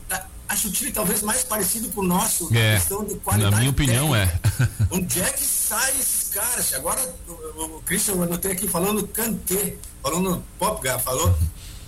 acho 0.48 0.68
o 0.68 0.72
time 0.72 0.90
talvez 0.90 1.20
mais 1.20 1.44
parecido 1.44 1.90
com 1.90 2.00
o 2.00 2.04
nosso, 2.04 2.48
é, 2.56 2.76
questão 2.76 3.04
de 3.04 3.16
qualidade. 3.16 3.50
Na 3.50 3.58
minha 3.58 3.70
opinião, 3.70 4.12
técnica. 4.12 4.70
é. 4.90 4.96
Onde 4.96 5.20
é 5.20 5.30
que 5.30 5.44
sai 5.44 5.90
esses 5.90 6.30
caras? 6.30 6.72
Agora, 6.72 7.14
o, 7.28 7.82
Christian, 7.84 8.14
eu 8.14 8.22
anotei 8.22 8.52
aqui 8.52 8.66
falando 8.66 9.06
Kanté, 9.08 9.76
falando 10.02 10.42
Popgar, 10.58 10.98
falou. 11.00 11.36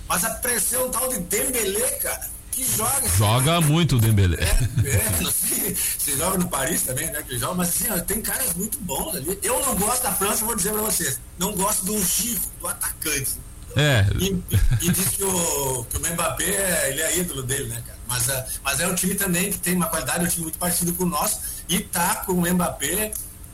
Mas 0.07 0.23
a 0.23 0.29
pressão 0.29 0.91
tal 0.91 1.09
de 1.09 1.17
Dembele, 1.21 1.81
cara 2.03 2.29
que 2.51 2.63
joga. 2.63 3.09
Joga 3.17 3.61
muito 3.61 3.95
o 3.95 3.99
Dembele. 3.99 4.35
É, 4.35 4.87
é, 4.87 5.21
não 5.21 5.31
sei 5.31 5.75
se 5.75 6.17
joga 6.17 6.37
no 6.37 6.47
Paris 6.47 6.83
também, 6.83 7.07
né? 7.07 7.23
Que 7.23 7.37
joga, 7.39 7.55
mas 7.55 7.69
assim, 7.69 7.89
ó, 7.89 7.99
tem 7.99 8.21
caras 8.21 8.53
muito 8.53 8.77
bons 8.79 9.15
ali. 9.15 9.39
Eu 9.41 9.59
não 9.65 9.75
gosto 9.75 10.03
da 10.03 10.11
França, 10.11 10.45
vou 10.45 10.55
dizer 10.55 10.73
pra 10.73 10.81
vocês. 10.81 11.19
Não 11.39 11.53
gosto 11.53 11.85
do 11.85 11.97
Chico, 12.03 12.47
do 12.59 12.67
atacante. 12.67 13.37
É. 13.75 14.05
E, 14.19 14.43
e 14.81 14.91
diz 14.91 15.09
que 15.09 15.23
o, 15.23 15.85
que 15.85 15.97
o 15.97 15.99
Mbappé 15.99 16.43
é, 16.43 16.89
ele 16.89 17.01
é 17.01 17.17
ídolo 17.17 17.41
dele, 17.43 17.69
né, 17.69 17.81
cara? 17.85 17.99
Mas, 18.07 18.27
uh, 18.27 18.43
mas 18.63 18.79
é 18.81 18.87
um 18.87 18.95
time 18.95 19.15
também 19.15 19.51
que 19.51 19.57
tem 19.57 19.75
uma 19.75 19.87
qualidade, 19.87 20.25
um 20.25 20.27
time 20.27 20.43
muito 20.43 20.59
parecido 20.59 20.93
com 20.93 21.05
o 21.05 21.07
nosso, 21.07 21.39
e 21.69 21.79
tá 21.79 22.17
com 22.25 22.33
o 22.33 22.53
Mbappé, 22.53 23.13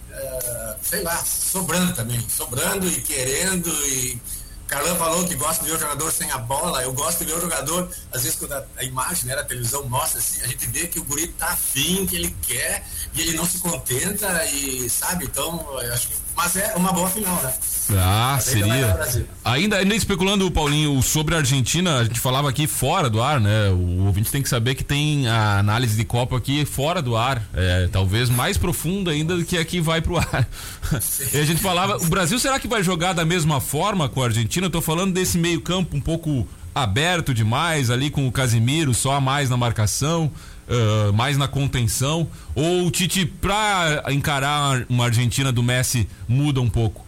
uh, 0.10 0.76
sei 0.82 1.04
lá, 1.04 1.16
sobrando 1.24 1.94
também, 1.94 2.20
sobrando 2.28 2.88
e 2.88 3.00
querendo 3.02 3.70
e 3.88 4.20
Carlão 4.68 4.96
falou 4.98 5.26
que 5.26 5.36
gosta 5.36 5.64
de 5.64 5.72
ver 5.72 5.78
o 5.78 5.80
jogador 5.80 6.12
sem 6.12 6.30
a 6.32 6.38
bola. 6.38 6.84
Eu 6.84 6.94
gosto 6.94 7.20
de 7.20 7.32
ver 7.32 7.38
o 7.38 7.42
jogador, 7.42 7.90
às 8.12 8.24
vezes, 8.24 8.38
quando 8.38 8.52
a, 8.54 8.66
a 8.78 8.84
imagem, 8.84 9.26
né, 9.26 9.34
a 9.34 9.44
televisão 9.44 9.84
mostra 9.88 10.20
assim, 10.20 10.42
a 10.42 10.48
gente 10.48 10.68
vê 10.68 10.88
que 10.88 11.00
o 11.00 11.04
guri 11.04 11.28
tá 11.30 11.48
afim, 11.48 12.06
que 12.06 12.16
ele 12.16 12.36
quer, 12.42 12.86
e 13.14 13.22
ele 13.22 13.38
não 13.38 13.46
se 13.46 13.60
contenta, 13.60 14.46
e 14.46 14.90
sabe, 14.90 15.26
então, 15.26 15.78
acho 15.92 16.10
que 16.10 16.28
mas 16.38 16.56
é 16.56 16.76
uma 16.76 16.94
boa 16.94 17.10
final, 17.10 17.36
né? 17.42 17.52
Ah, 17.96 18.38
seria. 18.42 19.00
Ainda, 19.44 19.78
ainda 19.78 19.96
especulando, 19.96 20.50
Paulinho, 20.52 21.02
sobre 21.02 21.36
a 21.36 21.38
Argentina, 21.38 22.00
a 22.00 22.04
gente 22.04 22.20
falava 22.20 22.50
aqui 22.50 22.68
fora 22.68 23.10
do 23.10 23.22
ar, 23.22 23.40
né? 23.40 23.70
O 23.70 24.06
ouvinte 24.06 24.32
tem 24.32 24.42
que 24.42 24.50
saber 24.50 24.76
que 24.76 24.84
tem 24.84 25.28
a 25.28 25.60
análise 25.60 25.96
de 25.96 26.04
Copa 26.04 26.38
aqui 26.38 26.66
fora 26.66 27.02
do 27.02 27.16
ar. 27.16 27.42
É, 27.54 27.88
talvez 27.92 28.30
mais 28.30 28.58
profunda 28.58 29.12
ainda 29.12 29.38
do 29.38 29.46
que 29.46 29.58
aqui 29.58 29.80
vai 29.80 30.02
pro 30.02 30.18
ar. 30.18 30.48
e 31.34 31.38
a 31.38 31.46
gente 31.46 31.62
falava, 31.62 31.98
o 31.98 32.08
Brasil 32.08 32.38
será 32.40 32.60
que 32.60 32.68
vai 32.68 32.84
jogar 32.84 33.14
da 33.14 33.26
mesma 33.26 33.62
forma 33.62 34.10
com 34.10 34.22
a 34.22 34.26
Argentina? 34.26 34.66
Eu 34.66 34.72
tô 34.72 34.82
falando 34.82 35.14
desse 35.14 35.38
meio-campo 35.38 35.96
um 35.96 36.02
pouco 36.02 36.48
aberto 36.76 37.34
demais, 37.34 37.90
ali 37.90 38.10
com 38.10 38.28
o 38.28 38.32
Casimiro 38.32 38.94
só 38.94 39.14
a 39.14 39.22
mais 39.22 39.50
na 39.50 39.58
marcação 39.58 40.32
uh, 40.68 41.14
mais 41.14 41.38
na 41.38 41.48
contenção? 41.48 42.28
Ou 42.54 42.86
o 42.86 42.92
Tite, 42.92 43.26
para 43.26 44.04
encarar 44.10 44.86
uma 44.90 45.06
Argentina 45.06 45.52
do 45.52 45.64
Messi, 45.64 46.08
muda 46.28 46.62
um 46.62 46.70
pouco? 46.70 47.07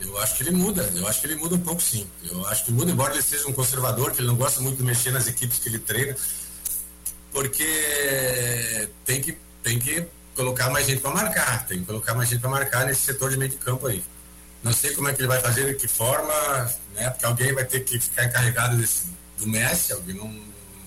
Eu 0.00 0.16
acho 0.18 0.36
que 0.36 0.42
ele 0.44 0.52
muda, 0.52 0.90
eu 0.94 1.08
acho 1.08 1.20
que 1.20 1.26
ele 1.26 1.36
muda 1.36 1.56
um 1.56 1.60
pouco 1.60 1.82
sim. 1.82 2.06
Eu 2.30 2.46
acho 2.46 2.64
que 2.64 2.72
muda, 2.72 2.90
embora 2.90 3.14
ele 3.14 3.22
seja 3.22 3.48
um 3.48 3.52
conservador, 3.52 4.12
que 4.12 4.20
ele 4.20 4.28
não 4.28 4.36
gosta 4.36 4.60
muito 4.60 4.76
de 4.78 4.84
mexer 4.84 5.10
nas 5.10 5.26
equipes 5.26 5.58
que 5.58 5.68
ele 5.68 5.78
treina. 5.78 6.16
porque 7.32 8.88
tem 9.04 9.20
que, 9.20 9.36
tem 9.62 9.78
que 9.78 10.06
colocar 10.34 10.70
mais 10.70 10.86
gente 10.86 11.00
para 11.00 11.10
marcar, 11.10 11.66
tem 11.66 11.80
que 11.80 11.84
colocar 11.86 12.14
mais 12.14 12.28
gente 12.28 12.40
para 12.40 12.50
marcar 12.50 12.86
nesse 12.86 13.02
setor 13.02 13.30
de 13.30 13.36
meio 13.36 13.50
de 13.50 13.56
campo 13.56 13.86
aí. 13.86 14.02
Não 14.62 14.72
sei 14.72 14.94
como 14.94 15.08
é 15.08 15.12
que 15.12 15.20
ele 15.20 15.28
vai 15.28 15.40
fazer, 15.40 15.66
de 15.66 15.74
que 15.74 15.88
forma, 15.88 16.32
né? 16.94 17.10
Porque 17.10 17.26
alguém 17.26 17.52
vai 17.52 17.64
ter 17.64 17.80
que 17.80 17.98
ficar 17.98 18.24
encarregado 18.24 18.76
desse, 18.76 19.06
do 19.38 19.46
Messi, 19.46 19.92
alguém, 19.92 20.14
não, 20.14 20.32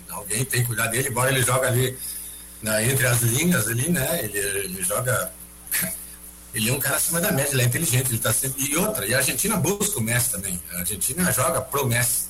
alguém 0.09 0.43
tem 0.45 0.61
que 0.61 0.67
cuidar 0.67 0.87
dele, 0.87 1.09
embora 1.09 1.31
ele 1.31 1.41
joga 1.41 1.67
ali 1.67 1.97
na, 2.61 2.83
entre 2.83 3.07
as 3.07 3.21
linhas 3.21 3.67
ali, 3.67 3.89
né? 3.89 4.23
Ele, 4.23 4.37
ele 4.37 4.83
joga. 4.83 5.31
Ele 6.53 6.69
é 6.69 6.73
um 6.73 6.79
cara 6.79 6.97
acima 6.97 7.21
da 7.21 7.31
média, 7.31 7.53
ele 7.53 7.61
é 7.61 7.65
inteligente, 7.65 8.09
ele 8.09 8.19
tá 8.19 8.33
sempre. 8.33 8.63
E 8.63 8.75
outra, 8.75 9.05
e 9.05 9.13
a 9.13 9.17
Argentina 9.17 9.55
busca 9.55 9.99
o 9.99 10.01
Messi 10.01 10.31
também. 10.31 10.59
A 10.73 10.79
Argentina 10.79 11.31
joga 11.31 11.61
pro 11.61 11.85
Messi. 11.85 12.25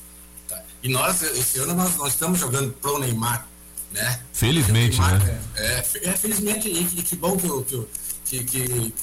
Tá? 0.47 0.61
E 0.83 0.89
nós, 0.89 1.21
esse 1.23 1.59
ano, 1.59 1.73
nós, 1.73 1.95
nós 1.95 2.13
estamos 2.13 2.39
jogando 2.39 2.71
pro 2.73 2.99
Neymar. 2.99 3.47
Né? 3.91 4.21
Felizmente, 4.31 4.99
Neymar, 4.99 5.19
né? 5.23 5.41
É, 5.55 5.65
é, 5.65 6.09
é, 6.09 6.13
felizmente, 6.13 6.69
e, 6.69 6.99
e 6.99 7.03
que 7.03 7.15
bom 7.15 7.35
que, 7.35 7.85
que, 8.25 8.43
que, 8.45 8.93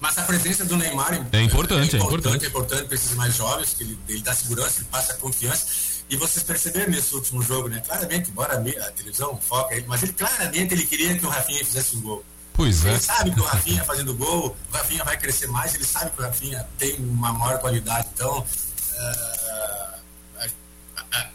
mas 0.00 0.16
a 0.16 0.22
presença 0.22 0.64
do 0.64 0.76
Neymar 0.76 1.26
é 1.32 1.42
importante, 1.42 1.96
é, 1.96 1.98
é 1.98 2.02
importante. 2.02 2.44
É 2.44 2.48
importante 2.48 2.84
para 2.84 2.94
esses 2.94 3.14
mais 3.14 3.34
jovens, 3.34 3.74
que 3.74 3.82
ele, 3.82 3.98
ele 4.08 4.22
dá 4.22 4.34
segurança, 4.34 4.80
ele 4.80 4.88
passa 4.90 5.14
confiança. 5.14 5.66
E 6.10 6.16
vocês 6.16 6.42
perceberam 6.42 6.90
nesse 6.90 7.14
último 7.14 7.42
jogo, 7.42 7.68
né? 7.68 7.82
Claramente, 7.84 8.30
embora 8.30 8.54
a 8.54 8.90
televisão 8.92 9.36
foca 9.36 9.74
ele, 9.74 9.84
mas 9.86 10.02
ele 10.02 10.12
claramente 10.12 10.72
ele 10.72 10.86
queria 10.86 11.18
que 11.18 11.26
o 11.26 11.28
Rafinha 11.28 11.64
fizesse 11.64 11.96
um 11.96 12.00
gol. 12.00 12.24
Pois 12.58 12.84
ele 12.84 12.96
é. 12.96 12.98
sabe 12.98 13.30
que 13.30 13.38
o 13.38 13.44
Rafinha 13.44 13.84
fazendo 13.84 14.12
gol, 14.14 14.56
o 14.68 14.76
Rafinha 14.76 15.04
vai 15.04 15.16
crescer 15.16 15.46
mais, 15.46 15.76
ele 15.76 15.84
sabe 15.84 16.10
que 16.10 16.20
o 16.20 16.24
Rafinha 16.24 16.68
tem 16.76 16.96
uma 16.96 17.32
maior 17.32 17.60
qualidade. 17.60 18.08
Então, 18.12 18.40
uh, 18.40 19.94
a, 20.40 20.46
a, 21.12 21.28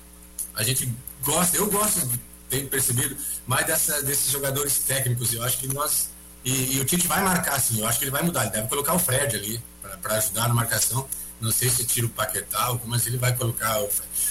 a, 0.56 0.64
gente 0.64 0.94
gosta, 1.24 1.56
eu 1.56 1.72
gosto, 1.72 2.10
tenho 2.50 2.68
percebido, 2.68 3.16
mais 3.48 3.66
dessa, 3.66 4.04
desses 4.04 4.30
jogadores 4.30 4.80
técnicos. 4.80 5.34
Eu 5.34 5.42
acho 5.44 5.60
que 5.60 5.74
nós. 5.74 6.10
E, 6.44 6.76
e 6.76 6.82
o 6.82 6.84
Tite 6.84 7.08
vai 7.08 7.24
marcar, 7.24 7.56
assim, 7.56 7.80
eu 7.80 7.88
acho 7.88 8.00
que 8.00 8.04
ele 8.04 8.12
vai 8.12 8.22
mudar, 8.22 8.42
ele 8.42 8.52
deve 8.52 8.68
colocar 8.68 8.94
o 8.94 9.00
Fred 9.00 9.34
ali 9.34 9.64
para 10.02 10.18
ajudar 10.18 10.50
na 10.50 10.54
marcação. 10.54 11.08
Não 11.41 11.52
sei 11.52 11.69
se 11.69 11.84
tira 11.86 12.06
o 12.06 12.10
Paquetá, 12.10 12.78
mas 12.86 13.06
ele 13.06 13.17
vai 13.17 13.36
colocar 13.36 13.82
o. 13.82 13.89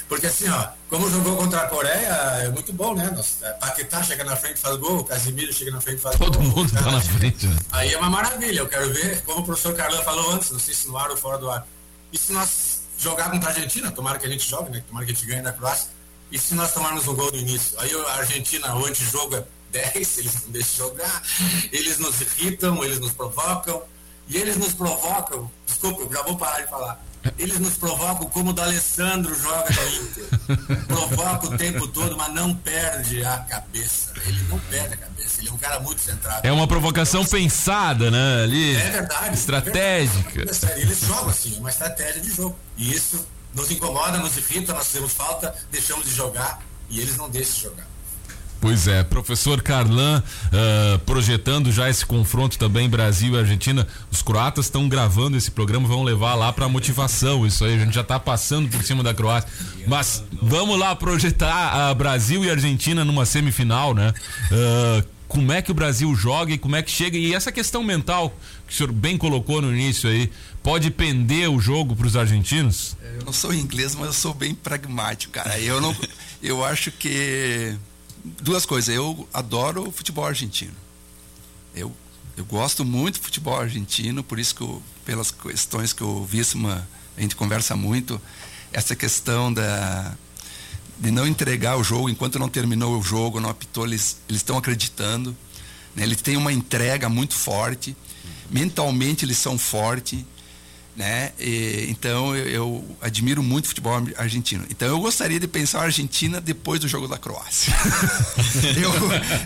Porque 0.08 0.26
assim, 0.26 0.48
ó, 0.48 0.68
como 0.88 1.10
jogou 1.10 1.36
contra 1.36 1.60
a 1.60 1.68
Coreia, 1.68 2.08
é 2.42 2.48
muito 2.48 2.72
bom, 2.72 2.94
né? 2.94 3.10
Nossa, 3.10 3.46
é, 3.46 3.52
Paquetá 3.52 4.02
chega 4.02 4.24
na 4.24 4.34
frente 4.34 4.60
faz 4.60 4.76
gol, 4.76 5.04
Casimiro 5.04 5.52
chega 5.52 5.70
na 5.70 5.80
frente 5.80 6.00
faz 6.00 6.16
Todo 6.16 6.38
gol. 6.38 6.48
Todo 6.48 6.56
mundo 6.56 6.72
tá 6.72 6.90
na 6.90 7.00
frente. 7.00 7.46
Né? 7.46 7.56
Aí 7.70 7.92
é 7.92 7.98
uma 7.98 8.08
maravilha. 8.08 8.60
Eu 8.60 8.68
quero 8.68 8.92
ver, 8.92 9.22
como 9.22 9.40
o 9.40 9.44
professor 9.44 9.74
Carlão 9.74 10.02
falou 10.02 10.32
antes, 10.32 10.50
não 10.50 10.58
sei 10.58 10.74
se 10.74 10.88
no 10.88 10.96
ar 10.96 11.10
ou 11.10 11.16
fora 11.16 11.38
do 11.38 11.50
ar. 11.50 11.66
E 12.12 12.18
se 12.18 12.32
nós 12.32 12.82
jogar 12.98 13.30
contra 13.30 13.50
a 13.50 13.52
Argentina, 13.52 13.90
tomara 13.90 14.18
que 14.18 14.26
a 14.26 14.30
gente 14.30 14.48
jogue, 14.48 14.70
né? 14.70 14.82
Tomara 14.86 15.04
que 15.04 15.12
a 15.12 15.14
gente 15.14 15.26
ganhe 15.26 15.42
da 15.42 15.52
Croácia. 15.52 15.88
E 16.30 16.38
se 16.38 16.54
nós 16.54 16.72
tomarmos 16.72 17.06
um 17.06 17.14
gol 17.14 17.30
do 17.30 17.36
início? 17.36 17.78
Aí 17.78 17.90
a 17.92 18.14
Argentina, 18.14 18.74
o 18.74 18.86
antijogo 18.86 19.36
é 19.36 19.44
10, 19.70 20.16
eles 20.18 20.42
não 20.42 20.50
deixam 20.50 20.88
jogar, 20.88 21.22
eles 21.70 21.98
nos 21.98 22.20
irritam, 22.20 22.82
eles 22.82 22.98
nos 22.98 23.12
provocam. 23.12 23.82
E 24.28 24.36
eles 24.36 24.56
nos 24.56 24.72
provocam, 24.72 25.50
desculpa, 25.66 26.02
eu 26.02 26.12
já 26.12 26.22
vou 26.22 26.36
parar 26.36 26.60
de 26.60 26.70
falar 26.70 27.02
eles 27.38 27.58
nos 27.58 27.74
provocam 27.74 28.28
como 28.28 28.50
o 28.50 28.52
D'Alessandro 28.52 29.34
joga 29.34 29.70
no 29.70 30.02
Inter. 30.02 30.86
Provoca 30.86 31.46
o 31.46 31.56
tempo 31.56 31.86
todo, 31.86 32.16
mas 32.16 32.32
não 32.34 32.54
perde 32.54 33.24
a 33.24 33.38
cabeça. 33.38 34.12
Ele 34.26 34.42
não 34.48 34.58
perde 34.58 34.94
a 34.94 34.96
cabeça. 34.96 35.40
Ele 35.40 35.48
é 35.48 35.52
um 35.52 35.56
cara 35.56 35.80
muito 35.80 36.00
centrado. 36.00 36.46
É 36.46 36.50
uma 36.50 36.66
provocação 36.66 37.24
pensada, 37.24 38.10
né? 38.10 38.42
Ali, 38.42 38.74
é 38.74 38.90
verdade. 38.90 39.34
Estratégica. 39.34 40.42
É 40.42 40.44
verdade. 40.44 40.80
Eles 40.80 41.00
jogam 41.00 41.28
assim, 41.28 41.56
é 41.56 41.58
uma 41.60 41.70
estratégia 41.70 42.20
de 42.20 42.32
jogo. 42.32 42.58
E 42.76 42.92
isso 42.92 43.24
nos 43.54 43.70
incomoda, 43.70 44.18
nos 44.18 44.36
irrita, 44.36 44.72
nós 44.72 44.86
fazemos 44.88 45.12
falta, 45.12 45.54
deixamos 45.70 46.06
de 46.06 46.14
jogar 46.14 46.60
e 46.88 47.00
eles 47.00 47.16
não 47.16 47.30
deixam 47.30 47.54
de 47.54 47.62
jogar. 47.62 47.91
Pois 48.62 48.86
é, 48.86 49.02
professor 49.02 49.60
Carlan, 49.60 50.22
uh, 50.22 50.98
projetando 51.00 51.72
já 51.72 51.90
esse 51.90 52.06
confronto 52.06 52.56
também 52.56 52.88
Brasil 52.88 53.34
e 53.34 53.38
Argentina. 53.38 53.84
Os 54.08 54.22
croatas 54.22 54.66
estão 54.66 54.88
gravando 54.88 55.36
esse 55.36 55.50
programa, 55.50 55.88
vão 55.88 56.04
levar 56.04 56.36
lá 56.36 56.52
para 56.52 56.68
motivação. 56.68 57.44
Isso 57.44 57.64
aí, 57.64 57.74
a 57.74 57.78
gente 57.78 57.92
já 57.92 58.02
está 58.02 58.20
passando 58.20 58.68
por 58.68 58.84
cima 58.84 59.02
da 59.02 59.12
Croácia. 59.12 59.50
Mas 59.84 60.22
vamos 60.40 60.78
lá 60.78 60.94
projetar 60.94 61.90
a 61.90 61.92
Brasil 61.92 62.44
e 62.44 62.50
Argentina 62.50 63.04
numa 63.04 63.26
semifinal, 63.26 63.94
né? 63.94 64.14
Uh, 64.52 65.04
como 65.26 65.50
é 65.50 65.60
que 65.60 65.72
o 65.72 65.74
Brasil 65.74 66.14
joga 66.14 66.52
e 66.52 66.58
como 66.58 66.76
é 66.76 66.82
que 66.82 66.90
chega. 66.92 67.18
E 67.18 67.34
essa 67.34 67.50
questão 67.50 67.82
mental 67.82 68.32
que 68.64 68.74
o 68.74 68.76
senhor 68.76 68.92
bem 68.92 69.18
colocou 69.18 69.60
no 69.60 69.74
início 69.74 70.08
aí, 70.08 70.30
pode 70.62 70.88
pender 70.88 71.50
o 71.50 71.58
jogo 71.58 71.96
para 71.96 72.06
os 72.06 72.16
argentinos? 72.16 72.96
Eu 73.02 73.24
não 73.24 73.32
sou 73.32 73.52
inglês, 73.52 73.96
mas 73.96 74.06
eu 74.06 74.12
sou 74.12 74.32
bem 74.32 74.54
pragmático, 74.54 75.32
cara. 75.32 75.58
Eu 75.58 75.80
não, 75.80 75.96
eu 76.40 76.64
acho 76.64 76.92
que 76.92 77.76
duas 78.24 78.66
coisas. 78.66 78.94
Eu 78.94 79.28
adoro 79.32 79.88
o 79.88 79.92
futebol 79.92 80.24
argentino. 80.24 80.74
Eu, 81.74 81.92
eu 82.36 82.44
gosto 82.44 82.84
muito 82.84 83.18
do 83.18 83.24
futebol 83.24 83.58
argentino, 83.58 84.22
por 84.22 84.38
isso 84.38 84.54
que 84.54 84.62
eu, 84.62 84.82
pelas 85.04 85.30
questões 85.30 85.92
que 85.92 86.04
o 86.04 86.24
Visma 86.24 86.86
a 87.16 87.20
gente 87.20 87.36
conversa 87.36 87.76
muito, 87.76 88.20
essa 88.72 88.96
questão 88.96 89.52
da 89.52 90.16
de 90.98 91.10
não 91.10 91.26
entregar 91.26 91.76
o 91.76 91.82
jogo 91.82 92.08
enquanto 92.08 92.38
não 92.38 92.48
terminou 92.48 92.96
o 92.96 93.02
jogo, 93.02 93.40
não 93.40 93.50
apitou, 93.50 93.84
eles 93.84 94.18
estão 94.28 94.56
acreditando. 94.56 95.36
Né? 95.96 96.04
Eles 96.04 96.22
têm 96.22 96.36
uma 96.36 96.52
entrega 96.52 97.08
muito 97.08 97.34
forte. 97.34 97.96
Mentalmente 98.48 99.24
eles 99.24 99.36
são 99.36 99.58
fortes 99.58 100.24
né? 100.96 101.32
E, 101.38 101.86
então 101.88 102.36
eu, 102.36 102.48
eu, 102.48 102.96
admiro 103.00 103.42
muito 103.42 103.64
o 103.64 103.68
futebol 103.68 103.94
argentino. 104.16 104.64
Então 104.70 104.88
eu 104.88 105.00
gostaria 105.00 105.40
de 105.40 105.48
pensar 105.48 105.80
a 105.80 105.84
Argentina 105.84 106.40
depois 106.40 106.80
do 106.80 106.88
jogo 106.88 107.08
da 107.08 107.18
Croácia. 107.18 107.74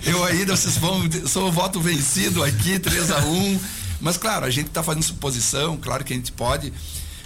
eu, 0.05 0.13
eu 0.13 0.25
ainda 0.25 0.57
vocês 0.57 0.77
vão, 0.77 1.03
sou 1.27 1.49
o 1.49 1.53
voto 1.53 1.81
vencido 1.81 2.43
aqui, 2.43 2.79
3 2.79 3.11
a 3.11 3.21
1 3.21 3.61
Mas 4.01 4.17
claro, 4.17 4.45
a 4.45 4.51
gente 4.51 4.69
está 4.69 4.83
fazendo 4.83 5.05
suposição, 5.05 5.77
claro 5.77 6.05
que 6.05 6.13
a 6.13 6.17
gente 6.17 6.33
pode. 6.33 6.73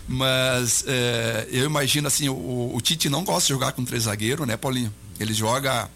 Mas 0.06 0.84
é, 0.86 1.46
eu 1.50 1.64
imagino 1.64 2.08
assim, 2.08 2.28
o, 2.28 2.72
o, 2.74 2.80
Tite 2.80 3.08
não 3.08 3.24
gosta 3.24 3.42
de 3.42 3.50
jogar 3.50 3.72
com 3.72 3.84
três 3.84 4.02
zagueiros, 4.04 4.46
né, 4.46 4.56
Paulinho? 4.56 4.92
Ele 5.18 5.32
joga 5.32 5.88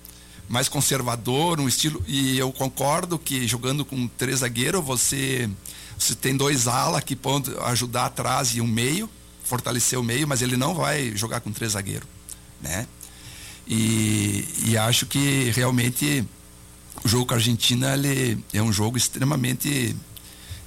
mais 0.49 0.69
conservador, 0.69 1.59
um 1.59 1.67
estilo. 1.67 2.03
E 2.07 2.39
eu 2.39 2.53
concordo 2.53 3.19
que 3.19 3.47
jogando 3.47 3.85
com 3.85 4.07
três 4.07 4.39
zagueiros, 4.39 4.85
você 4.85 5.51
você 5.99 6.15
tem 6.15 6.37
dois 6.37 6.67
alas 6.67 7.03
que 7.05 7.17
podem 7.17 7.55
ajudar 7.67 8.07
atrás 8.07 8.55
e 8.55 8.61
um 8.61 8.67
meio, 8.67 9.09
fortalecer 9.45 9.99
o 9.99 10.03
meio, 10.03 10.27
mas 10.27 10.43
ele 10.43 10.57
não 10.57 10.75
vai 10.75 11.17
jogar 11.17 11.41
com 11.41 11.53
três 11.53 11.73
zagueiros, 11.73 12.09
né? 12.61 12.87
E, 13.67 14.47
e 14.67 14.77
acho 14.77 15.07
que 15.07 15.51
realmente 15.55 16.25
o 17.03 17.09
jogo 17.09 17.27
com 17.27 17.35
a 17.35 17.37
Argentina 17.37 17.95
ele 17.95 18.43
é 18.53 18.63
um 18.63 18.73
jogo 18.73 18.97
extremamente, 18.97 19.97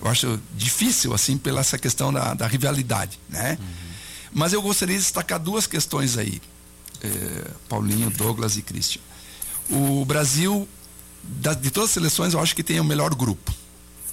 eu 0.01 0.07
acho 0.07 0.39
difícil 0.55 1.13
assim 1.13 1.37
pela 1.37 1.61
essa 1.61 1.77
questão 1.77 2.11
da, 2.11 2.33
da 2.33 2.47
rivalidade, 2.47 3.19
né? 3.29 3.57
Uhum. 3.59 3.87
Mas 4.33 4.53
eu 4.53 4.61
gostaria 4.61 4.95
de 4.95 5.01
destacar 5.01 5.39
duas 5.39 5.67
questões 5.67 6.17
aí, 6.17 6.41
eh, 7.01 7.51
Paulinho, 7.69 8.09
Douglas 8.09 8.57
e 8.57 8.61
Christian. 8.61 9.01
O 9.69 10.05
Brasil, 10.05 10.67
da, 11.23 11.53
de 11.53 11.71
todas 11.71 11.89
as 11.89 11.93
seleções, 11.93 12.33
eu 12.33 12.39
acho 12.39 12.55
que 12.55 12.63
tem 12.63 12.79
o 12.79 12.83
melhor 12.83 13.13
grupo, 13.15 13.53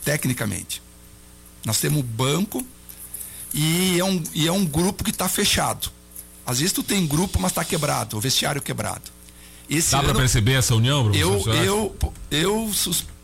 tecnicamente. 0.04 0.83
Nós 1.64 1.80
temos 1.80 2.02
banco 2.02 2.64
e 3.52 3.98
é 3.98 4.04
um, 4.04 4.22
e 4.34 4.46
é 4.46 4.52
um 4.52 4.64
grupo 4.64 5.04
que 5.04 5.10
está 5.10 5.28
fechado. 5.28 5.90
Às 6.46 6.58
vezes 6.58 6.72
tu 6.72 6.82
tem 6.82 7.06
grupo, 7.06 7.40
mas 7.40 7.52
está 7.52 7.64
quebrado, 7.64 8.16
o 8.16 8.20
vestiário 8.20 8.60
quebrado. 8.60 9.14
Esse 9.68 9.92
Dá 9.92 10.02
para 10.02 10.14
perceber 10.14 10.54
essa 10.54 10.74
união? 10.74 11.14
Eu, 11.14 11.40
eu, 11.54 11.96
eu, 12.30 12.70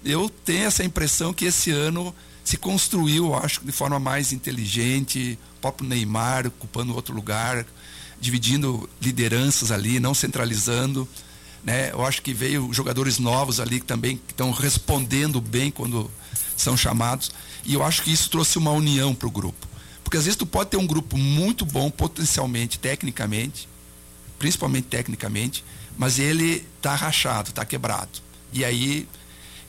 eu 0.04 0.30
tenho 0.44 0.64
essa 0.64 0.82
impressão 0.82 1.34
que 1.34 1.44
esse 1.44 1.70
ano 1.70 2.14
se 2.42 2.56
construiu, 2.56 3.34
acho, 3.34 3.62
de 3.62 3.72
forma 3.72 3.98
mais 3.98 4.32
inteligente, 4.32 5.38
o 5.58 5.60
próprio 5.60 5.88
Neymar 5.88 6.46
ocupando 6.46 6.94
outro 6.94 7.14
lugar, 7.14 7.66
dividindo 8.20 8.88
lideranças 9.00 9.70
ali, 9.70 10.00
não 10.00 10.14
centralizando. 10.14 11.06
Né? 11.62 11.90
Eu 11.92 12.04
acho 12.04 12.22
que 12.22 12.32
veio 12.32 12.72
jogadores 12.72 13.18
novos 13.18 13.60
ali 13.60 13.80
que 13.80 13.86
também 13.86 14.18
estão 14.28 14.50
respondendo 14.50 15.40
bem 15.40 15.70
quando 15.70 16.10
são 16.56 16.76
chamados. 16.76 17.30
E 17.64 17.74
eu 17.74 17.82
acho 17.82 18.02
que 18.02 18.12
isso 18.12 18.30
trouxe 18.30 18.58
uma 18.58 18.70
união 18.70 19.14
para 19.14 19.28
o 19.28 19.30
grupo. 19.30 19.68
Porque 20.02 20.16
às 20.16 20.24
vezes 20.24 20.36
tu 20.36 20.46
pode 20.46 20.70
ter 20.70 20.76
um 20.76 20.86
grupo 20.86 21.16
muito 21.16 21.64
bom, 21.64 21.90
potencialmente, 21.90 22.78
tecnicamente, 22.78 23.68
principalmente 24.38 24.88
tecnicamente, 24.88 25.64
mas 25.96 26.18
ele 26.18 26.66
está 26.76 26.94
rachado, 26.94 27.50
está 27.50 27.64
quebrado. 27.64 28.20
E 28.52 28.64
aí, 28.64 29.06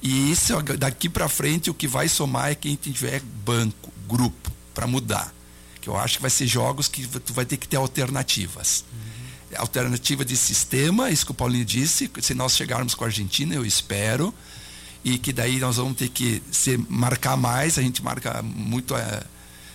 e 0.02 0.32
isso 0.32 0.60
daqui 0.80 1.08
para 1.10 1.30
frente 1.30 1.70
o 1.70 1.74
que 1.74 1.88
vai 1.88 2.08
somar 2.08 2.52
é 2.52 2.56
quem 2.56 2.76
tiver 2.76 3.22
banco, 3.46 3.92
grupo, 4.08 4.52
para 4.74 4.88
mudar. 4.88 5.34
Que 5.80 5.88
eu 5.88 5.98
acho 5.98 6.16
que 6.16 6.22
vai 6.22 6.32
ser 6.32 6.48
jogos 6.48 6.88
que 6.88 7.06
tu 7.06 7.34
vai 7.34 7.46
ter 7.46 7.58
que 7.58 7.68
ter 7.68 7.78
alternativas. 7.78 8.84
Uhum. 8.92 9.58
Alternativa 9.60 10.24
de 10.24 10.38
sistema, 10.38 11.12
isso 11.12 11.26
que 11.26 11.32
o 11.32 11.36
Paulinho 11.36 11.66
disse, 11.66 12.10
se 12.22 12.34
nós 12.34 12.56
chegarmos 12.56 12.96
com 12.96 13.04
a 13.04 13.08
Argentina, 13.08 13.54
eu 13.54 13.66
espero 13.66 14.34
e 15.04 15.18
que 15.18 15.34
daí 15.34 15.60
nós 15.60 15.78
vamos 15.78 15.98
ter 15.98 16.10
que 16.10 16.42
se 16.52 16.78
marcar 16.90 17.36
mais, 17.36 17.78
a 17.78 17.82
gente 17.82 18.04
marca 18.04 18.42
muito 18.42 18.94
a, 18.94 19.00
é, 19.00 19.24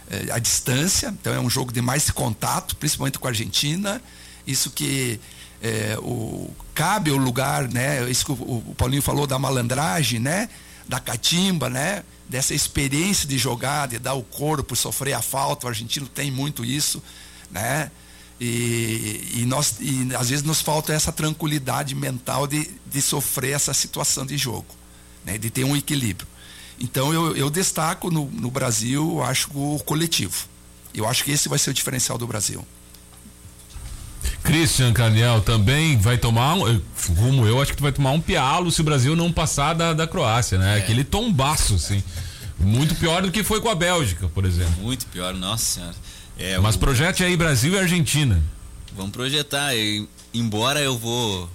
é, 0.08 0.32
a 0.32 0.38
distância, 0.38 1.08
então 1.08 1.34
é 1.34 1.40
um 1.40 1.50
jogo 1.50 1.72
de 1.72 1.80
mais 1.80 2.10
contato, 2.10 2.76
principalmente 2.76 3.18
com 3.18 3.26
a 3.26 3.30
Argentina, 3.30 4.00
isso 4.46 4.70
que 4.70 5.18
é, 5.60 5.98
o, 5.98 6.50
cabe 6.74 7.10
o 7.10 7.16
lugar, 7.16 7.68
né? 7.68 8.08
Isso 8.10 8.24
que 8.26 8.32
o, 8.32 8.34
o 8.34 8.74
Paulinho 8.76 9.02
falou 9.02 9.26
da 9.26 9.38
malandragem, 9.38 10.20
né? 10.20 10.48
Da 10.88 11.00
catimba, 11.00 11.68
né? 11.68 12.04
Dessa 12.28 12.54
experiência 12.54 13.26
de 13.26 13.38
jogar, 13.38 13.88
de 13.88 13.98
dar 13.98 14.14
o 14.14 14.22
corpo, 14.22 14.76
sofrer 14.76 15.14
a 15.14 15.22
falta. 15.22 15.66
O 15.66 15.68
argentino 15.68 16.06
tem 16.06 16.30
muito 16.30 16.64
isso, 16.64 17.02
né? 17.50 17.90
E, 18.40 19.32
e, 19.34 19.44
nós, 19.46 19.76
e 19.80 20.14
às 20.14 20.28
vezes 20.28 20.44
nos 20.44 20.60
falta 20.60 20.92
essa 20.92 21.10
tranquilidade 21.10 21.94
mental 21.94 22.46
de, 22.46 22.70
de 22.84 23.00
sofrer 23.00 23.54
essa 23.54 23.72
situação 23.72 24.26
de 24.26 24.36
jogo, 24.36 24.66
né? 25.26 25.36
de 25.36 25.50
ter 25.50 25.64
um 25.64 25.76
equilíbrio. 25.76 26.28
Então 26.78 27.12
eu, 27.12 27.36
eu 27.36 27.50
destaco 27.50 28.10
no, 28.10 28.26
no 28.30 28.50
Brasil, 28.50 29.22
acho 29.22 29.50
o 29.52 29.82
coletivo. 29.84 30.46
Eu 30.94 31.06
acho 31.06 31.24
que 31.24 31.32
esse 31.32 31.48
vai 31.48 31.58
ser 31.58 31.70
o 31.70 31.74
diferencial 31.74 32.16
do 32.16 32.26
Brasil. 32.26 32.64
Christian 34.42 34.92
Carniel 34.92 35.40
também 35.40 35.98
vai 35.98 36.16
tomar, 36.16 36.54
um, 36.54 36.80
rumo 37.16 37.46
eu, 37.46 37.60
acho 37.60 37.72
que 37.72 37.76
tu 37.76 37.82
vai 37.82 37.92
tomar 37.92 38.12
um 38.12 38.20
pialo 38.20 38.70
se 38.70 38.80
o 38.80 38.84
Brasil 38.84 39.16
não 39.16 39.32
passar 39.32 39.74
da, 39.74 39.92
da 39.92 40.06
Croácia, 40.06 40.58
né? 40.58 40.78
É. 40.78 40.82
Aquele 40.82 41.02
tombaço, 41.04 41.74
assim. 41.74 42.02
Muito 42.58 42.94
pior 42.94 43.22
do 43.22 43.30
que 43.30 43.42
foi 43.42 43.60
com 43.60 43.68
a 43.68 43.74
Bélgica, 43.74 44.28
por 44.28 44.44
exemplo. 44.44 44.82
Muito 44.82 45.06
pior, 45.06 45.34
nossa 45.34 45.64
senhora. 45.64 45.96
É, 46.38 46.58
Mas 46.58 46.76
o... 46.76 46.78
projete 46.78 47.24
aí 47.24 47.36
Brasil 47.36 47.74
e 47.74 47.78
Argentina. 47.78 48.42
Vamos 48.94 49.12
projetar. 49.12 49.74
E, 49.74 50.08
embora 50.32 50.80
eu 50.80 50.96
vou 50.96 51.50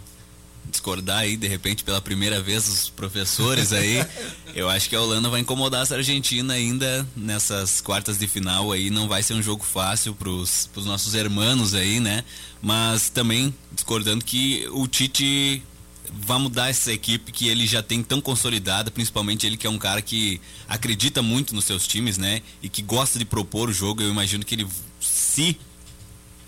discordar 0.70 1.20
aí, 1.20 1.36
de 1.36 1.48
repente, 1.48 1.84
pela 1.84 2.02
primeira 2.02 2.42
vez, 2.42 2.68
os 2.68 2.90
professores 2.90 3.74
aí. 3.74 4.06
eu 4.56 4.70
acho 4.70 4.90
que 4.90 4.96
a 4.96 5.02
Holanda 5.02 5.30
vai 5.30 5.42
incomodar 5.42 5.84
essa 5.84 5.96
Argentina 5.96 6.54
ainda 6.54 7.08
nessas 7.16 7.82
quartas 7.82 8.18
de 8.18 8.28
final 8.28 8.72
aí. 8.72 8.90
Não 8.90 9.08
vai 9.08 9.24
ser 9.24 9.34
um 9.34 9.42
jogo 9.42 9.64
fácil 9.64 10.14
pros, 10.14 10.70
pros 10.72 10.86
nossos 10.86 11.14
hermanos 11.14 11.74
aí, 11.74 12.00
né? 12.00 12.24
Mas 12.62 13.10
também 13.10 13.54
discordando 13.72 14.24
que 14.24 14.68
o 14.72 14.88
Tite 14.88 15.64
vai 16.14 16.38
mudar 16.38 16.70
essa 16.70 16.92
equipe 16.92 17.32
que 17.32 17.48
ele 17.48 17.66
já 17.66 17.82
tem 17.82 18.04
tão 18.04 18.20
consolidada, 18.20 18.92
principalmente 18.92 19.46
ele 19.46 19.56
que 19.56 19.66
é 19.66 19.70
um 19.70 19.78
cara 19.78 20.02
que 20.02 20.42
acredita 20.68 21.22
muito 21.22 21.56
nos 21.56 21.66
seus 21.66 21.88
times, 21.88 22.18
né? 22.18 22.42
E 22.62 22.70
que 22.70 22.82
gosta 22.82 23.18
de 23.18 23.26
propor 23.26 23.70
o 23.70 23.74
jogo. 23.74 24.02
Eu 24.02 24.10
imagino 24.10 24.46
que 24.46 24.56
ele, 24.56 24.68
se 25.00 25.58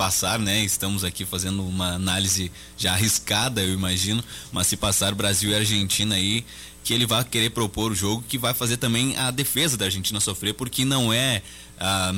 passar, 0.03 0.37
né? 0.37 0.61
Estamos 0.65 1.05
aqui 1.05 1.23
fazendo 1.23 1.65
uma 1.65 1.93
análise 1.93 2.51
já 2.77 2.91
arriscada, 2.91 3.61
eu 3.61 3.73
imagino, 3.73 4.21
mas 4.51 4.67
se 4.67 4.75
passar 4.75 5.15
Brasil 5.15 5.51
e 5.51 5.55
Argentina 5.55 6.15
aí, 6.15 6.43
que 6.83 6.93
ele 6.93 7.05
vai 7.05 7.23
querer 7.23 7.51
propor 7.51 7.93
o 7.93 7.95
jogo, 7.95 8.21
que 8.27 8.37
vai 8.37 8.53
fazer 8.53 8.75
também 8.75 9.15
a 9.15 9.31
defesa 9.31 9.77
da 9.77 9.85
Argentina 9.85 10.19
sofrer, 10.19 10.55
porque 10.55 10.83
não 10.83 11.13
é 11.13 11.41
ah, 11.79 12.11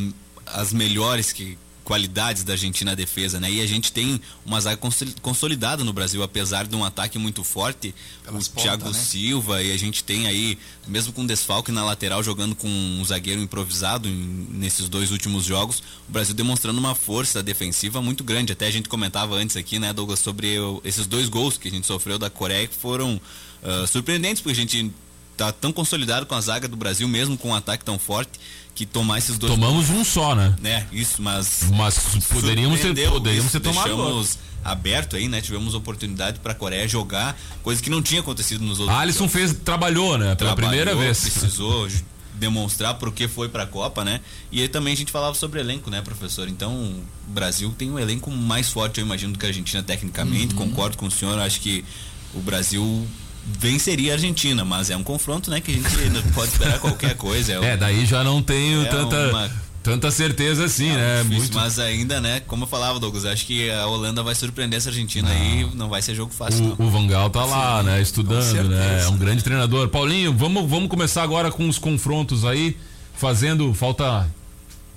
as 0.47 0.73
melhores 0.73 1.31
que 1.31 1.59
qualidades 1.85 2.43
da 2.43 2.53
Argentina 2.53 2.91
na 2.91 2.95
defesa, 2.95 3.39
né? 3.39 3.49
E 3.49 3.61
a 3.61 3.67
gente 3.67 3.91
tem 3.91 4.19
uma 4.45 4.59
zaga 4.59 4.81
consolidada 5.21 5.83
no 5.83 5.93
Brasil, 5.93 6.21
apesar 6.23 6.65
de 6.65 6.75
um 6.75 6.83
ataque 6.83 7.17
muito 7.17 7.43
forte, 7.43 7.93
Pelas 8.23 8.47
o 8.47 8.49
ponta, 8.49 8.61
Thiago 8.61 8.87
né? 8.87 8.93
Silva 8.93 9.61
e 9.61 9.71
a 9.71 9.77
gente 9.77 10.03
tem 10.03 10.27
aí, 10.27 10.57
mesmo 10.87 11.13
com 11.13 11.25
desfalque 11.25 11.71
na 11.71 11.85
lateral, 11.85 12.23
jogando 12.23 12.55
com 12.55 12.67
um 12.67 13.05
zagueiro 13.05 13.39
improvisado 13.39 14.09
em, 14.09 14.47
nesses 14.49 14.89
dois 14.89 15.11
últimos 15.11 15.45
jogos, 15.45 15.81
o 16.09 16.11
Brasil 16.11 16.33
demonstrando 16.33 16.79
uma 16.79 16.95
força 16.95 17.41
defensiva 17.43 18.01
muito 18.01 18.23
grande. 18.23 18.51
Até 18.51 18.65
a 18.67 18.71
gente 18.71 18.89
comentava 18.89 19.35
antes 19.35 19.55
aqui, 19.55 19.77
né, 19.77 19.93
Douglas, 19.93 20.19
sobre 20.19 20.59
o, 20.59 20.81
esses 20.83 21.05
dois 21.05 21.29
gols 21.29 21.57
que 21.57 21.67
a 21.67 21.71
gente 21.71 21.85
sofreu 21.85 22.17
da 22.17 22.29
Coreia 22.29 22.67
que 22.67 22.75
foram 22.75 23.21
uh, 23.61 23.87
surpreendentes, 23.87 24.41
porque 24.41 24.59
a 24.59 24.61
gente 24.61 24.91
tá 25.35 25.51
tão 25.51 25.71
consolidado 25.71 26.25
com 26.25 26.35
a 26.35 26.41
zaga 26.41 26.67
do 26.67 26.75
Brasil, 26.75 27.07
mesmo 27.07 27.37
com 27.37 27.49
um 27.49 27.55
ataque 27.55 27.83
tão 27.83 27.99
forte 27.99 28.39
que 28.73 28.85
tomar 28.85 29.17
esses 29.17 29.37
dois. 29.37 29.53
Tomamos 29.53 29.87
gols. 29.87 29.99
um 29.99 30.03
só, 30.03 30.35
né? 30.35 30.55
Né, 30.61 30.87
isso, 30.91 31.21
mas. 31.21 31.69
Mas 31.71 31.97
poderíamos 32.29 32.79
ter, 32.79 33.09
poderíamos 33.09 33.51
ter 33.51 33.59
tomado. 33.59 33.87
Deixamos 33.87 34.37
aberto 34.63 35.15
aí, 35.15 35.27
né? 35.27 35.41
Tivemos 35.41 35.75
oportunidade 35.75 36.39
para 36.39 36.51
a 36.51 36.55
Coreia 36.55 36.87
jogar, 36.87 37.39
coisa 37.61 37.81
que 37.81 37.89
não 37.89 38.01
tinha 38.01 38.21
acontecido 38.21 38.63
nos 38.63 38.79
outros. 38.79 38.97
Alisson 38.97 39.29
fez, 39.29 39.53
trabalhou, 39.53 40.17
né? 40.17 40.35
Pela 40.35 40.55
trabalhou, 40.55 40.69
primeira 40.69 40.95
vez. 40.95 41.19
Precisou 41.21 41.87
demonstrar 42.33 42.95
por 42.95 43.13
que 43.13 43.27
foi 43.27 43.47
para 43.47 43.63
a 43.63 43.67
Copa, 43.67 44.03
né? 44.03 44.19
E 44.51 44.61
aí 44.61 44.67
também 44.67 44.93
a 44.93 44.97
gente 44.97 45.11
falava 45.11 45.35
sobre 45.35 45.59
elenco, 45.59 45.89
né, 45.89 46.01
professor? 46.01 46.49
Então, 46.49 46.73
o 46.73 47.31
Brasil 47.31 47.73
tem 47.77 47.89
um 47.91 47.99
elenco 47.99 48.29
mais 48.31 48.69
forte, 48.69 48.99
eu 48.99 49.05
imagino, 49.05 49.33
do 49.33 49.39
que 49.39 49.45
a 49.45 49.49
Argentina 49.49 49.81
tecnicamente. 49.81 50.53
Uhum. 50.55 50.69
Concordo 50.69 50.97
com 50.97 51.05
o 51.05 51.11
senhor, 51.11 51.39
acho 51.39 51.61
que 51.61 51.85
o 52.33 52.39
Brasil 52.39 53.07
venceria 53.45 54.13
a 54.13 54.15
Argentina, 54.15 54.65
mas 54.65 54.89
é 54.89 54.97
um 54.97 55.03
confronto, 55.03 55.51
né, 55.51 55.61
que 55.61 55.71
a 55.71 55.73
gente 55.75 56.09
não 56.09 56.21
pode 56.33 56.51
esperar 56.51 56.79
qualquer 56.79 57.15
coisa. 57.15 57.53
É, 57.53 57.73
é, 57.73 57.77
daí 57.77 58.05
já 58.05 58.23
não 58.23 58.41
tenho 58.41 58.81
é 58.81 58.85
tanta 58.85 59.29
uma... 59.29 59.51
tanta 59.83 60.09
certeza 60.09 60.65
assim, 60.65 60.89
é 60.89 60.95
né? 60.95 61.17
Difícil, 61.17 61.39
Muito... 61.39 61.57
Mas 61.57 61.77
ainda, 61.77 62.19
né, 62.19 62.41
como 62.47 62.63
eu 62.63 62.67
falava, 62.67 62.99
Douglas, 62.99 63.25
acho 63.25 63.45
que 63.45 63.69
a 63.69 63.85
Holanda 63.85 64.23
vai 64.23 64.33
surpreender 64.33 64.77
essa 64.77 64.89
Argentina 64.89 65.29
não. 65.29 65.35
aí, 65.35 65.69
não 65.75 65.89
vai 65.89 66.01
ser 66.01 66.15
jogo 66.15 66.33
fácil. 66.33 66.75
O, 66.79 66.85
o 66.85 66.89
Vangal 66.89 67.29
tá 67.29 67.45
lá, 67.45 67.79
Sim, 67.79 67.85
né, 67.85 68.01
estudando, 68.01 68.69
né? 68.69 69.03
É 69.03 69.07
um 69.07 69.17
grande 69.17 69.43
treinador. 69.43 69.87
Paulinho, 69.89 70.33
vamos 70.33 70.67
vamos 70.67 70.89
começar 70.89 71.21
agora 71.21 71.51
com 71.51 71.69
os 71.69 71.77
confrontos 71.77 72.43
aí, 72.43 72.75
fazendo 73.13 73.71
falta 73.75 74.27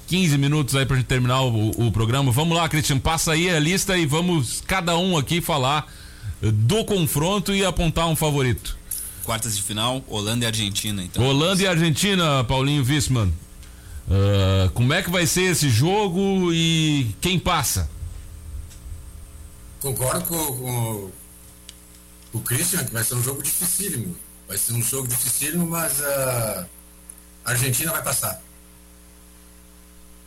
15 0.06 0.38
minutos 0.38 0.74
aí 0.74 0.86
pra 0.86 0.96
gente 0.96 1.06
terminar 1.06 1.42
o, 1.42 1.86
o 1.86 1.92
programa. 1.92 2.32
Vamos 2.32 2.56
lá, 2.56 2.66
Cristian, 2.66 2.98
passa 2.98 3.32
aí 3.32 3.50
a 3.50 3.60
lista 3.60 3.96
e 3.98 4.06
vamos 4.06 4.62
cada 4.66 4.96
um 4.96 5.18
aqui 5.18 5.42
falar 5.42 5.86
do 6.40 6.84
confronto 6.84 7.54
e 7.54 7.64
apontar 7.64 8.06
um 8.06 8.16
favorito. 8.16 8.76
Quartas 9.24 9.56
de 9.56 9.62
final, 9.62 10.02
Holanda 10.08 10.44
e 10.44 10.46
Argentina. 10.46 11.02
Então. 11.02 11.24
Holanda 11.24 11.62
e 11.62 11.66
Argentina, 11.66 12.44
Paulinho 12.44 12.84
Wissmann. 12.84 13.28
Uh, 14.08 14.70
como 14.70 14.92
é 14.94 15.02
que 15.02 15.10
vai 15.10 15.26
ser 15.26 15.42
esse 15.42 15.68
jogo 15.68 16.50
e 16.52 17.14
quem 17.20 17.38
passa? 17.38 17.90
Concordo 19.80 20.24
com, 20.24 20.46
com, 20.46 21.10
com 22.32 22.38
o 22.38 22.40
Christian 22.40 22.84
que 22.84 22.92
vai 22.92 23.04
ser 23.04 23.16
um 23.16 23.22
jogo 23.22 23.42
dificílimo. 23.42 24.16
Vai 24.48 24.56
ser 24.56 24.72
um 24.72 24.82
jogo 24.82 25.06
dificílimo, 25.06 25.66
mas 25.66 26.02
a 26.02 26.64
Argentina 27.44 27.92
vai 27.92 28.02
passar. 28.02 28.40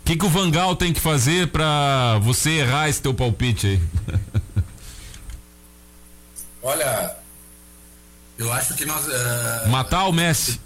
O 0.01 0.03
que, 0.05 0.15
que 0.15 0.25
o 0.25 0.29
Vangal 0.29 0.75
tem 0.75 0.93
que 0.93 0.99
fazer 0.99 1.47
para 1.47 2.19
você 2.19 2.51
errar 2.51 2.87
esse 2.87 3.01
teu 3.01 3.13
palpite 3.13 3.67
aí? 3.67 3.81
Olha, 6.61 7.15
eu 8.37 8.51
acho 8.53 8.73
que 8.73 8.85
nós. 8.85 9.05
Uh... 9.05 9.69
Matar 9.69 10.07
o 10.07 10.11
Messi. 10.11 10.59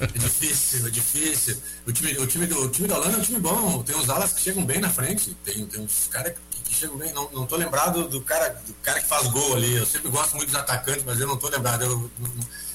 é 0.00 0.18
difícil, 0.18 0.86
é 0.86 0.90
difícil. 0.90 1.62
O 1.86 1.92
time, 1.92 2.18
o, 2.18 2.26
time 2.26 2.46
do, 2.46 2.64
o 2.64 2.68
time 2.68 2.88
da 2.88 2.96
Holanda 2.96 3.18
é 3.18 3.20
um 3.20 3.22
time 3.22 3.38
bom. 3.38 3.82
Tem 3.82 3.94
uns 3.94 4.08
alas 4.10 4.32
que 4.32 4.40
chegam 4.40 4.64
bem 4.64 4.80
na 4.80 4.90
frente. 4.90 5.36
Tem, 5.44 5.64
tem 5.66 5.80
uns 5.80 6.08
caras 6.08 6.34
que, 6.50 6.60
que, 6.60 6.74
chegam 6.74 6.96
bem. 6.96 7.12
Não, 7.12 7.30
não 7.32 7.46
tô 7.46 7.56
lembrado 7.56 8.08
do 8.08 8.20
cara, 8.20 8.48
do 8.66 8.74
cara 8.82 9.00
que 9.00 9.06
faz 9.06 9.28
gol 9.28 9.54
ali. 9.54 9.76
Eu 9.76 9.86
sempre 9.86 10.10
gosto 10.10 10.34
muito 10.34 10.50
dos 10.50 10.58
atacantes, 10.58 11.04
mas 11.04 11.20
eu 11.20 11.26
não 11.26 11.36
tô 11.36 11.48
lembrado. 11.48 11.82
Eu, 11.82 12.10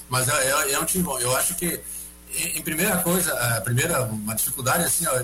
mas 0.08 0.28
é, 0.28 0.50
é, 0.50 0.72
é, 0.72 0.80
um 0.80 0.84
time 0.84 1.04
bom. 1.04 1.18
Eu 1.18 1.36
acho 1.36 1.54
que, 1.54 1.80
em, 2.34 2.58
em 2.58 2.62
primeira 2.62 2.98
coisa, 3.02 3.32
a 3.32 3.60
primeira 3.60 4.04
uma 4.04 4.34
dificuldade 4.34 4.84
assim, 4.84 5.06
ó, 5.06 5.22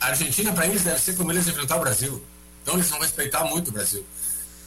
a 0.00 0.06
Argentina 0.06 0.52
para 0.52 0.66
eles 0.66 0.82
deve 0.82 1.00
ser 1.00 1.16
como 1.16 1.30
eles 1.32 1.46
enfrentar 1.46 1.76
o 1.76 1.80
Brasil. 1.80 2.24
Então 2.62 2.74
eles 2.74 2.88
vão 2.88 3.00
respeitar 3.00 3.44
muito 3.44 3.68
o 3.68 3.72
Brasil. 3.72 4.04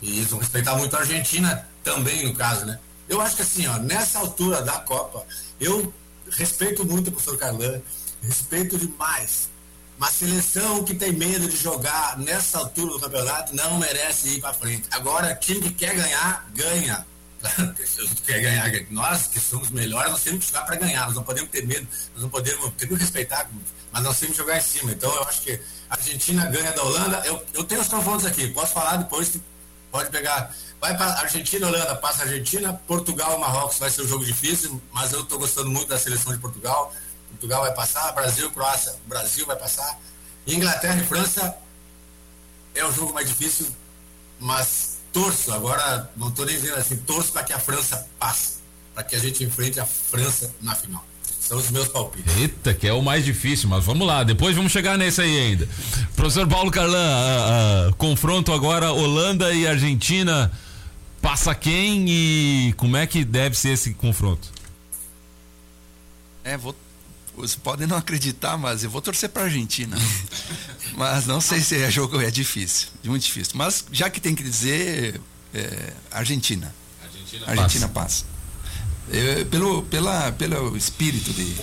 E 0.02 0.18
eles 0.18 0.30
vão 0.30 0.40
respeitar 0.40 0.76
muito 0.76 0.96
a 0.96 1.00
Argentina 1.00 1.68
também, 1.84 2.26
no 2.26 2.34
caso, 2.34 2.66
né? 2.66 2.80
Eu 3.10 3.22
acho 3.22 3.36
que 3.36 3.42
assim, 3.42 3.66
ó, 3.68 3.78
nessa 3.78 4.20
altura 4.20 4.62
da 4.62 4.80
Copa, 4.80 5.26
eu 5.60 5.94
respeito 6.30 6.86
muito 6.86 7.08
o 7.08 7.12
professor 7.12 7.38
Carlan, 7.38 7.82
respeito 8.22 8.78
demais. 8.78 9.50
Uma 9.98 10.12
seleção 10.12 10.84
que 10.84 10.94
tem 10.94 11.12
medo 11.12 11.48
de 11.48 11.58
jogar 11.58 12.20
nessa 12.20 12.60
altura 12.60 12.94
do 12.94 13.00
campeonato 13.00 13.56
não 13.56 13.80
merece 13.80 14.30
ir 14.36 14.42
para 14.42 14.54
frente. 14.54 14.88
Agora, 14.92 15.34
time 15.34 15.62
que 15.62 15.72
quer 15.72 15.96
ganhar, 15.96 16.48
ganha. 16.54 17.06
quer 18.26 18.42
ganhar, 18.42 18.70
nós 18.92 19.28
que 19.28 19.40
somos 19.40 19.70
melhores, 19.70 20.12
nós 20.12 20.22
temos 20.22 20.46
que 20.46 20.52
jogar 20.52 20.66
para 20.66 20.76
ganhar. 20.76 21.06
Nós 21.06 21.16
não 21.16 21.24
podemos 21.24 21.50
ter 21.50 21.66
medo, 21.66 21.88
nós 22.14 22.24
não 22.24 22.30
podemos, 22.30 22.72
temos 22.78 22.98
que 22.98 23.04
respeitar, 23.04 23.50
mas 23.92 24.04
nós 24.04 24.20
temos 24.20 24.36
que 24.36 24.42
jogar 24.42 24.58
em 24.58 24.62
cima. 24.62 24.92
Então, 24.92 25.14
eu 25.16 25.24
acho 25.24 25.42
que 25.42 25.60
a 25.90 25.96
Argentina 25.96 26.46
ganha 26.46 26.72
da 26.74 26.84
Holanda. 26.84 27.22
Eu, 27.26 27.44
eu 27.54 27.64
tenho 27.64 27.82
os 27.82 27.88
confrontos 27.88 28.26
aqui, 28.26 28.50
posso 28.50 28.74
falar 28.74 28.98
depois 28.98 29.30
Pode 29.92 30.10
pegar. 30.10 30.54
Vai 30.80 30.96
para 30.96 31.20
Argentina, 31.22 31.68
Holanda, 31.68 31.96
passa 31.96 32.24
Argentina, 32.24 32.74
Portugal, 32.88 33.40
Marrocos 33.40 33.80
vai 33.80 33.90
ser 33.90 34.04
um 34.04 34.08
jogo 34.08 34.26
difícil, 34.26 34.82
mas 34.92 35.12
eu 35.12 35.22
estou 35.22 35.40
gostando 35.40 35.70
muito 35.70 35.88
da 35.88 35.98
seleção 35.98 36.34
de 36.34 36.40
Portugal. 36.40 36.94
Portugal 37.30 37.62
vai 37.62 37.74
passar, 37.74 38.12
Brasil, 38.12 38.52
Croácia, 38.52 38.96
Brasil 39.06 39.46
vai 39.46 39.56
passar. 39.56 40.00
Inglaterra 40.46 41.02
e 41.02 41.06
França 41.06 41.58
é 42.76 42.86
o 42.86 42.92
jogo 42.92 43.14
mais 43.14 43.28
difícil, 43.28 43.68
mas 44.40 44.98
torço, 45.12 45.52
agora 45.52 46.10
não 46.16 46.30
estou 46.30 46.46
nem 46.46 46.56
dizendo 46.56 46.78
assim, 46.78 46.96
torço 46.98 47.32
para 47.32 47.44
que 47.44 47.54
a 47.54 47.60
França 47.60 48.08
passe, 48.20 48.58
para 48.94 49.04
que 49.04 49.16
a 49.16 49.20
gente 49.20 49.44
enfrente 49.44 49.80
a 49.80 49.86
França 49.86 50.54
na 50.62 50.76
final. 50.76 51.04
São 51.48 51.58
os 51.58 51.70
meus 51.72 51.88
palpites. 51.88 52.36
Eita, 52.36 52.74
que 52.74 52.86
é 52.86 52.92
o 52.92 53.02
mais 53.02 53.24
difícil, 53.24 53.70
mas 53.70 53.86
vamos 53.86 54.06
lá, 54.06 54.22
depois 54.22 54.54
vamos 54.54 54.70
chegar 54.70 54.98
nesse 54.98 55.22
aí 55.22 55.40
ainda. 55.40 55.70
Professor 56.14 56.46
Paulo 56.46 56.70
Carlan, 56.70 56.98
uh, 56.98 57.90
uh, 57.90 57.96
confronto 57.96 58.52
agora 58.52 58.92
Holanda 58.92 59.54
e 59.54 59.66
Argentina. 59.66 60.52
Passa 61.22 61.56
quem 61.56 62.06
e 62.10 62.74
como 62.76 62.98
é 62.98 63.08
que 63.08 63.24
deve 63.24 63.58
ser 63.58 63.70
esse 63.70 63.94
confronto? 63.94 64.50
É, 66.44 66.58
vou, 66.58 66.76
Vocês 67.38 67.56
podem 67.56 67.88
não 67.88 67.96
acreditar, 67.96 68.58
mas 68.58 68.84
eu 68.84 68.90
vou 68.90 69.02
torcer 69.02 69.30
para 69.30 69.44
a 69.44 69.46
Argentina. 69.46 69.98
mas 70.98 71.26
não 71.26 71.40
sei 71.40 71.62
se 71.62 71.82
é 71.82 71.90
jogo 71.90 72.20
é 72.20 72.30
difícil, 72.30 72.90
muito 73.06 73.24
difícil. 73.24 73.54
Mas 73.56 73.86
já 73.90 74.10
que 74.10 74.20
tem 74.20 74.36
que 74.36 74.44
dizer, 74.44 75.22
é, 75.54 75.94
Argentina. 76.12 76.76
Argentina, 77.02 77.46
Argentina 77.48 77.88
passa. 77.88 78.26
passa. 78.26 78.37
É, 79.12 79.44
pelo, 79.46 79.84
pela, 79.84 80.32
pelo 80.34 80.76
espírito 80.76 81.32
de. 81.34 81.56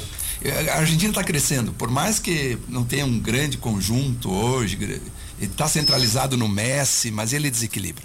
A 0.71 0.79
Argentina 0.79 1.11
está 1.11 1.25
crescendo, 1.25 1.73
por 1.73 1.91
mais 1.91 2.19
que 2.19 2.59
não 2.69 2.85
tenha 2.85 3.07
um 3.07 3.19
grande 3.19 3.57
conjunto 3.57 4.31
hoje, 4.31 5.01
está 5.41 5.67
centralizado 5.67 6.37
no 6.37 6.47
Messi, 6.47 7.11
mas 7.11 7.33
ele 7.33 7.51
desequilibra. 7.51 8.05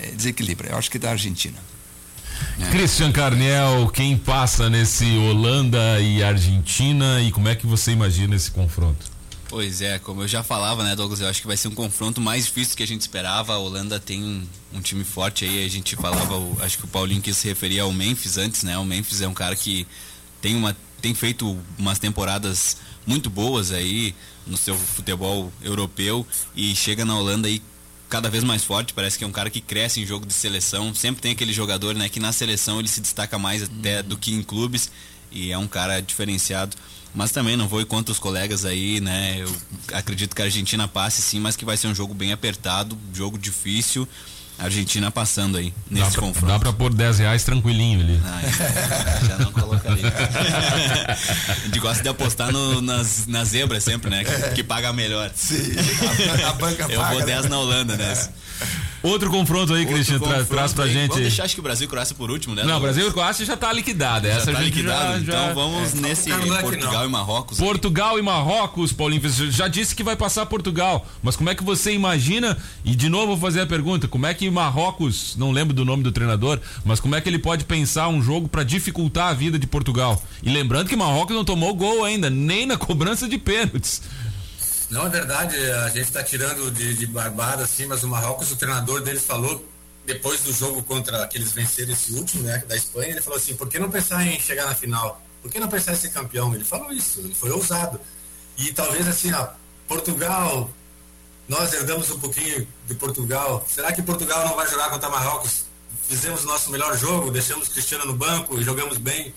É, 0.00 0.06
desequilibra. 0.12 0.70
Eu 0.70 0.78
acho 0.78 0.90
que 0.90 0.98
da 0.98 1.10
Argentina. 1.10 1.58
É. 2.58 2.70
Christian 2.70 3.12
Carniel, 3.12 3.90
quem 3.92 4.16
passa 4.16 4.70
nesse 4.70 5.04
Holanda 5.18 6.00
e 6.00 6.22
Argentina 6.22 7.20
e 7.20 7.30
como 7.30 7.48
é 7.48 7.54
que 7.54 7.66
você 7.66 7.92
imagina 7.92 8.34
esse 8.34 8.50
confronto? 8.50 9.11
Pois 9.52 9.82
é, 9.82 9.98
como 9.98 10.22
eu 10.22 10.28
já 10.28 10.42
falava, 10.42 10.82
né, 10.82 10.96
Douglas, 10.96 11.20
eu 11.20 11.28
acho 11.28 11.42
que 11.42 11.46
vai 11.46 11.58
ser 11.58 11.68
um 11.68 11.74
confronto 11.74 12.22
mais 12.22 12.46
difícil 12.46 12.74
que 12.74 12.82
a 12.82 12.86
gente 12.86 13.02
esperava. 13.02 13.52
A 13.52 13.58
Holanda 13.58 14.00
tem 14.00 14.24
um, 14.24 14.46
um 14.72 14.80
time 14.80 15.04
forte 15.04 15.44
aí, 15.44 15.62
a 15.62 15.68
gente 15.68 15.94
falava, 15.94 16.38
o, 16.38 16.56
acho 16.62 16.78
que 16.78 16.86
o 16.86 16.88
Paulinho 16.88 17.20
quis 17.20 17.36
se 17.36 17.48
referir 17.48 17.78
ao 17.78 17.92
Memphis 17.92 18.38
antes, 18.38 18.62
né? 18.62 18.78
O 18.78 18.84
Memphis 18.86 19.20
é 19.20 19.28
um 19.28 19.34
cara 19.34 19.54
que 19.54 19.86
tem 20.40 20.56
uma 20.56 20.74
tem 21.02 21.12
feito 21.12 21.54
umas 21.78 21.98
temporadas 21.98 22.78
muito 23.06 23.28
boas 23.28 23.72
aí 23.72 24.14
no 24.46 24.56
seu 24.56 24.74
futebol 24.74 25.52
europeu 25.60 26.26
e 26.56 26.74
chega 26.74 27.04
na 27.04 27.14
Holanda 27.14 27.46
aí 27.46 27.60
cada 28.08 28.30
vez 28.30 28.42
mais 28.42 28.64
forte, 28.64 28.94
parece 28.94 29.18
que 29.18 29.24
é 29.24 29.26
um 29.26 29.32
cara 29.32 29.50
que 29.50 29.60
cresce 29.60 30.00
em 30.00 30.06
jogo 30.06 30.24
de 30.24 30.32
seleção. 30.32 30.94
Sempre 30.94 31.20
tem 31.20 31.32
aquele 31.32 31.52
jogador, 31.52 31.94
né, 31.94 32.08
que 32.08 32.18
na 32.18 32.32
seleção 32.32 32.78
ele 32.78 32.88
se 32.88 33.02
destaca 33.02 33.38
mais 33.38 33.64
até 33.64 34.02
do 34.02 34.16
que 34.16 34.32
em 34.32 34.42
clubes 34.42 34.90
e 35.30 35.52
é 35.52 35.58
um 35.58 35.68
cara 35.68 36.00
diferenciado. 36.00 36.74
Mas 37.14 37.30
também 37.30 37.56
não 37.56 37.68
vou 37.68 37.80
ir 37.80 37.84
contra 37.84 38.10
os 38.10 38.18
colegas 38.18 38.64
aí, 38.64 39.00
né? 39.00 39.36
Eu 39.38 39.54
acredito 39.92 40.34
que 40.34 40.42
a 40.42 40.46
Argentina 40.46 40.88
passe 40.88 41.20
sim, 41.20 41.38
mas 41.38 41.56
que 41.56 41.64
vai 41.64 41.76
ser 41.76 41.88
um 41.88 41.94
jogo 41.94 42.14
bem 42.14 42.32
apertado, 42.32 42.96
jogo 43.12 43.38
difícil. 43.38 44.08
Argentina 44.64 45.10
passando 45.10 45.56
aí, 45.58 45.72
nesse 45.90 46.06
dá 46.06 46.10
pra, 46.10 46.20
confronto. 46.20 46.52
Dá 46.52 46.58
pra 46.58 46.72
pôr 46.72 46.92
10 46.92 47.18
reais 47.20 47.44
tranquilinho 47.44 48.00
ali. 48.00 48.20
Ah, 48.24 48.40
já 49.26 49.38
não 49.38 49.52
colocaria. 49.52 50.12
a 51.48 51.54
gente 51.64 51.78
gosta 51.78 52.02
de 52.02 52.08
apostar 52.08 52.52
no, 52.52 52.80
nas, 52.80 53.26
nas 53.26 53.48
zebras 53.48 53.82
sempre, 53.84 54.10
né? 54.10 54.24
Que, 54.24 54.54
que 54.56 54.64
paga 54.64 54.92
melhor. 54.92 55.30
Sim, 55.34 55.72
a, 56.44 56.48
a 56.50 56.52
banca 56.54 56.82
Eu 56.84 57.00
paga. 57.00 57.14
Eu 57.14 57.18
vou 57.18 57.26
10 57.26 57.42
né? 57.42 57.48
na 57.48 57.58
Holanda 57.58 57.96
nessa. 57.96 58.32
Outro 59.02 59.30
confronto 59.30 59.74
aí, 59.74 59.84
Cristian, 59.84 60.20
tra 60.20 60.44
traz 60.44 60.72
pra 60.72 60.84
aí. 60.84 60.92
gente. 60.92 61.08
Vamos 61.08 61.22
deixar 61.22 61.42
acho 61.44 61.54
que 61.54 61.60
o 61.60 61.62
Brasil 61.62 61.86
e 61.86 61.90
Croácia 61.90 62.14
por 62.14 62.30
último, 62.30 62.54
né? 62.54 62.62
Não, 62.62 62.80
Brasil 62.80 63.08
e 63.08 63.10
Croácia 63.10 63.44
já 63.44 63.56
tá 63.56 63.72
liquidada. 63.72 64.28
Já 64.28 64.36
Essa 64.36 64.52
tá 64.52 64.60
liquidada. 64.60 65.24
Já, 65.24 65.50
então 65.50 65.54
vamos 65.54 65.92
é, 65.94 65.96
nesse 65.96 66.30
Portugal 66.30 67.04
e 67.04 67.08
Marrocos. 67.08 67.58
Portugal 67.58 68.18
e 68.18 68.22
Marrocos, 68.22 68.92
Paulinho. 68.92 69.22
Já 69.50 69.66
disse 69.66 69.94
que 69.94 70.04
vai 70.04 70.14
passar 70.14 70.46
Portugal. 70.46 71.04
Mas 71.20 71.34
como 71.34 71.50
é 71.50 71.54
que 71.54 71.64
você 71.64 71.92
imagina? 71.92 72.56
E 72.84 72.94
de 72.94 73.08
novo 73.08 73.28
vou 73.28 73.38
fazer 73.38 73.62
a 73.62 73.66
pergunta: 73.66 74.06
como 74.06 74.24
é 74.24 74.34
que 74.34 74.46
Marrocos, 74.52 75.34
não 75.36 75.50
lembro 75.50 75.74
do 75.74 75.84
nome 75.84 76.02
do 76.02 76.12
treinador, 76.12 76.60
mas 76.84 77.00
como 77.00 77.16
é 77.16 77.20
que 77.20 77.28
ele 77.28 77.38
pode 77.38 77.64
pensar 77.64 78.08
um 78.08 78.22
jogo 78.22 78.48
para 78.48 78.62
dificultar 78.62 79.28
a 79.28 79.34
vida 79.34 79.58
de 79.58 79.66
Portugal? 79.66 80.22
E 80.42 80.50
lembrando 80.50 80.88
que 80.88 80.96
Marrocos 80.96 81.34
não 81.34 81.44
tomou 81.44 81.74
gol 81.74 82.04
ainda, 82.04 82.30
nem 82.30 82.66
na 82.66 82.76
cobrança 82.76 83.28
de 83.28 83.38
pênaltis. 83.38 84.02
Não, 84.90 85.06
é 85.06 85.08
verdade, 85.08 85.56
a 85.56 85.88
gente 85.88 86.02
está 86.02 86.22
tirando 86.22 86.70
de, 86.70 86.94
de 86.94 87.06
barbada, 87.06 87.64
assim, 87.64 87.86
mas 87.86 88.04
o 88.04 88.08
Marrocos, 88.08 88.52
o 88.52 88.56
treinador 88.56 89.00
deles 89.00 89.24
falou, 89.24 89.66
depois 90.04 90.42
do 90.42 90.52
jogo 90.52 90.82
contra 90.82 91.22
aqueles 91.22 91.52
venceram 91.52 91.92
esse 91.92 92.12
último, 92.12 92.42
né, 92.42 92.62
da 92.68 92.76
Espanha, 92.76 93.10
ele 93.10 93.22
falou 93.22 93.38
assim, 93.38 93.54
por 93.54 93.68
que 93.68 93.78
não 93.78 93.90
pensar 93.90 94.26
em 94.26 94.38
chegar 94.38 94.66
na 94.66 94.74
final? 94.74 95.22
Por 95.40 95.50
que 95.50 95.58
não 95.58 95.68
pensar 95.68 95.92
em 95.92 95.96
ser 95.96 96.10
campeão? 96.10 96.54
Ele 96.54 96.62
falou 96.62 96.92
isso, 96.92 97.20
ele 97.20 97.34
foi 97.34 97.50
ousado. 97.50 97.98
E 98.58 98.72
talvez 98.72 99.08
assim, 99.08 99.32
ó, 99.32 99.48
Portugal, 99.88 100.70
nós 101.48 101.72
herdamos 101.72 102.10
um 102.10 102.18
pouquinho 102.18 102.66
de 102.86 102.94
Portugal. 102.94 103.64
Será 103.68 103.92
que 103.92 104.02
Portugal 104.02 104.46
não 104.46 104.56
vai 104.56 104.68
jogar 104.68 104.90
contra 104.90 105.08
Marrocos? 105.08 105.64
Fizemos 106.08 106.44
o 106.44 106.46
nosso 106.46 106.70
melhor 106.70 106.96
jogo, 106.96 107.30
deixamos 107.30 107.68
Cristiano 107.68 108.04
no 108.04 108.14
banco 108.14 108.58
e 108.60 108.62
jogamos 108.62 108.98
bem. 108.98 109.34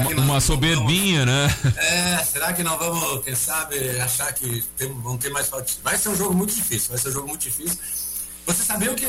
Uma, 0.00 0.22
uma 0.22 0.40
soberbinha, 0.40 1.24
vamos, 1.24 1.34
né? 1.34 1.74
É, 1.76 2.24
será 2.24 2.52
que 2.52 2.62
não 2.62 2.78
vamos, 2.78 3.22
quem 3.22 3.34
sabe, 3.34 4.00
achar 4.00 4.32
que 4.32 4.64
tem, 4.76 4.92
vão 5.00 5.18
ter 5.18 5.30
mais 5.30 5.48
falta? 5.48 5.70
Vai 5.84 5.98
ser 5.98 6.08
um 6.08 6.16
jogo 6.16 6.34
muito 6.34 6.54
difícil, 6.54 6.88
vai 6.88 6.98
ser 6.98 7.10
um 7.10 7.12
jogo 7.12 7.28
muito 7.28 7.42
difícil. 7.42 7.78
Você 8.46 8.62
sabia 8.62 8.94
que, 8.94 9.06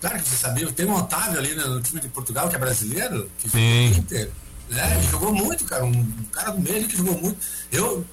claro 0.00 0.18
que 0.20 0.28
você 0.28 0.36
sabia, 0.36 0.70
tem 0.72 0.86
um 0.86 0.94
Otávio 0.94 1.38
ali 1.38 1.54
no 1.54 1.80
time 1.80 2.00
de 2.00 2.08
Portugal 2.08 2.48
que 2.48 2.56
é 2.56 2.58
brasileiro, 2.58 3.30
que 3.38 3.48
Sim. 3.48 3.86
jogou 3.86 3.98
Inter, 3.98 4.30
né? 4.68 4.96
Ele 4.96 5.10
jogou 5.10 5.32
muito, 5.32 5.64
cara, 5.64 5.84
um 5.84 6.24
cara 6.32 6.50
do 6.50 6.60
meio 6.60 6.86
que 6.86 6.96
jogou 6.96 7.18
muito. 7.18 7.38
Eu 7.72 8.04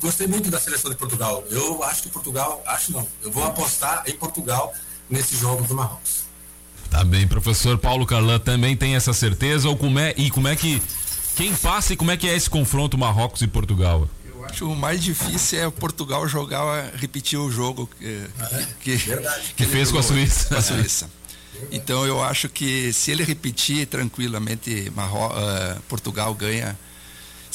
gostei 0.00 0.26
muito 0.26 0.50
da 0.50 0.60
seleção 0.60 0.90
de 0.90 0.96
Portugal. 0.96 1.44
Eu 1.50 1.82
acho 1.84 2.02
que 2.02 2.08
Portugal, 2.08 2.62
acho 2.66 2.92
não, 2.92 3.06
eu 3.22 3.30
vou 3.30 3.44
apostar 3.44 4.02
em 4.06 4.12
Portugal 4.12 4.72
nesse 5.08 5.36
jogo 5.36 5.64
do 5.64 5.74
Marrocos. 5.74 6.26
Tá 6.90 7.04
bem, 7.04 7.26
professor 7.26 7.76
Paulo 7.78 8.06
Carlan 8.06 8.38
também 8.38 8.76
tem 8.76 8.94
essa 8.94 9.12
certeza 9.12 9.68
ou 9.68 9.76
como 9.76 9.98
é 9.98 10.14
e 10.16 10.30
como 10.30 10.48
é 10.48 10.56
que 10.56 10.80
quem 11.36 11.54
passa 11.54 11.92
e 11.92 11.96
como 11.96 12.10
é 12.10 12.16
que 12.16 12.28
é 12.28 12.34
esse 12.34 12.48
confronto 12.48 12.96
Marrocos 12.96 13.42
e 13.42 13.46
Portugal? 13.46 14.08
Eu 14.24 14.44
acho 14.44 14.70
o 14.70 14.76
mais 14.76 15.02
difícil 15.02 15.60
é 15.60 15.70
Portugal 15.70 16.26
jogar, 16.28 16.92
repetir 16.94 17.38
o 17.38 17.50
jogo 17.50 17.88
que, 17.98 18.26
que, 18.80 18.98
que, 18.98 19.54
que 19.56 19.66
fez 19.66 19.90
com 19.90 19.98
a 19.98 20.02
Suíça. 20.02 20.48
Com 20.48 20.54
a 20.56 20.62
Suíça. 20.62 21.10
Então 21.70 22.06
eu 22.06 22.22
acho 22.22 22.48
que 22.48 22.92
se 22.92 23.10
ele 23.10 23.24
repetir 23.24 23.86
tranquilamente, 23.86 24.90
Marro, 24.94 25.26
uh, 25.26 25.80
Portugal 25.88 26.34
ganha 26.34 26.78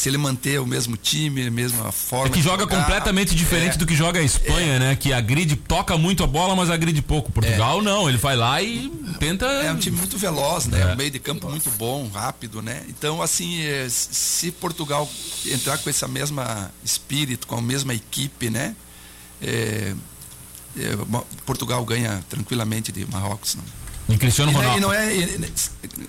se 0.01 0.09
ele 0.09 0.17
manter 0.17 0.59
o 0.59 0.65
mesmo 0.65 0.97
time, 0.97 1.45
a 1.45 1.51
mesma 1.51 1.91
forma. 1.91 2.25
É 2.25 2.29
que 2.31 2.41
joga 2.41 2.63
jogar, 2.63 2.77
completamente 2.77 3.35
diferente 3.35 3.75
é, 3.75 3.77
do 3.77 3.85
que 3.85 3.95
joga 3.95 4.19
a 4.19 4.23
Espanha, 4.23 4.73
é, 4.73 4.79
né? 4.79 4.95
Que 4.95 5.13
agride, 5.13 5.55
toca 5.55 5.95
muito 5.95 6.23
a 6.23 6.27
bola, 6.27 6.55
mas 6.55 6.71
agride 6.71 7.03
pouco. 7.03 7.31
Portugal 7.31 7.81
é, 7.81 7.83
não, 7.83 8.09
ele 8.09 8.17
vai 8.17 8.35
lá 8.35 8.59
e 8.63 8.89
tenta. 9.19 9.45
É 9.45 9.71
um 9.71 9.77
time 9.77 9.95
muito 9.95 10.17
veloz, 10.17 10.65
né? 10.65 10.81
É. 10.81 10.93
Um 10.93 10.95
meio 10.95 11.11
de 11.11 11.19
campo 11.19 11.47
muito 11.47 11.69
bom, 11.77 12.09
rápido, 12.11 12.63
né? 12.63 12.81
Então, 12.89 13.21
assim, 13.21 13.61
é, 13.61 13.85
se 13.89 14.49
Portugal 14.53 15.07
entrar 15.45 15.77
com 15.77 15.87
esse 15.87 16.07
mesmo 16.07 16.41
espírito, 16.83 17.45
com 17.45 17.57
a 17.57 17.61
mesma 17.61 17.93
equipe, 17.93 18.49
né? 18.49 18.75
É, 19.39 19.93
Portugal 21.45 21.85
ganha 21.85 22.23
tranquilamente 22.27 22.91
de 22.91 23.05
Marrocos. 23.05 23.53
Não. 23.53 24.15
E 24.15 24.17
Cristiano 24.17 24.51
Ronaldo. 24.51 24.77
E 24.79 24.81
não 24.81 24.91
é, 24.91 25.11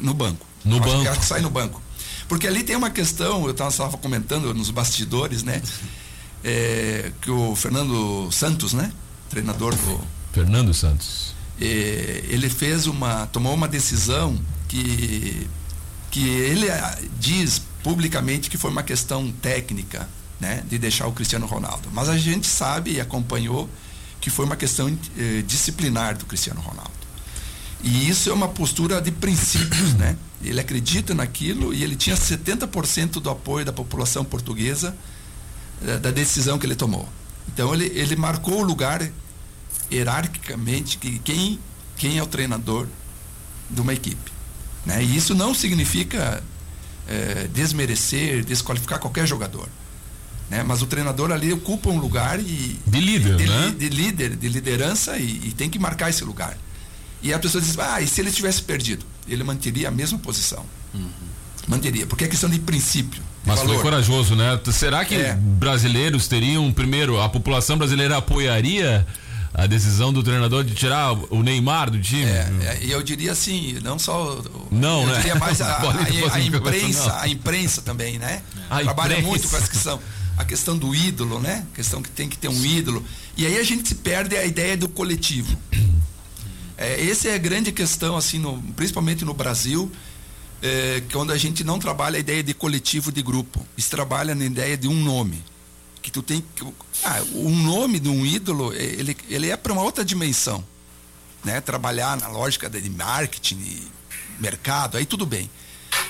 no 0.01 0.15
banco. 0.15 0.47
No 0.65 0.81
banco. 0.81 1.11
Acho 1.11 1.21
que 1.21 1.27
sai 1.27 1.43
no 1.43 1.51
banco. 1.51 1.83
Porque 2.33 2.47
ali 2.47 2.63
tem 2.63 2.75
uma 2.75 2.89
questão, 2.89 3.45
eu 3.45 3.51
estava 3.51 3.99
comentando 3.99 4.55
nos 4.55 4.71
bastidores, 4.71 5.43
né? 5.43 5.61
É, 6.43 7.13
que 7.21 7.31
o 7.31 7.55
Fernando 7.55 8.33
Santos, 8.33 8.73
né? 8.73 8.91
Treinador 9.29 9.75
do. 9.77 10.01
Fernando 10.33 10.73
Santos. 10.73 11.35
É, 11.61 12.25
ele 12.27 12.49
fez 12.49 12.87
uma. 12.87 13.27
tomou 13.27 13.53
uma 13.53 13.69
decisão 13.69 14.41
que, 14.67 15.47
que 16.11 16.27
ele 16.27 16.71
ah, 16.71 16.99
diz 17.21 17.61
publicamente 17.83 18.49
que 18.49 18.57
foi 18.57 18.71
uma 18.71 18.83
questão 18.83 19.31
técnica, 19.31 20.09
né? 20.41 20.65
De 20.67 20.79
deixar 20.79 21.09
o 21.09 21.13
Cristiano 21.13 21.45
Ronaldo. 21.45 21.91
Mas 21.93 22.09
a 22.09 22.17
gente 22.17 22.47
sabe 22.47 22.93
e 22.93 23.01
acompanhou 23.03 23.69
que 24.23 24.31
foi 24.31 24.47
uma 24.47 24.57
questão 24.57 24.89
eh, 25.19 25.43
disciplinar 25.47 26.17
do 26.17 26.25
Cristiano 26.25 26.63
Ronaldo. 26.63 27.02
E 27.83 28.09
isso 28.09 28.31
é 28.31 28.33
uma 28.33 28.49
postura 28.49 29.01
de 29.01 29.11
princípios, 29.11 29.95
né? 29.95 30.17
Ele 30.43 30.61
acredita 30.61 31.15
naquilo 31.15 31.75
e 31.75 31.83
ele 31.83 31.97
tinha 31.97 32.17
70% 32.17 33.21
do 33.21 33.31
apoio 33.31 33.65
da 33.65 33.73
população 33.73 34.25
portuguesa 34.25 34.97
da, 35.81 35.99
da 35.99 36.11
decisão 36.11 36.59
que 36.59 36.67
ele 36.67 36.77
tomou. 36.77 37.09
Então 37.53 37.73
ele, 37.75 37.87
ele 37.87 38.17
marcou 38.17 38.61
o 38.61 38.63
lugar 38.63 39.09
hierarquicamente 39.91 40.99
que 40.99 41.19
quem, 41.19 41.59
quem 41.97 42.19
é 42.19 42.23
o 42.23 42.27
treinador 42.27 42.87
de 43.69 43.81
uma 43.81 43.93
equipe. 43.93 44.33
Né? 44.87 45.03
E 45.03 45.17
isso 45.17 45.35
não 45.35 45.55
significa 45.55 46.43
é, 47.09 47.49
desmerecer, 47.53 48.45
desqualificar 48.45 48.99
qualquer 48.99 49.27
jogador. 49.27 49.69
Né? 50.51 50.63
Mas 50.63 50.83
o 50.83 50.87
treinador 50.87 51.31
ali 51.31 51.53
ocupa 51.53 51.91
um 51.91 51.99
lugar 51.99 52.41
e, 52.41 52.81
de 52.87 53.01
líder, 53.01 53.37
de, 53.37 53.47
né? 53.47 53.75
de 53.77 53.89
líder, 53.89 54.37
de 54.37 54.49
liderança 54.49 55.17
e, 55.17 55.49
e 55.49 55.53
tem 55.53 55.71
que 55.71 55.79
marcar 55.79 56.11
esse 56.11 56.25
lugar. 56.25 56.57
E 57.23 57.33
a 57.33 57.39
pessoa 57.39 57.63
diz, 57.63 57.79
ah, 57.79 58.01
e 58.01 58.07
se 58.07 58.21
ele 58.21 58.31
tivesse 58.31 58.63
perdido? 58.63 59.05
Ele 59.29 59.45
manteria 59.45 59.89
a 59.89 59.91
mesma 59.91 60.19
posição. 60.19 60.65
Uhum. 60.93 61.09
Manteria, 61.69 62.07
porque 62.07 62.25
é 62.25 62.29
questão 62.29 62.51
de 62.51 62.59
princípio. 62.59 63.23
Mas 63.45 63.59
valor. 63.59 63.75
foi 63.75 63.83
corajoso, 63.83 64.35
né? 64.35 64.59
Será 64.73 65.05
que 65.05 65.15
é. 65.15 65.35
brasileiros 65.35 66.27
teriam, 66.27 66.73
primeiro, 66.73 67.21
a 67.21 67.29
população 67.29 67.79
brasileira 67.79 68.17
apoiaria 68.17 69.07
a 69.55 69.67
decisão 69.67 70.13
do 70.13 70.23
treinador 70.23 70.65
de 70.65 70.75
tirar 70.75 71.13
o 71.13 71.43
Neymar 71.43 71.91
do 71.91 72.01
time? 72.01 72.25
É, 72.25 72.79
e 72.83 72.91
eu 72.91 73.03
diria 73.03 73.33
assim, 73.33 73.79
não 73.83 73.99
só. 73.99 74.43
Não, 74.71 75.03
eu 75.03 75.09
né? 75.09 75.17
diria 75.17 75.35
mais 75.37 75.61
a, 75.63 75.67
a, 75.67 75.91
a, 75.91 76.35
a 76.35 76.41
imprensa, 76.41 77.21
a 77.21 77.29
imprensa 77.29 77.83
também, 77.83 78.19
né? 78.19 78.43
A 78.71 78.81
Trabalha 78.81 79.13
imprensa. 79.13 79.29
muito 79.29 79.49
com 79.49 79.57
essa 79.57 79.69
questão. 79.69 80.01
A 80.37 80.45
questão 80.45 80.77
do 80.77 80.95
ídolo, 80.95 81.39
né? 81.39 81.65
A 81.73 81.77
questão 81.77 82.03
que 82.03 82.11
tem 82.11 82.29
que 82.29 82.39
ter 82.39 82.49
um 82.49 82.65
ídolo. 82.65 83.05
E 83.37 83.47
aí 83.47 83.59
a 83.59 83.63
gente 83.63 83.87
se 83.89 83.95
perde 83.97 84.37
a 84.37 84.45
ideia 84.45 84.77
do 84.77 84.89
coletivo. 84.89 85.57
É, 86.83 87.09
essa 87.09 87.29
é 87.29 87.35
a 87.35 87.39
grande 87.39 87.71
questão, 87.71 88.17
assim, 88.17 88.41
no, 88.41 88.61
principalmente 88.75 89.25
no 89.25 89.33
Brasil, 89.33 89.91
é, 90.61 91.01
quando 91.13 91.33
a 91.33 91.39
gente 91.39 91.63
não 91.63 91.79
trabalha 91.79 92.17
a 92.17 92.21
ideia 92.21 92.43
de 92.43 92.53
coletivo 92.53 93.13
de 93.13 93.23
grupo, 93.23 93.65
se 93.79 93.89
trabalha 93.89 94.35
na 94.35 94.45
ideia 94.45 94.77
de 94.77 94.89
um 94.89 94.95
nome. 94.95 95.45
Que 96.03 96.11
tu 96.11 96.21
tem 96.21 96.45
ah, 97.05 97.23
um 97.35 97.57
nome 97.63 98.01
de 98.01 98.09
um 98.09 98.27
ídolo, 98.27 98.75
ele, 98.75 99.17
ele 99.29 99.49
é 99.49 99.57
para 99.57 99.73
uma 99.73 99.83
outra 99.83 100.05
dimensão. 100.05 100.65
Né? 101.45 101.61
Trabalhar 101.61 102.17
na 102.17 102.27
lógica 102.27 102.69
de 102.69 102.91
marketing, 102.91 103.89
mercado, 104.41 104.97
aí 104.97 105.07
tudo 105.07 105.25
bem. 105.25 105.49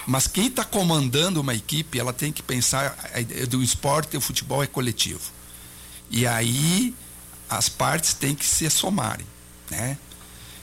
Mas 0.07 0.27
quem 0.27 0.47
está 0.47 0.65
comandando 0.65 1.43
uma 1.43 1.55
equipe, 1.55 2.01
ela 2.01 2.15
tem 2.15 2.33
que 2.33 2.43
pensar 2.43 2.97
do 3.51 3.63
esporte, 3.63 4.17
o 4.17 4.21
futebol 4.23 4.63
é 4.63 4.67
coletivo. 4.67 5.21
E 6.11 6.27
aí 6.27 6.95
as 7.49 7.69
partes 7.69 8.15
têm 8.15 8.35
que 8.35 8.47
se 8.47 8.71
somarem, 8.71 9.27
né? 9.71 9.99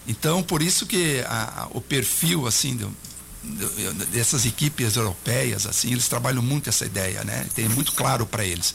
Então, 0.09 0.41
por 0.41 0.63
isso 0.63 0.87
que 0.87 1.23
a, 1.27 1.63
a, 1.63 1.67
o 1.77 1.79
perfil 1.79 2.47
assim 2.47 2.75
do, 2.75 2.91
do, 3.43 4.05
dessas 4.07 4.43
equipes 4.43 4.95
europeias 4.95 5.67
assim, 5.67 5.91
eles 5.91 6.07
trabalham 6.07 6.41
muito 6.41 6.67
essa 6.67 6.83
ideia, 6.83 7.23
né? 7.23 7.45
Tem 7.53 7.69
muito 7.69 7.91
claro 7.91 8.25
para 8.25 8.43
eles. 8.43 8.73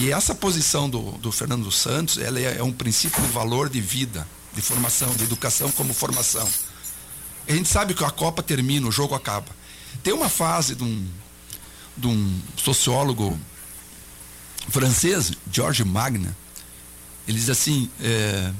E 0.00 0.10
essa 0.10 0.34
posição 0.34 0.90
do, 0.90 1.12
do 1.12 1.30
Fernando 1.30 1.70
Santos, 1.70 2.18
ela 2.18 2.40
é, 2.40 2.58
é 2.58 2.62
um 2.64 2.72
princípio 2.72 3.22
de 3.22 3.28
valor 3.28 3.68
de 3.68 3.80
vida, 3.80 4.26
de 4.52 4.60
formação, 4.60 5.14
de 5.14 5.22
educação 5.22 5.70
como 5.70 5.94
formação. 5.94 6.48
A 7.48 7.52
gente 7.52 7.68
sabe 7.68 7.94
que 7.94 8.04
a 8.04 8.10
Copa 8.10 8.42
termina, 8.42 8.88
o 8.88 8.90
jogo 8.90 9.14
acaba. 9.14 9.54
Tem 10.02 10.12
uma 10.12 10.28
fase 10.28 10.74
de 10.74 10.82
um, 10.82 11.08
de 11.96 12.08
um 12.08 12.40
sociólogo 12.56 13.38
francês, 14.68 15.30
George 15.52 15.84
Magna, 15.84 16.36
ele 17.28 17.38
diz 17.38 17.48
assim: 17.48 17.88
é, 18.00 18.52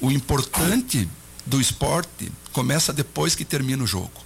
o 0.00 0.10
importante 0.10 1.08
do 1.44 1.60
esporte 1.60 2.30
começa 2.52 2.92
depois 2.92 3.34
que 3.34 3.44
termina 3.44 3.82
o 3.82 3.86
jogo. 3.86 4.24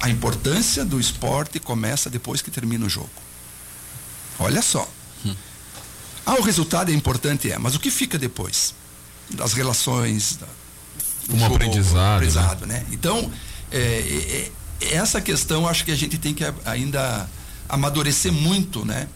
A 0.00 0.10
importância 0.10 0.84
do 0.84 1.00
esporte 1.00 1.58
começa 1.58 2.10
depois 2.10 2.42
que 2.42 2.50
termina 2.50 2.84
o 2.84 2.88
jogo. 2.88 3.10
Olha 4.38 4.60
só. 4.60 4.88
Hum. 5.24 5.34
Ah, 6.24 6.34
o 6.34 6.42
resultado 6.42 6.90
é 6.90 6.94
importante, 6.94 7.50
é, 7.50 7.58
mas 7.58 7.74
o 7.74 7.80
que 7.80 7.90
fica 7.90 8.18
depois? 8.18 8.74
Das 9.30 9.52
relações, 9.54 10.36
da, 10.36 10.46
um 11.34 11.38
jogo, 11.38 11.54
aprendizado. 11.54 12.16
aprendizado 12.16 12.66
né? 12.66 12.80
né? 12.80 12.86
Então, 12.92 13.30
é, 13.70 13.78
é, 13.78 14.52
é, 14.80 14.94
essa 14.94 15.20
questão 15.20 15.66
acho 15.66 15.84
que 15.84 15.90
a 15.90 15.96
gente 15.96 16.18
tem 16.18 16.34
que 16.34 16.44
ainda 16.64 17.28
amadurecer 17.68 18.32
muito, 18.32 18.84
né? 18.84 19.08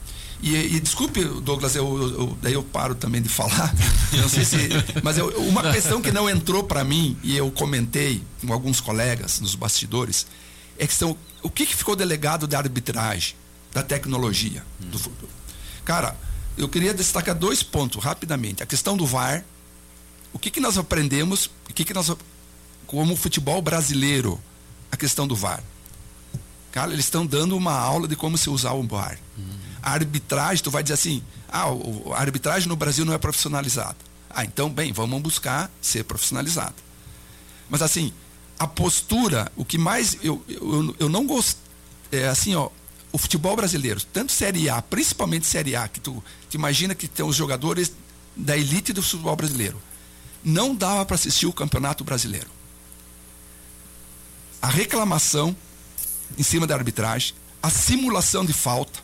E, 0.42 0.56
e 0.56 0.80
desculpe, 0.80 1.22
Douglas, 1.22 1.76
eu, 1.76 1.84
eu, 2.02 2.38
daí 2.40 2.54
eu 2.54 2.62
paro 2.62 2.94
também 2.94 3.20
de 3.20 3.28
falar. 3.28 3.74
não 4.12 4.28
sei 4.28 4.44
se, 4.44 4.56
mas 5.02 5.18
eu, 5.18 5.28
uma 5.42 5.70
questão 5.72 6.00
que 6.00 6.10
não 6.10 6.28
entrou 6.28 6.64
para 6.64 6.82
mim 6.82 7.16
e 7.22 7.36
eu 7.36 7.50
comentei 7.50 8.22
com 8.40 8.52
alguns 8.52 8.80
colegas 8.80 9.40
nos 9.40 9.54
bastidores 9.54 10.26
é 10.78 10.86
que 10.86 10.94
são 10.94 11.16
o 11.42 11.50
que, 11.50 11.66
que 11.66 11.76
ficou 11.76 11.94
delegado 11.94 12.46
da 12.46 12.58
arbitragem, 12.58 13.34
da 13.72 13.82
tecnologia 13.82 14.64
hum. 14.82 14.88
do 14.88 14.98
futuro. 14.98 15.30
Cara, 15.84 16.16
eu 16.56 16.68
queria 16.68 16.94
destacar 16.94 17.34
dois 17.34 17.62
pontos 17.62 18.02
rapidamente. 18.02 18.62
A 18.62 18.66
questão 18.66 18.96
do 18.96 19.06
VAR, 19.06 19.44
o 20.32 20.38
que, 20.38 20.50
que 20.50 20.60
nós 20.60 20.78
aprendemos, 20.78 21.50
o 21.68 21.74
que, 21.74 21.84
que 21.84 21.92
nós 21.92 22.10
como 22.86 23.14
futebol 23.14 23.62
brasileiro, 23.62 24.40
a 24.90 24.96
questão 24.96 25.26
do 25.28 25.36
VAR. 25.36 25.62
Cara, 26.72 26.92
eles 26.92 27.04
estão 27.04 27.24
dando 27.24 27.56
uma 27.56 27.72
aula 27.72 28.08
de 28.08 28.16
como 28.16 28.36
se 28.36 28.50
usar 28.50 28.72
o 28.72 28.82
VAR. 28.82 29.16
Uhum. 29.38 29.59
A 29.82 29.92
arbitragem, 29.92 30.62
tu 30.62 30.70
vai 30.70 30.82
dizer 30.82 30.94
assim, 30.94 31.22
ah, 31.48 31.66
a 32.14 32.20
arbitragem 32.20 32.68
no 32.68 32.76
Brasil 32.76 33.04
não 33.04 33.14
é 33.14 33.18
profissionalizada. 33.18 33.96
Ah, 34.28 34.44
então, 34.44 34.70
bem, 34.70 34.92
vamos 34.92 35.20
buscar 35.20 35.70
ser 35.80 36.04
profissionalizada. 36.04 36.74
Mas 37.68 37.82
assim, 37.82 38.12
a 38.58 38.66
postura, 38.66 39.50
o 39.56 39.64
que 39.64 39.78
mais 39.78 40.16
eu, 40.22 40.42
eu, 40.48 40.94
eu 40.98 41.08
não 41.08 41.26
gosto, 41.26 41.58
é 42.12 42.28
assim, 42.28 42.54
ó, 42.54 42.68
o 43.12 43.18
futebol 43.18 43.56
brasileiro, 43.56 44.00
tanto 44.12 44.32
Série 44.32 44.68
A, 44.68 44.80
principalmente 44.80 45.46
Série 45.46 45.74
A, 45.74 45.88
que 45.88 46.00
tu, 46.00 46.22
tu 46.48 46.54
imagina 46.54 46.94
que 46.94 47.08
tem 47.08 47.24
os 47.24 47.34
jogadores 47.34 47.92
da 48.36 48.56
elite 48.56 48.92
do 48.92 49.02
futebol 49.02 49.34
brasileiro. 49.34 49.80
Não 50.44 50.74
dava 50.74 51.04
para 51.04 51.16
assistir 51.16 51.46
o 51.46 51.52
Campeonato 51.52 52.04
Brasileiro 52.04 52.48
a 54.60 54.68
reclamação 54.68 55.56
em 56.38 56.42
cima 56.42 56.66
da 56.66 56.74
arbitragem, 56.74 57.34
a 57.62 57.70
simulação 57.70 58.44
de 58.44 58.52
falta, 58.52 59.00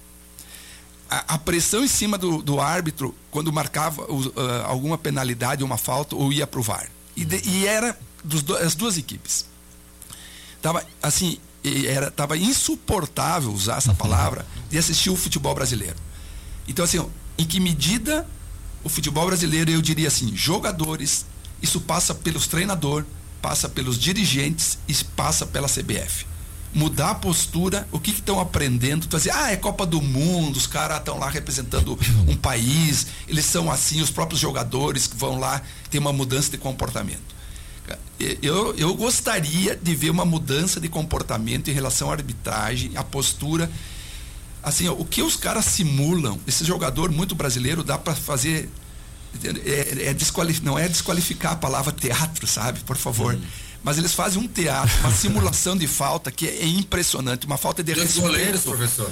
a, 1.08 1.34
a 1.34 1.38
pressão 1.38 1.84
em 1.84 1.88
cima 1.88 2.18
do, 2.18 2.42
do 2.42 2.60
árbitro 2.60 3.14
quando 3.30 3.52
marcava 3.52 4.02
uh, 4.02 4.32
alguma 4.64 4.98
penalidade, 4.98 5.62
uma 5.62 5.76
falta, 5.76 6.16
ou 6.16 6.32
ia 6.32 6.46
para 6.46 6.60
o 6.60 6.62
VAR. 6.62 6.90
E, 7.16 7.24
de, 7.24 7.40
e 7.48 7.66
era 7.66 7.98
dos 8.22 8.42
do, 8.42 8.56
as 8.56 8.74
duas 8.74 8.98
equipes. 8.98 9.46
Tava 10.60 10.84
assim, 11.02 11.38
era 11.86 12.10
tava 12.10 12.36
insuportável 12.36 13.52
usar 13.52 13.78
essa 13.78 13.94
palavra 13.94 14.46
de 14.68 14.78
assistir 14.78 15.10
o 15.10 15.16
futebol 15.16 15.54
brasileiro. 15.54 15.96
Então 16.66 16.84
assim, 16.84 17.04
em 17.38 17.46
que 17.46 17.60
medida 17.60 18.26
o 18.82 18.88
futebol 18.88 19.26
brasileiro, 19.26 19.70
eu 19.70 19.82
diria 19.82 20.08
assim, 20.08 20.34
jogadores, 20.36 21.26
isso 21.60 21.80
passa 21.80 22.14
pelos 22.14 22.46
treinadores, 22.46 23.06
passa 23.40 23.68
pelos 23.68 23.98
dirigentes 23.98 24.78
e 24.88 24.94
passa 25.16 25.46
pela 25.46 25.68
CBF. 25.68 26.26
Mudar 26.74 27.10
a 27.10 27.14
postura, 27.14 27.88
o 27.90 27.98
que 27.98 28.10
estão 28.10 28.38
aprendendo? 28.38 29.08
Fazer, 29.10 29.30
ah, 29.30 29.50
é 29.50 29.56
Copa 29.56 29.86
do 29.86 30.02
Mundo, 30.02 30.56
os 30.56 30.66
caras 30.66 30.98
estão 30.98 31.18
lá 31.18 31.30
representando 31.30 31.98
um 32.28 32.36
país, 32.36 33.06
eles 33.26 33.44
são 33.44 33.70
assim, 33.70 34.00
os 34.02 34.10
próprios 34.10 34.40
jogadores 34.40 35.06
que 35.06 35.16
vão 35.16 35.38
lá, 35.38 35.62
tem 35.90 36.00
uma 36.00 36.12
mudança 36.12 36.50
de 36.50 36.58
comportamento. 36.58 37.36
Eu, 38.42 38.74
eu 38.76 38.94
gostaria 38.94 39.76
de 39.76 39.94
ver 39.94 40.10
uma 40.10 40.24
mudança 40.24 40.80
de 40.80 40.88
comportamento 40.88 41.68
em 41.68 41.72
relação 41.72 42.10
à 42.10 42.14
arbitragem, 42.14 42.96
à 42.96 43.04
postura. 43.04 43.70
Assim, 44.62 44.88
ó, 44.88 44.92
o 44.92 45.04
que 45.04 45.22
os 45.22 45.36
caras 45.36 45.66
simulam, 45.66 46.40
esse 46.46 46.64
jogador 46.64 47.10
muito 47.10 47.34
brasileiro, 47.34 47.84
dá 47.84 47.96
para 47.96 48.14
fazer 48.14 48.68
é, 49.44 50.06
é 50.06 50.14
desqualif... 50.14 50.60
não 50.62 50.78
é 50.78 50.88
desqualificar 50.88 51.52
a 51.52 51.56
palavra 51.56 51.92
teatro, 51.92 52.46
sabe? 52.46 52.80
Por 52.80 52.96
favor. 52.96 53.34
Hum. 53.34 53.42
Mas 53.82 53.98
eles 53.98 54.12
fazem 54.12 54.42
um 54.42 54.48
teatro, 54.48 54.92
uma 55.00 55.12
simulação 55.12 55.76
de 55.76 55.86
falta 55.86 56.30
que 56.30 56.46
é 56.46 56.66
impressionante, 56.66 57.46
uma 57.46 57.56
falta 57.56 57.82
de 57.82 57.92
respeito. 57.92 58.20
Goleiros, 58.20 58.64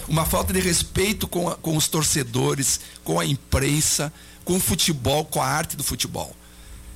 uma 0.08 0.24
falta 0.24 0.52
de 0.52 0.60
respeito 0.60 1.28
com, 1.28 1.48
a, 1.48 1.54
com 1.54 1.76
os 1.76 1.86
torcedores, 1.86 2.80
com 3.04 3.20
a 3.20 3.24
imprensa, 3.24 4.12
com 4.44 4.56
o 4.56 4.60
futebol, 4.60 5.24
com 5.24 5.40
a 5.40 5.46
arte 5.46 5.76
do 5.76 5.84
futebol. 5.84 6.34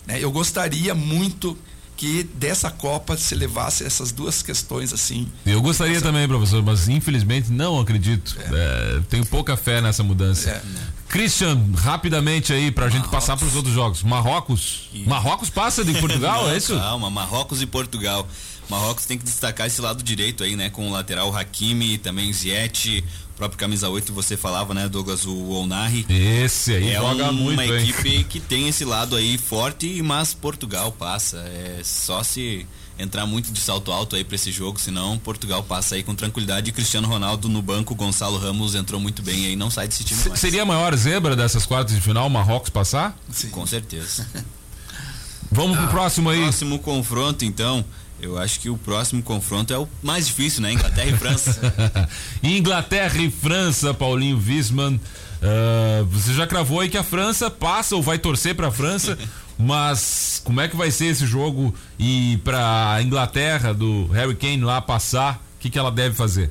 Né? 0.06 0.18
Eu 0.20 0.30
gostaria 0.32 0.94
muito 0.94 1.56
que 1.98 2.22
dessa 2.22 2.70
Copa 2.70 3.16
se 3.16 3.34
levasse 3.34 3.84
essas 3.84 4.12
duas 4.12 4.40
questões 4.40 4.92
assim. 4.92 5.28
Eu 5.44 5.60
gostaria 5.60 6.00
também, 6.00 6.28
professor, 6.28 6.62
mas 6.62 6.88
infelizmente 6.88 7.50
não 7.50 7.80
acredito. 7.80 8.36
É. 8.38 8.98
É, 8.98 9.00
tenho 9.10 9.26
pouca 9.26 9.56
fé 9.56 9.80
nessa 9.80 10.04
mudança. 10.04 10.48
É. 10.48 10.62
Christian, 11.08 11.58
rapidamente 11.76 12.52
aí 12.52 12.70
pra 12.70 12.84
Marrocos. 12.84 13.02
gente 13.02 13.10
passar 13.10 13.36
para 13.36 13.46
os 13.46 13.54
outros 13.56 13.74
jogos. 13.74 14.02
Marrocos? 14.02 14.88
E... 14.92 15.04
Marrocos 15.04 15.50
passa 15.50 15.84
de 15.84 15.92
Portugal, 16.00 16.44
Não, 16.44 16.50
é 16.50 16.56
isso? 16.56 16.76
Calma, 16.78 17.10
Marrocos 17.10 17.62
e 17.62 17.66
Portugal. 17.66 18.26
Marrocos 18.68 19.06
tem 19.06 19.16
que 19.16 19.24
destacar 19.24 19.66
esse 19.66 19.80
lado 19.80 20.02
direito 20.02 20.44
aí, 20.44 20.54
né? 20.54 20.68
Com 20.68 20.88
o 20.88 20.92
lateral 20.92 21.34
Hakimi, 21.34 21.96
também 21.96 22.30
Ziet, 22.32 23.02
próprio 23.38 23.58
camisa 23.58 23.88
8 23.88 24.12
você 24.12 24.36
falava, 24.36 24.74
né, 24.74 24.88
Douglas, 24.88 25.24
o 25.24 25.50
Onari. 25.50 26.04
Esse 26.10 26.74
aí 26.74 26.90
é 26.90 26.96
joga 26.96 27.30
um, 27.30 27.32
muito, 27.32 27.62
uma 27.62 27.66
equipe 27.66 28.24
que 28.24 28.40
tem 28.40 28.68
esse 28.68 28.84
lado 28.84 29.16
aí 29.16 29.38
forte, 29.38 30.02
mas 30.02 30.34
Portugal 30.34 30.92
passa. 30.92 31.38
É 31.38 31.80
só 31.84 32.22
se 32.22 32.66
entrar 32.98 33.26
muito 33.26 33.52
de 33.52 33.60
salto 33.60 33.92
alto 33.92 34.16
aí 34.16 34.24
para 34.24 34.34
esse 34.34 34.50
jogo, 34.50 34.80
senão 34.80 35.18
Portugal 35.18 35.62
passa 35.62 35.94
aí 35.94 36.02
com 36.02 36.14
tranquilidade. 36.14 36.72
Cristiano 36.72 37.06
Ronaldo 37.06 37.48
no 37.48 37.62
banco, 37.62 37.94
Gonçalo 37.94 38.38
Ramos 38.38 38.74
entrou 38.74 39.00
muito 39.00 39.22
bem 39.22 39.46
aí, 39.46 39.56
não 39.56 39.70
sai 39.70 39.86
desse 39.86 40.04
time 40.04 40.20
mais. 40.28 40.40
Seria 40.40 40.62
a 40.62 40.66
maior 40.66 40.94
zebra 40.96 41.36
dessas 41.36 41.64
quartas 41.64 41.94
de 41.94 42.00
final, 42.00 42.28
Marrocos 42.28 42.70
passar? 42.70 43.16
Sim. 43.30 43.50
Com 43.50 43.66
certeza. 43.66 44.26
Vamos 45.50 45.78
ah, 45.78 45.82
pro 45.82 45.90
próximo 45.90 46.28
aí. 46.28 46.42
Próximo 46.42 46.78
confronto, 46.78 47.44
então. 47.44 47.84
Eu 48.20 48.36
acho 48.36 48.58
que 48.58 48.68
o 48.68 48.76
próximo 48.76 49.22
confronto 49.22 49.72
é 49.72 49.78
o 49.78 49.88
mais 50.02 50.26
difícil, 50.26 50.60
né? 50.60 50.72
Inglaterra 50.72 51.08
e 51.08 51.16
França. 51.16 51.60
Inglaterra 52.42 53.22
e 53.22 53.30
França, 53.30 53.94
Paulinho 53.94 54.42
Wiesmann. 54.44 54.96
Uh, 54.96 56.04
você 56.06 56.34
já 56.34 56.44
cravou 56.44 56.80
aí 56.80 56.88
que 56.88 56.98
a 56.98 57.04
França 57.04 57.48
passa 57.48 57.94
ou 57.94 58.02
vai 58.02 58.18
torcer 58.18 58.56
para 58.56 58.68
a 58.68 58.72
França? 58.72 59.16
Mas 59.58 60.40
como 60.44 60.60
é 60.60 60.68
que 60.68 60.76
vai 60.76 60.90
ser 60.90 61.06
esse 61.06 61.26
jogo 61.26 61.74
e 61.98 62.38
para 62.44 62.92
a 62.92 63.02
Inglaterra 63.02 63.74
do 63.74 64.06
Harry 64.08 64.36
Kane 64.36 64.62
lá 64.62 64.80
passar, 64.80 65.42
o 65.56 65.58
que, 65.58 65.68
que 65.68 65.78
ela 65.78 65.90
deve 65.90 66.14
fazer? 66.14 66.50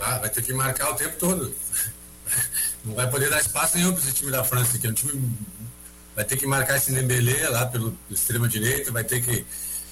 Ah, 0.00 0.18
vai 0.18 0.28
ter 0.28 0.42
que 0.42 0.52
marcar 0.52 0.90
o 0.90 0.94
tempo 0.94 1.16
todo. 1.16 1.54
Não 2.84 2.94
vai 2.94 3.08
poder 3.08 3.30
dar 3.30 3.40
espaço 3.40 3.78
nenhum 3.78 3.92
para 3.92 4.02
esse 4.02 4.12
time 4.12 4.30
da 4.30 4.42
França, 4.42 4.78
que 4.78 4.86
é 4.86 4.90
um 4.90 4.92
time 4.92 5.32
vai 6.14 6.24
ter 6.24 6.36
que 6.36 6.46
marcar 6.46 6.76
esse 6.76 6.92
Dembélé 6.92 7.48
lá 7.48 7.66
pelo 7.66 7.96
extrema 8.10 8.48
direita, 8.48 8.92
vai 8.92 9.04
ter 9.04 9.22
que 9.22 9.44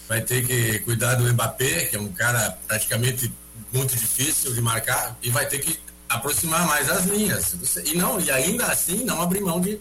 vai 0.09 0.21
ter 0.21 0.47
que 0.47 0.81
cuidar 0.81 1.15
do 1.15 1.33
Mbappé, 1.33 1.87
que 1.87 1.97
é 1.97 2.01
um 2.01 2.13
cara 2.13 2.59
praticamente 2.67 3.33
muito 3.73 3.97
difícil 3.97 4.53
de 4.53 4.61
marcar 4.61 5.17
e 5.23 5.31
vai 5.31 5.47
ter 5.47 5.59
que 5.59 5.79
aproximar 6.09 6.67
mais 6.67 6.91
as 6.91 7.05
linhas. 7.05 7.57
E 7.85 7.97
não, 7.97 8.21
e 8.21 8.31
ainda 8.31 8.67
assim 8.67 9.05
não 9.05 9.23
abrir 9.23 9.41
mão 9.41 9.61
de 9.61 9.81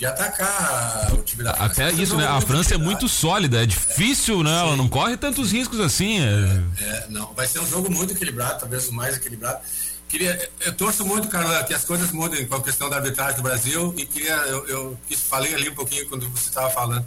de 0.00 0.06
atacar 0.06 1.12
o 1.12 1.22
time 1.22 1.44
da 1.44 1.52
França. 1.52 1.84
Até 1.84 1.92
isso, 1.92 2.16
né? 2.16 2.26
A 2.26 2.40
França 2.40 2.74
é 2.74 2.78
muito 2.78 3.06
sólida, 3.06 3.62
é 3.62 3.66
difícil, 3.66 4.42
né? 4.42 4.50
Sim. 4.50 4.56
Ela 4.56 4.76
não 4.76 4.88
corre 4.88 5.14
tantos 5.14 5.52
riscos 5.52 5.78
assim. 5.78 6.18
É... 6.18 6.82
é, 6.82 7.06
não, 7.10 7.34
vai 7.34 7.46
ser 7.46 7.60
um 7.60 7.66
jogo 7.66 7.90
muito 7.90 8.14
equilibrado, 8.14 8.60
talvez 8.60 8.88
o 8.88 8.94
mais 8.94 9.14
equilibrado. 9.16 9.60
Queria, 10.08 10.50
eu 10.60 10.72
torço 10.72 11.04
muito, 11.04 11.28
Carla, 11.28 11.62
que 11.64 11.74
as 11.74 11.84
coisas 11.84 12.10
mudem 12.12 12.46
com 12.46 12.54
a 12.54 12.62
questão 12.62 12.88
da 12.88 12.96
arbitragem 12.96 13.36
do 13.36 13.42
Brasil 13.42 13.94
e 13.98 14.06
queria, 14.06 14.36
eu, 14.36 14.66
eu 14.66 14.98
falei 15.28 15.54
ali 15.54 15.68
um 15.68 15.74
pouquinho 15.74 16.08
quando 16.08 16.26
você 16.30 16.48
estava 16.48 16.70
falando 16.70 17.04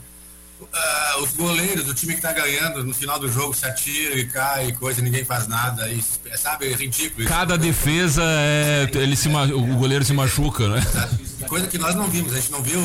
uh, 0.63 1.23
os 1.23 1.33
goleiros 1.33 1.85
do 1.85 1.93
time 1.93 2.13
que 2.13 2.19
está 2.19 2.31
ganhando 2.31 2.83
no 2.83 2.93
final 2.93 3.19
do 3.19 3.31
jogo 3.31 3.53
se 3.53 3.65
atira 3.65 4.15
e 4.15 4.25
cai 4.27 4.67
e 4.67 4.73
coisa, 4.73 5.01
ninguém 5.01 5.23
faz 5.25 5.47
nada. 5.47 5.87
E, 5.89 6.03
sabe, 6.37 6.71
é 6.71 6.75
ridículo. 6.75 7.21
Isso. 7.21 7.29
Cada 7.29 7.57
defesa 7.57 8.23
é, 8.23 8.89
ele 8.93 9.15
se, 9.15 9.29
o 9.29 9.77
goleiro 9.77 10.03
se 10.03 10.13
machuca, 10.13 10.67
né? 10.67 10.81
Coisa 11.47 11.67
que 11.67 11.77
nós 11.77 11.93
não 11.93 12.07
vimos, 12.07 12.33
a 12.33 12.35
gente 12.37 12.51
não 12.51 12.63
viu, 12.63 12.81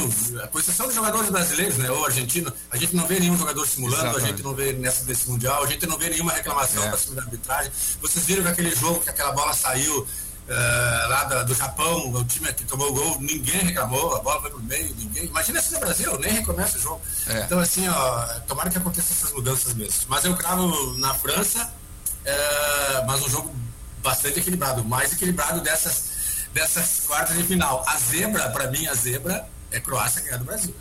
com 0.51 0.59
exceção 0.59 0.87
dos 0.87 0.95
jogadores 0.95 1.31
brasileiros, 1.31 1.77
né? 1.79 1.91
Ou 1.91 2.05
argentino, 2.05 2.53
a 2.71 2.77
gente 2.77 2.95
não 2.95 3.07
vê 3.07 3.21
nenhum 3.21 3.39
jogador 3.39 3.67
simulando, 3.67 4.03
Exatamente. 4.03 4.25
a 4.25 4.29
gente 4.29 4.43
não 4.43 4.55
vê 4.55 4.73
nessa 4.73 5.05
desse 5.05 5.31
mundial, 5.31 5.65
a 5.65 5.67
gente 5.67 5.87
não 5.87 5.97
vê 5.97 6.11
nenhuma 6.11 6.33
reclamação 6.33 6.83
é. 6.85 6.89
para 6.89 6.99
cima 6.99 7.15
da 7.15 7.23
arbitragem. 7.23 7.73
Vocês 8.03 8.25
viram 8.27 8.43
que 8.43 8.49
aquele 8.49 8.75
jogo 8.75 9.01
que 9.01 9.11
aquela 9.11 9.33
bola 9.33 9.53
saiu 9.55 10.07
uh, 10.49 11.09
lá 11.09 11.25
da, 11.25 11.43
do 11.43 11.55
Japão, 11.55 12.13
o 12.13 12.25
time 12.25 12.53
que 12.53 12.65
tomou 12.65 12.89
o 12.89 12.93
gol, 12.93 13.21
ninguém 13.21 13.61
reclamou, 13.61 14.17
a 14.17 14.21
bola 14.21 14.41
foi 14.41 14.51
pro 14.51 14.63
meio, 14.63 14.95
ninguém. 14.97 15.27
Imagina 15.27 15.61
se 15.61 15.75
no 15.75 15.81
Brasil, 15.81 16.19
nem 16.19 16.33
recomeça 16.33 16.79
o 16.79 16.81
jogo. 16.81 17.01
É. 17.27 17.41
Então, 17.41 17.59
assim, 17.59 17.87
ó, 17.89 18.25
tomara 18.47 18.71
que 18.71 18.79
aconteça 18.79 19.13
essas 19.13 19.33
mudanças 19.33 19.75
mesmo. 19.75 20.07
Mas 20.09 20.25
eu 20.25 20.35
cravo 20.37 20.97
na 20.99 21.13
França, 21.15 21.65
uh, 21.65 23.07
mas 23.07 23.23
um 23.23 23.29
jogo 23.29 23.55
bastante 24.03 24.41
equilibrado, 24.41 24.85
mais 24.85 25.13
equilibrado 25.13 25.61
dessas, 25.61 26.47
dessas 26.55 27.03
quartas 27.07 27.37
de 27.37 27.43
final. 27.45 27.85
A 27.87 27.99
zebra, 27.99 28.49
para 28.51 28.71
mim, 28.71 28.87
a 28.87 28.95
zebra 28.95 29.47
é 29.71 29.79
Croácia 29.81 30.23
ganhar 30.23 30.39
do 30.39 30.45
Brasil. 30.45 30.75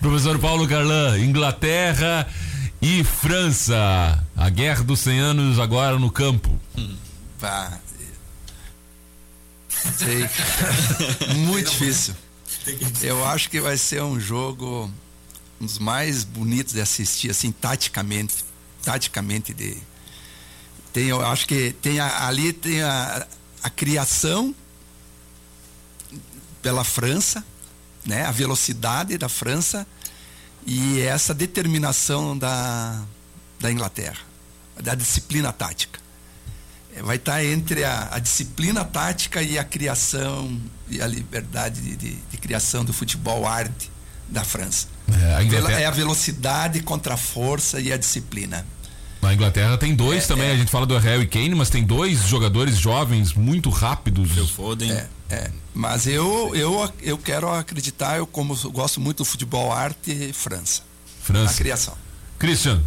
Professor 0.00 0.38
Paulo 0.38 0.68
Carlan, 0.68 1.18
Inglaterra 1.18 2.28
e 2.84 3.02
França. 3.02 4.22
A 4.36 4.50
guerra 4.50 4.84
dos 4.84 5.00
100 5.00 5.18
anos 5.18 5.58
agora 5.58 5.98
no 5.98 6.10
campo. 6.10 6.60
Hum, 6.76 6.94
pá. 7.40 7.80
Sei. 9.96 10.28
Muito 11.34 11.70
difícil. 11.70 12.14
Eu 13.00 13.26
acho 13.26 13.48
que 13.48 13.58
vai 13.58 13.78
ser 13.78 14.02
um 14.02 14.20
jogo 14.20 14.90
um 15.58 15.64
dos 15.64 15.78
mais 15.78 16.24
bonitos 16.24 16.74
de 16.74 16.80
assistir, 16.82 17.30
assim, 17.30 17.50
taticamente. 17.50 18.44
Taticamente 18.82 19.54
de. 19.54 19.78
Tem, 20.92 21.06
eu 21.06 21.24
acho 21.24 21.46
que 21.48 21.72
tem 21.80 21.98
a, 21.98 22.26
ali 22.26 22.52
tem 22.52 22.82
a, 22.82 23.26
a 23.62 23.70
criação 23.70 24.54
pela 26.60 26.84
França, 26.84 27.42
né? 28.04 28.26
A 28.26 28.30
velocidade 28.30 29.16
da 29.16 29.28
França 29.30 29.86
e 30.66 31.00
essa 31.00 31.34
determinação 31.34 32.36
da, 32.36 33.02
da 33.60 33.70
Inglaterra, 33.70 34.18
da 34.82 34.94
disciplina 34.94 35.52
tática. 35.52 36.00
É, 36.96 37.02
vai 37.02 37.16
estar 37.16 37.44
entre 37.44 37.84
a, 37.84 38.08
a 38.12 38.18
disciplina 38.18 38.84
tática 38.84 39.42
e 39.42 39.58
a 39.58 39.64
criação 39.64 40.60
e 40.88 41.02
a 41.02 41.06
liberdade 41.06 41.80
de, 41.80 41.96
de, 41.96 42.14
de 42.14 42.36
criação 42.38 42.84
do 42.84 42.92
futebol 42.92 43.46
arte 43.46 43.90
da 44.28 44.44
França. 44.44 44.88
É 45.12 45.34
a, 45.34 45.42
Inglaterra... 45.42 45.80
é 45.80 45.86
a 45.86 45.90
velocidade 45.90 46.80
contra 46.80 47.14
a 47.14 47.16
força 47.16 47.80
e 47.80 47.92
a 47.92 47.96
disciplina. 47.96 48.64
Na 49.20 49.32
Inglaterra 49.32 49.78
tem 49.78 49.94
dois 49.94 50.24
é, 50.24 50.26
também, 50.26 50.48
é. 50.48 50.52
a 50.52 50.56
gente 50.56 50.70
fala 50.70 50.86
do 50.86 50.96
Harry 50.98 51.26
Kane, 51.26 51.54
mas 51.54 51.70
tem 51.70 51.82
dois 51.82 52.28
jogadores 52.28 52.76
jovens 52.76 53.32
muito 53.32 53.70
rápidos. 53.70 54.30
Phil 54.32 54.46
Foden. 54.46 54.92
É, 54.92 55.08
é. 55.30 55.50
Mas 55.74 56.06
eu, 56.06 56.54
eu, 56.54 56.92
eu 57.02 57.18
quero 57.18 57.50
acreditar, 57.52 58.16
eu 58.16 58.26
como 58.26 58.54
gosto 58.70 59.00
muito 59.00 59.18
do 59.18 59.24
futebol 59.24 59.72
arte, 59.72 60.32
França. 60.32 60.82
França. 61.20 61.52
A 61.52 61.56
criação. 61.56 61.94
Christian. 62.38 62.80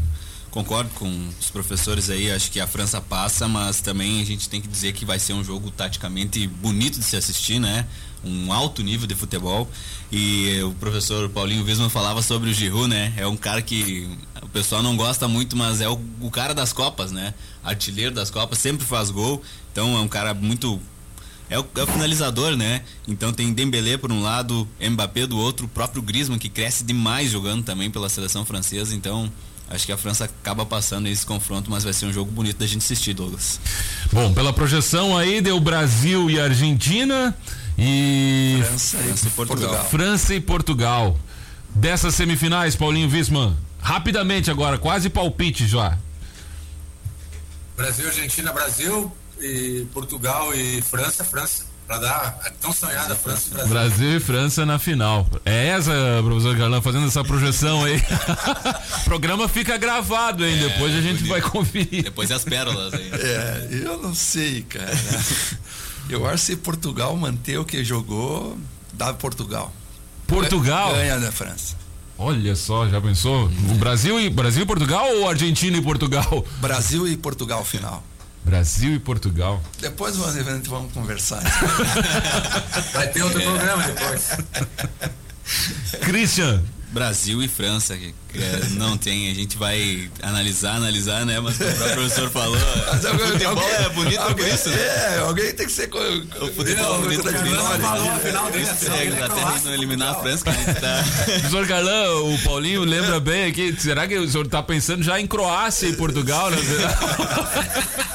Concordo 0.50 0.90
com 0.92 1.30
os 1.40 1.52
professores 1.52 2.10
aí, 2.10 2.32
acho 2.32 2.50
que 2.50 2.60
a 2.60 2.66
França 2.66 3.02
passa, 3.02 3.48
mas 3.48 3.82
também 3.82 4.22
a 4.22 4.26
gente 4.26 4.48
tem 4.48 4.62
que 4.62 4.68
dizer 4.68 4.94
que 4.94 5.06
vai 5.06 5.20
ser 5.20 5.34
um 5.34 5.44
jogo 5.44 5.70
taticamente 5.70 6.48
bonito 6.48 6.98
de 6.98 7.04
se 7.04 7.18
assistir, 7.18 7.60
né? 7.60 7.86
Um 8.24 8.52
alto 8.52 8.82
nível 8.82 9.06
de 9.06 9.14
futebol. 9.14 9.70
E 10.12 10.60
o 10.64 10.72
professor 10.76 11.30
Paulinho 11.30 11.64
Wisman 11.66 11.90
falava 11.90 12.22
sobre 12.22 12.50
o 12.50 12.54
Giroud, 12.54 12.88
né? 12.88 13.14
É 13.18 13.28
um 13.28 13.38
cara 13.38 13.62
que 13.62 14.10
o 14.42 14.48
pessoal 14.48 14.82
não 14.82 14.96
gosta 14.96 15.28
muito, 15.28 15.56
mas 15.56 15.82
é 15.82 15.90
o, 15.90 16.00
o 16.22 16.32
cara 16.32 16.56
das 16.56 16.72
Copas, 16.72 17.12
né? 17.12 17.34
Artilheiro 17.64 18.16
das 18.16 18.32
Copas, 18.32 18.58
sempre 18.58 18.86
faz 18.86 19.12
gol. 19.12 19.44
Então 19.72 19.96
é 19.96 20.00
um 20.00 20.08
cara 20.08 20.34
muito 20.34 20.82
é 21.50 21.58
o, 21.58 21.66
é 21.76 21.84
o, 21.84 21.88
finalizador, 21.88 22.56
né? 22.56 22.82
Então 23.08 23.32
tem 23.32 23.54
Dembélé 23.54 23.98
por 23.98 24.12
um 24.12 24.22
lado, 24.22 24.68
Mbappé 24.80 25.26
do 25.26 25.38
outro, 25.38 25.66
o 25.66 25.70
próprio 25.70 26.02
Griezmann 26.02 26.38
que 26.38 26.50
cresce 26.50 26.84
demais 26.84 27.32
jogando 27.32 27.64
também 27.64 27.90
pela 27.90 28.10
seleção 28.10 28.44
francesa. 28.44 28.94
Então 28.94 29.32
acho 29.70 29.86
que 29.86 29.92
a 29.92 29.98
França 29.98 30.26
acaba 30.26 30.66
passando 30.66 31.08
esse 31.08 31.26
confronto, 31.26 31.72
mas 31.72 31.84
vai 31.84 31.94
ser 31.94 32.06
um 32.06 32.14
jogo 32.14 32.32
bonito 32.32 32.58
da 32.58 32.68
gente 32.68 32.80
assistir, 32.80 33.14
Douglas. 33.14 33.60
Bom, 34.12 34.34
pela 34.34 34.52
projeção 34.52 35.18
aí 35.18 35.42
deu 35.42 35.60
Brasil 35.60 36.30
e 36.30 36.40
Argentina 36.40 37.36
e 37.78 38.62
França, 38.66 38.98
França 38.98 39.28
e 39.28 39.32
Portugal. 39.32 39.86
França 39.90 40.36
e 40.36 40.42
Portugal. 40.42 41.20
Dessas 41.76 42.16
semifinais, 42.16 42.76
Paulinho 42.76 43.10
Wisman, 43.10 43.56
rapidamente 43.80 44.50
agora, 44.50 44.78
quase 44.78 45.10
palpite 45.10 45.68
já. 45.68 45.98
Brasil, 47.76 48.08
Argentina, 48.08 48.52
Brasil 48.52 49.12
e 49.42 49.86
Portugal 49.94 50.54
e 50.54 50.82
França, 50.82 51.24
França. 51.24 51.66
Para 51.88 52.00
dar 52.00 52.40
a 52.44 52.50
tão 52.50 52.74
sonhada 52.74 53.16
França 53.16 53.48
e 53.48 53.54
Brasil. 53.54 53.70
Brasil 53.70 54.18
e 54.18 54.20
França 54.20 54.66
na 54.66 54.78
final. 54.78 55.26
É 55.46 55.68
essa, 55.68 55.94
professor 56.22 56.54
Garlan, 56.54 56.82
fazendo 56.82 57.08
essa 57.08 57.24
projeção 57.24 57.86
aí. 57.86 57.96
o 59.02 59.04
programa 59.06 59.48
fica 59.48 59.78
gravado, 59.78 60.46
hein? 60.46 60.54
É, 60.66 60.68
Depois 60.68 60.94
a 60.94 61.00
gente 61.00 61.24
bonito. 61.24 61.30
vai 61.30 61.42
conferir. 61.42 62.04
Depois 62.04 62.30
as 62.30 62.44
pérolas 62.44 62.94
aí. 62.94 63.10
É, 63.14 63.68
eu 63.86 64.02
não 64.02 64.14
sei, 64.14 64.64
cara. 64.64 64.92
Eu 66.10 66.26
acho 66.26 66.46
que 66.46 66.52
se 66.52 66.56
Portugal 66.58 67.16
manter 67.18 67.58
o 67.58 67.66
que 67.66 67.84
jogou, 67.84 68.58
dá 68.94 69.14
Portugal. 69.14 69.74
Portugal? 70.26 70.94
Ganha 70.94 71.20
da 71.20 71.32
França. 71.32 71.76
Olha 72.18 72.56
só, 72.56 72.88
já 72.88 73.00
pensou? 73.00 73.46
O 73.46 73.76
Brasil 73.76 74.20
e 74.20 74.30
Brasil 74.30 74.64
e 74.64 74.66
Portugal 74.66 75.06
ou 75.18 75.30
Argentina 75.30 75.78
e 75.78 75.82
Portugal? 75.82 76.46
Brasil 76.60 77.08
e 77.08 77.16
Portugal 77.16 77.64
final. 77.64 78.04
Brasil 78.48 78.94
e 78.94 79.00
Portugal. 79.00 79.62
Depois 79.80 80.16
vamos, 80.16 80.68
vamos 80.68 80.94
conversar. 80.94 81.44
Vai 82.94 83.08
ter 83.10 83.22
outro 83.22 83.42
programa 83.42 83.84
depois. 83.84 84.30
Christian, 86.02 86.64
Brasil 86.92 87.44
e 87.44 87.48
França, 87.50 87.98
que 87.98 88.14
é, 88.34 88.70
não 88.72 88.98
tem, 88.98 89.30
a 89.30 89.34
gente 89.34 89.58
vai 89.58 90.10
analisar, 90.22 90.76
analisar, 90.76 91.26
né? 91.26 91.40
Mas 91.40 91.56
o 91.56 91.64
próprio 91.64 91.94
professor 91.94 92.30
falou, 92.30 92.56
o 92.56 93.20
futebol 93.28 93.50
alguém, 93.50 93.70
é 93.70 93.90
bonito 93.90 94.20
alguém, 94.20 94.46
por 94.46 94.54
isso. 94.54 94.70
Né? 94.70 94.78
É, 94.78 95.20
alguém 95.20 95.54
tem 95.54 95.66
que 95.66 95.72
ser 95.72 95.88
com, 95.88 96.00
o 96.00 96.54
futebol 96.54 96.96
é 96.96 97.02
bonito 97.02 97.24
por 97.24 97.34
isso. 97.34 97.56
Falou 97.82 98.12
a 98.12 98.20
final 98.20 98.52
dele, 98.52 98.66
é, 98.66 99.06
Inglaterra 99.06 99.62
não 99.66 99.74
eliminar 99.74 100.16
a 100.16 100.16
França, 100.22 100.44
que 100.44 100.50
a 100.50 100.54
gente 100.54 100.74
tá... 100.80 101.04
Professor 101.26 101.68
Carlão, 101.68 102.34
o 102.34 102.40
Paulinho 102.44 102.84
lembra 102.84 103.20
bem 103.20 103.46
aqui, 103.46 103.76
será 103.78 104.08
que 104.08 104.18
o 104.18 104.30
senhor 104.30 104.48
tá 104.48 104.64
pensando 104.64 105.04
já 105.04 105.20
em 105.20 105.28
Croácia 105.28 105.88
e 105.88 105.96
Portugal, 105.96 106.50
né? 106.50 106.58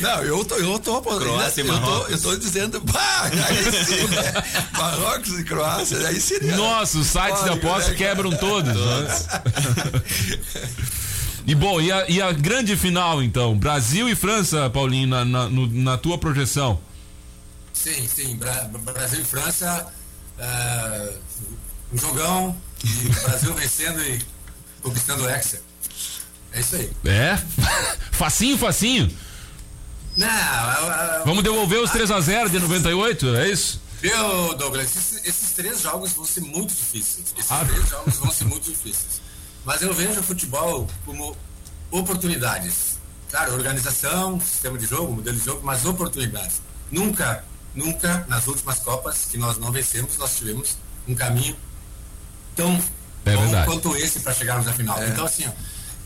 Não, 0.00 0.22
eu 0.22 0.44
tô, 0.44 0.56
eu 0.56 0.78
tô 0.78 1.00
Croácia 1.02 1.60
eu, 1.60 1.66
e 1.66 1.68
Marrocos. 1.68 2.06
Tô, 2.06 2.30
eu 2.30 2.34
tô 2.34 2.36
dizendo, 2.36 2.80
pá, 2.92 3.24
aí 3.24 3.84
sim, 3.84 4.06
né? 4.08 4.32
Marrocos 4.72 5.38
e 5.38 5.44
Croácia, 5.44 5.98
aí 6.08 6.20
seria. 6.20 6.56
Nossa, 6.56 6.98
os 6.98 7.06
sites 7.06 7.44
da 7.44 7.52
aposta 7.54 7.90
né, 7.90 7.96
quebram 7.96 8.30
todos. 8.30 8.72
E 11.46 11.54
bom, 11.54 11.80
e 11.80 11.90
a, 11.90 12.08
e 12.08 12.20
a, 12.20 12.32
grande 12.32 12.76
final 12.76 13.22
então? 13.22 13.58
Brasil 13.58 14.08
e 14.08 14.14
França, 14.14 14.68
Paulinho, 14.70 15.08
na, 15.08 15.24
na, 15.24 15.48
no, 15.48 15.66
na 15.66 15.98
tua 15.98 16.18
projeção? 16.18 16.78
Sim, 17.72 18.06
sim. 18.06 18.36
Bra 18.36 18.70
Brasil 18.94 19.20
e 19.20 19.24
França, 19.24 19.86
uh, 20.38 21.14
um 21.92 21.98
jogão, 21.98 22.56
e 22.84 23.08
Brasil 23.24 23.54
vencendo 23.54 24.02
e 24.02 24.20
conquistando 24.82 25.24
o 25.24 25.28
Hexa. 25.28 25.60
É 26.52 26.60
isso 26.60 26.76
aí. 26.76 26.90
É? 27.04 27.38
facinho, 28.12 28.58
facinho. 28.58 29.10
Não, 30.16 31.24
Vamos 31.24 31.42
devolver 31.42 31.80
os 31.80 31.90
3x0 31.90 32.50
de 32.50 32.58
98, 32.58 33.36
é 33.36 33.48
isso? 33.48 33.80
Viu, 34.00 34.54
Douglas? 34.54 34.96
Esses, 34.96 35.26
esses, 35.26 35.52
três 35.52 35.82
jogos 35.82 36.12
vão 36.12 36.24
ser 36.24 36.40
muito 36.40 36.74
difíceis. 36.74 37.34
Esses 37.38 37.52
ah. 37.52 37.64
três 37.64 37.88
jogos 37.88 38.16
vão 38.16 38.30
ser 38.32 38.44
muito 38.44 38.70
difíceis. 38.70 39.20
Mas 39.64 39.82
eu 39.82 39.92
vejo 39.92 40.20
o 40.20 40.22
futebol 40.22 40.88
como 41.04 41.36
oportunidades. 41.90 42.98
Claro, 43.30 43.52
organização, 43.52 44.40
sistema 44.40 44.78
de 44.78 44.86
jogo, 44.86 45.12
modelo 45.12 45.36
de 45.36 45.44
jogo, 45.44 45.60
mas 45.62 45.84
oportunidades. 45.84 46.62
Nunca, 46.90 47.44
nunca 47.74 48.24
nas 48.26 48.46
últimas 48.46 48.78
Copas 48.80 49.26
que 49.30 49.38
nós 49.38 49.58
não 49.58 49.70
vencemos, 49.70 50.16
nós 50.16 50.36
tivemos 50.36 50.76
um 51.06 51.14
caminho 51.14 51.56
tão 52.56 52.82
é 53.24 53.36
bom 53.36 53.42
verdade. 53.42 53.66
quanto 53.66 53.96
esse 53.96 54.20
para 54.20 54.32
chegarmos 54.32 54.66
à 54.66 54.72
final. 54.72 54.98
É. 54.98 55.08
Então, 55.08 55.24
assim, 55.24 55.46
ó, 55.46 55.50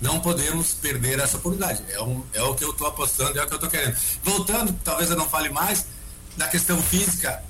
não 0.00 0.20
podemos 0.20 0.74
perder 0.74 1.18
essa 1.18 1.36
oportunidade. 1.36 1.82
É, 1.90 2.02
um, 2.02 2.22
é 2.32 2.42
o 2.42 2.54
que 2.54 2.64
eu 2.64 2.70
estou 2.70 2.86
apostando, 2.86 3.38
é 3.38 3.42
o 3.42 3.46
que 3.46 3.52
eu 3.52 3.56
estou 3.56 3.70
querendo. 3.70 3.96
Voltando, 4.22 4.78
talvez 4.84 5.10
eu 5.10 5.16
não 5.16 5.28
fale 5.28 5.48
mais, 5.48 5.86
na 6.36 6.48
questão 6.48 6.80
física, 6.82 7.42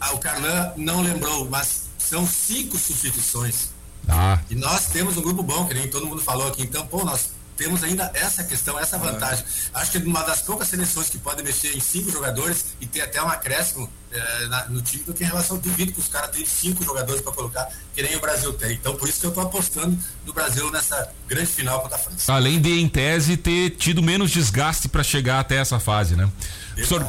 ah, 0.00 0.12
o 0.12 0.18
Carlan 0.18 0.72
não 0.76 1.02
lembrou, 1.02 1.48
mas 1.48 1.84
são 1.98 2.26
cinco 2.26 2.78
substituições. 2.78 3.70
Ah. 4.08 4.40
E 4.48 4.54
nós 4.54 4.86
temos 4.86 5.16
um 5.16 5.22
grupo 5.22 5.42
bom, 5.42 5.66
que 5.66 5.74
nem 5.74 5.88
todo 5.88 6.06
mundo 6.06 6.22
falou 6.22 6.46
aqui. 6.48 6.62
Então, 6.62 6.86
pô, 6.86 7.04
nós 7.04 7.30
temos 7.56 7.82
ainda 7.82 8.10
essa 8.14 8.44
questão, 8.44 8.78
essa 8.78 8.98
vantagem. 8.98 9.44
Ah. 9.72 9.80
Acho 9.80 9.92
que 9.92 9.98
é 9.98 10.00
uma 10.02 10.22
das 10.22 10.42
poucas 10.42 10.68
seleções 10.68 11.08
que 11.08 11.18
podem 11.18 11.44
mexer 11.44 11.76
em 11.76 11.80
cinco 11.80 12.10
jogadores 12.10 12.76
e 12.80 12.86
ter 12.86 13.00
até 13.00 13.22
um 13.22 13.28
acréscimo 13.28 13.90
é, 14.12 14.46
na, 14.46 14.66
no 14.66 14.82
time 14.82 15.02
do 15.04 15.14
que 15.14 15.24
em 15.24 15.26
relação, 15.26 15.58
duvido 15.58 15.92
que 15.92 16.00
os 16.00 16.08
caras 16.08 16.30
tenham 16.30 16.46
cinco 16.46 16.84
jogadores 16.84 17.22
para 17.22 17.32
colocar, 17.32 17.68
que 17.94 18.02
nem 18.02 18.14
o 18.16 18.20
Brasil 18.20 18.52
tem. 18.52 18.72
Então, 18.74 18.94
por 18.94 19.08
isso 19.08 19.20
que 19.20 19.26
eu 19.26 19.30
estou 19.30 19.44
apostando 19.44 19.98
no 20.24 20.32
Brasil 20.32 20.70
nessa 20.70 21.10
grande 21.26 21.50
final 21.50 21.80
contra 21.80 21.96
a 21.96 21.98
França. 21.98 22.32
Além 22.32 22.60
de, 22.60 22.78
em 22.78 22.88
tese, 22.88 23.36
ter 23.36 23.70
tido 23.70 24.02
menos 24.02 24.30
desgaste 24.30 24.88
para 24.88 25.02
chegar 25.02 25.40
até 25.40 25.56
essa 25.56 25.80
fase, 25.80 26.14
né? 26.14 26.30
Professor 26.74 27.06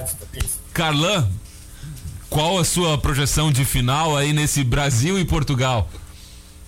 Carlan, 0.73 1.29
qual 2.29 2.57
a 2.57 2.65
sua 2.65 2.97
projeção 2.97 3.51
de 3.51 3.65
final 3.65 4.15
aí 4.15 4.33
nesse 4.33 4.63
Brasil 4.63 5.19
e 5.19 5.25
Portugal? 5.25 5.89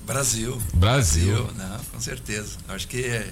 Brasil. 0.05 0.59
Brasil. 0.73 1.34
Brasil 1.34 1.53
não, 1.55 1.80
com 1.91 1.99
certeza. 1.99 2.57
Acho 2.67 2.88
que 2.88 3.03
é, 3.03 3.32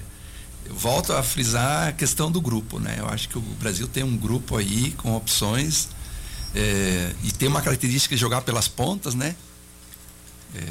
volto 0.70 1.12
a 1.12 1.22
frisar 1.22 1.88
a 1.88 1.92
questão 1.92 2.30
do 2.30 2.40
grupo, 2.40 2.78
né? 2.78 2.96
Eu 2.98 3.08
acho 3.08 3.28
que 3.28 3.38
o 3.38 3.40
Brasil 3.40 3.86
tem 3.88 4.02
um 4.02 4.16
grupo 4.16 4.56
aí 4.56 4.92
com 4.92 5.14
opções 5.16 5.88
é, 6.54 7.14
e 7.22 7.32
tem 7.32 7.48
uma 7.48 7.62
característica 7.62 8.14
de 8.14 8.20
jogar 8.20 8.42
pelas 8.42 8.68
pontas, 8.68 9.14
né? 9.14 9.34
É, 10.54 10.64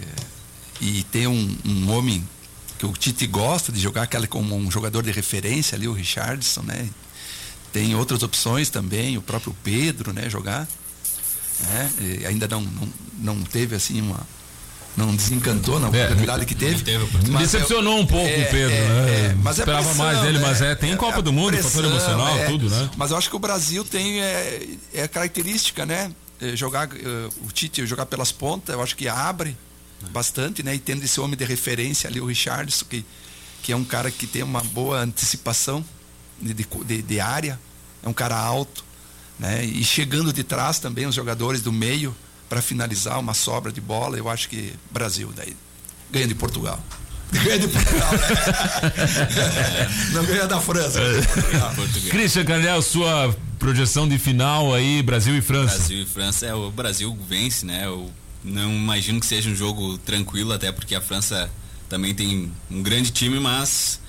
e 0.82 1.04
tem 1.04 1.28
um, 1.28 1.58
um, 1.66 1.92
homem 1.92 2.28
que 2.78 2.86
o 2.86 2.92
Tite 2.94 3.26
gosta 3.26 3.72
de 3.72 3.80
jogar 3.80 4.04
aquele 4.04 4.28
como 4.28 4.56
um 4.56 4.70
jogador 4.70 5.04
de 5.04 5.12
referência 5.12 5.76
ali, 5.76 5.88
o 5.88 5.94
Richardson, 5.94 6.62
né? 6.62 6.90
Tem 7.74 7.96
outras 7.96 8.24
opções 8.24 8.70
também, 8.70 9.18
o 9.18 9.22
próprio 9.22 9.56
Pedro, 9.64 10.14
né? 10.14 10.30
Jogar. 10.30 10.68
Né? 11.60 11.92
ainda 12.28 12.48
não, 12.48 12.62
não, 12.62 12.90
não 13.18 13.44
teve 13.44 13.76
assim 13.76 14.00
uma, 14.00 14.20
não 14.98 15.16
desencantou 15.16 15.80
na 15.80 15.86
é, 15.88 15.90
oportunidade 16.06 16.46
que 16.48 16.56
teve. 16.56 16.82
teve 16.84 17.08
mas 17.30 17.52
decepcionou 17.52 18.00
é, 18.00 18.02
um 18.02 18.06
pouco 18.06 18.28
é, 18.28 18.42
o 18.42 18.50
Pedro, 18.50 18.76
é, 18.76 18.88
né? 18.88 19.10
É, 19.10 19.36
mas 19.36 19.60
é 19.60 19.62
Esperava 19.62 19.86
pressão, 19.86 20.06
mais 20.06 20.22
dele, 20.22 20.40
mas 20.40 20.62
é, 20.62 20.74
tem 20.74 20.98
Copa 20.98 21.22
do 21.22 21.32
Mundo, 21.32 21.52
pressão, 21.52 21.70
fator 21.70 21.86
emocional, 21.86 22.46
tudo, 22.48 22.68
né? 22.68 22.90
Mas 22.98 23.12
eu 23.12 23.18
acho 23.18 23.30
que 23.30 23.36
o 23.36 23.40
Brasil 23.40 23.86
tem 23.86 24.20
é, 24.20 24.68
é 24.94 25.08
característica, 25.08 25.86
né? 25.86 26.12
Jogar 26.56 26.90
o 27.44 27.52
Tite 27.52 27.86
jogar 27.86 28.08
pelas 28.08 28.32
pontas, 28.32 28.74
eu 28.74 28.82
acho 28.82 28.96
que 28.96 29.08
abre 29.08 29.56
bastante, 30.12 30.64
né? 30.64 30.74
E 30.74 30.80
tendo 30.80 31.04
esse 31.04 31.20
homem 31.20 31.38
de 31.38 31.46
referência 31.46 32.10
ali, 32.10 32.20
o 32.20 32.26
Richardson, 32.26 32.86
que, 32.86 33.06
que 33.62 33.72
é 33.72 33.76
um 33.76 33.84
cara 33.84 34.10
que 34.10 34.26
tem 34.26 34.42
uma 34.42 34.62
boa 34.62 35.00
antecipação 35.00 35.86
de, 36.42 36.54
de, 36.54 37.02
de 37.04 37.20
área, 37.20 37.60
é 38.04 38.10
um 38.10 38.14
cara 38.14 38.36
alto, 38.36 38.84
né? 39.38 39.64
E 39.64 39.84
chegando 39.84 40.34
de 40.34 40.44
trás 40.44 40.80
também 40.80 41.06
os 41.06 41.14
jogadores 41.14 41.62
do 41.62 41.72
meio 41.72 42.16
para 42.50 42.62
finalizar 42.62 43.20
uma 43.20 43.34
sobra 43.34 43.72
de 43.72 43.82
bola, 43.82 44.18
eu 44.18 44.30
acho 44.30 44.50
que 44.50 44.74
Brasil 44.92 45.32
daí 45.36 45.56
ganha 46.12 46.28
de 46.28 46.36
Portugal. 46.36 46.80
Ganha 47.30 47.60
de 47.60 47.68
Portugal, 47.68 48.10
né? 48.14 48.20
Não 50.14 50.26
ganha 50.26 50.48
da 50.48 50.62
França. 50.62 50.98
É. 51.02 52.10
Christian 52.10 52.46
Canel, 52.46 52.82
sua 52.82 53.36
projeção 53.60 54.08
de 54.08 54.18
final 54.18 54.74
aí, 54.74 55.04
Brasil 55.04 55.36
e 55.36 55.42
França. 55.42 55.78
Brasil 55.78 56.04
e 56.04 56.06
França, 56.06 56.46
é, 56.46 56.54
o 56.54 56.72
Brasil 56.72 57.18
vence, 57.28 57.66
né? 57.66 57.86
Eu 57.86 58.10
não 58.46 58.72
imagino 58.72 59.20
que 59.20 59.26
seja 59.26 59.50
um 59.50 59.56
jogo 59.56 59.98
tranquilo, 59.98 60.54
até 60.54 60.72
porque 60.72 60.96
a 60.96 61.02
França 61.02 61.50
também 61.90 62.14
tem 62.16 62.50
um 62.72 62.82
grande 62.82 63.12
time, 63.12 63.42
mas 63.42 64.00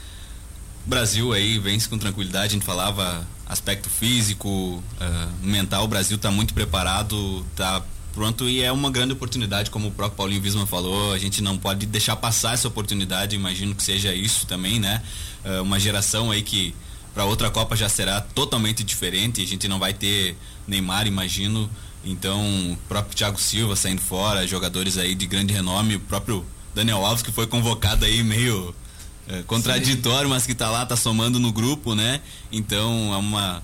Brasil 0.86 1.32
aí 1.32 1.58
vence 1.58 1.88
com 1.88 1.98
tranquilidade, 1.98 2.46
a 2.46 2.50
gente 2.50 2.64
falava 2.64 3.26
aspecto 3.46 3.90
físico, 3.90 4.48
uh, 4.48 4.82
mental, 5.46 5.84
o 5.84 5.88
Brasil 5.88 6.16
está 6.16 6.30
muito 6.30 6.54
preparado, 6.54 7.44
está 7.50 7.82
pronto 8.18 8.48
e 8.48 8.60
é 8.64 8.72
uma 8.72 8.90
grande 8.90 9.12
oportunidade, 9.12 9.70
como 9.70 9.86
o 9.86 9.90
próprio 9.92 10.16
Paulinho 10.16 10.42
Visman 10.42 10.66
falou, 10.66 11.12
a 11.12 11.18
gente 11.18 11.40
não 11.40 11.56
pode 11.56 11.86
deixar 11.86 12.16
passar 12.16 12.54
essa 12.54 12.66
oportunidade, 12.66 13.36
imagino 13.36 13.76
que 13.76 13.82
seja 13.82 14.12
isso 14.12 14.44
também, 14.44 14.80
né? 14.80 15.00
Uh, 15.44 15.62
uma 15.62 15.78
geração 15.78 16.32
aí 16.32 16.42
que 16.42 16.74
para 17.14 17.24
outra 17.24 17.48
Copa 17.48 17.76
já 17.76 17.88
será 17.88 18.20
totalmente 18.20 18.82
diferente, 18.82 19.40
a 19.40 19.46
gente 19.46 19.68
não 19.68 19.78
vai 19.78 19.94
ter 19.94 20.36
Neymar, 20.66 21.06
imagino, 21.06 21.70
então 22.04 22.72
o 22.72 22.76
próprio 22.88 23.16
Thiago 23.16 23.40
Silva 23.40 23.76
saindo 23.76 24.00
fora, 24.00 24.44
jogadores 24.48 24.98
aí 24.98 25.14
de 25.14 25.24
grande 25.24 25.52
renome, 25.52 25.94
o 25.94 26.00
próprio 26.00 26.44
Daniel 26.74 27.06
Alves 27.06 27.22
que 27.22 27.30
foi 27.30 27.46
convocado 27.46 28.04
aí 28.04 28.24
meio 28.24 28.74
uh, 29.28 29.44
contraditório, 29.44 30.26
Sim. 30.26 30.34
mas 30.34 30.44
que 30.44 30.52
está 30.52 30.68
lá, 30.68 30.82
está 30.82 30.96
somando 30.96 31.38
no 31.38 31.52
grupo, 31.52 31.94
né? 31.94 32.20
Então 32.50 33.14
é 33.14 33.16
uma 33.16 33.62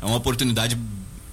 é 0.00 0.04
uma 0.04 0.16
oportunidade 0.16 0.76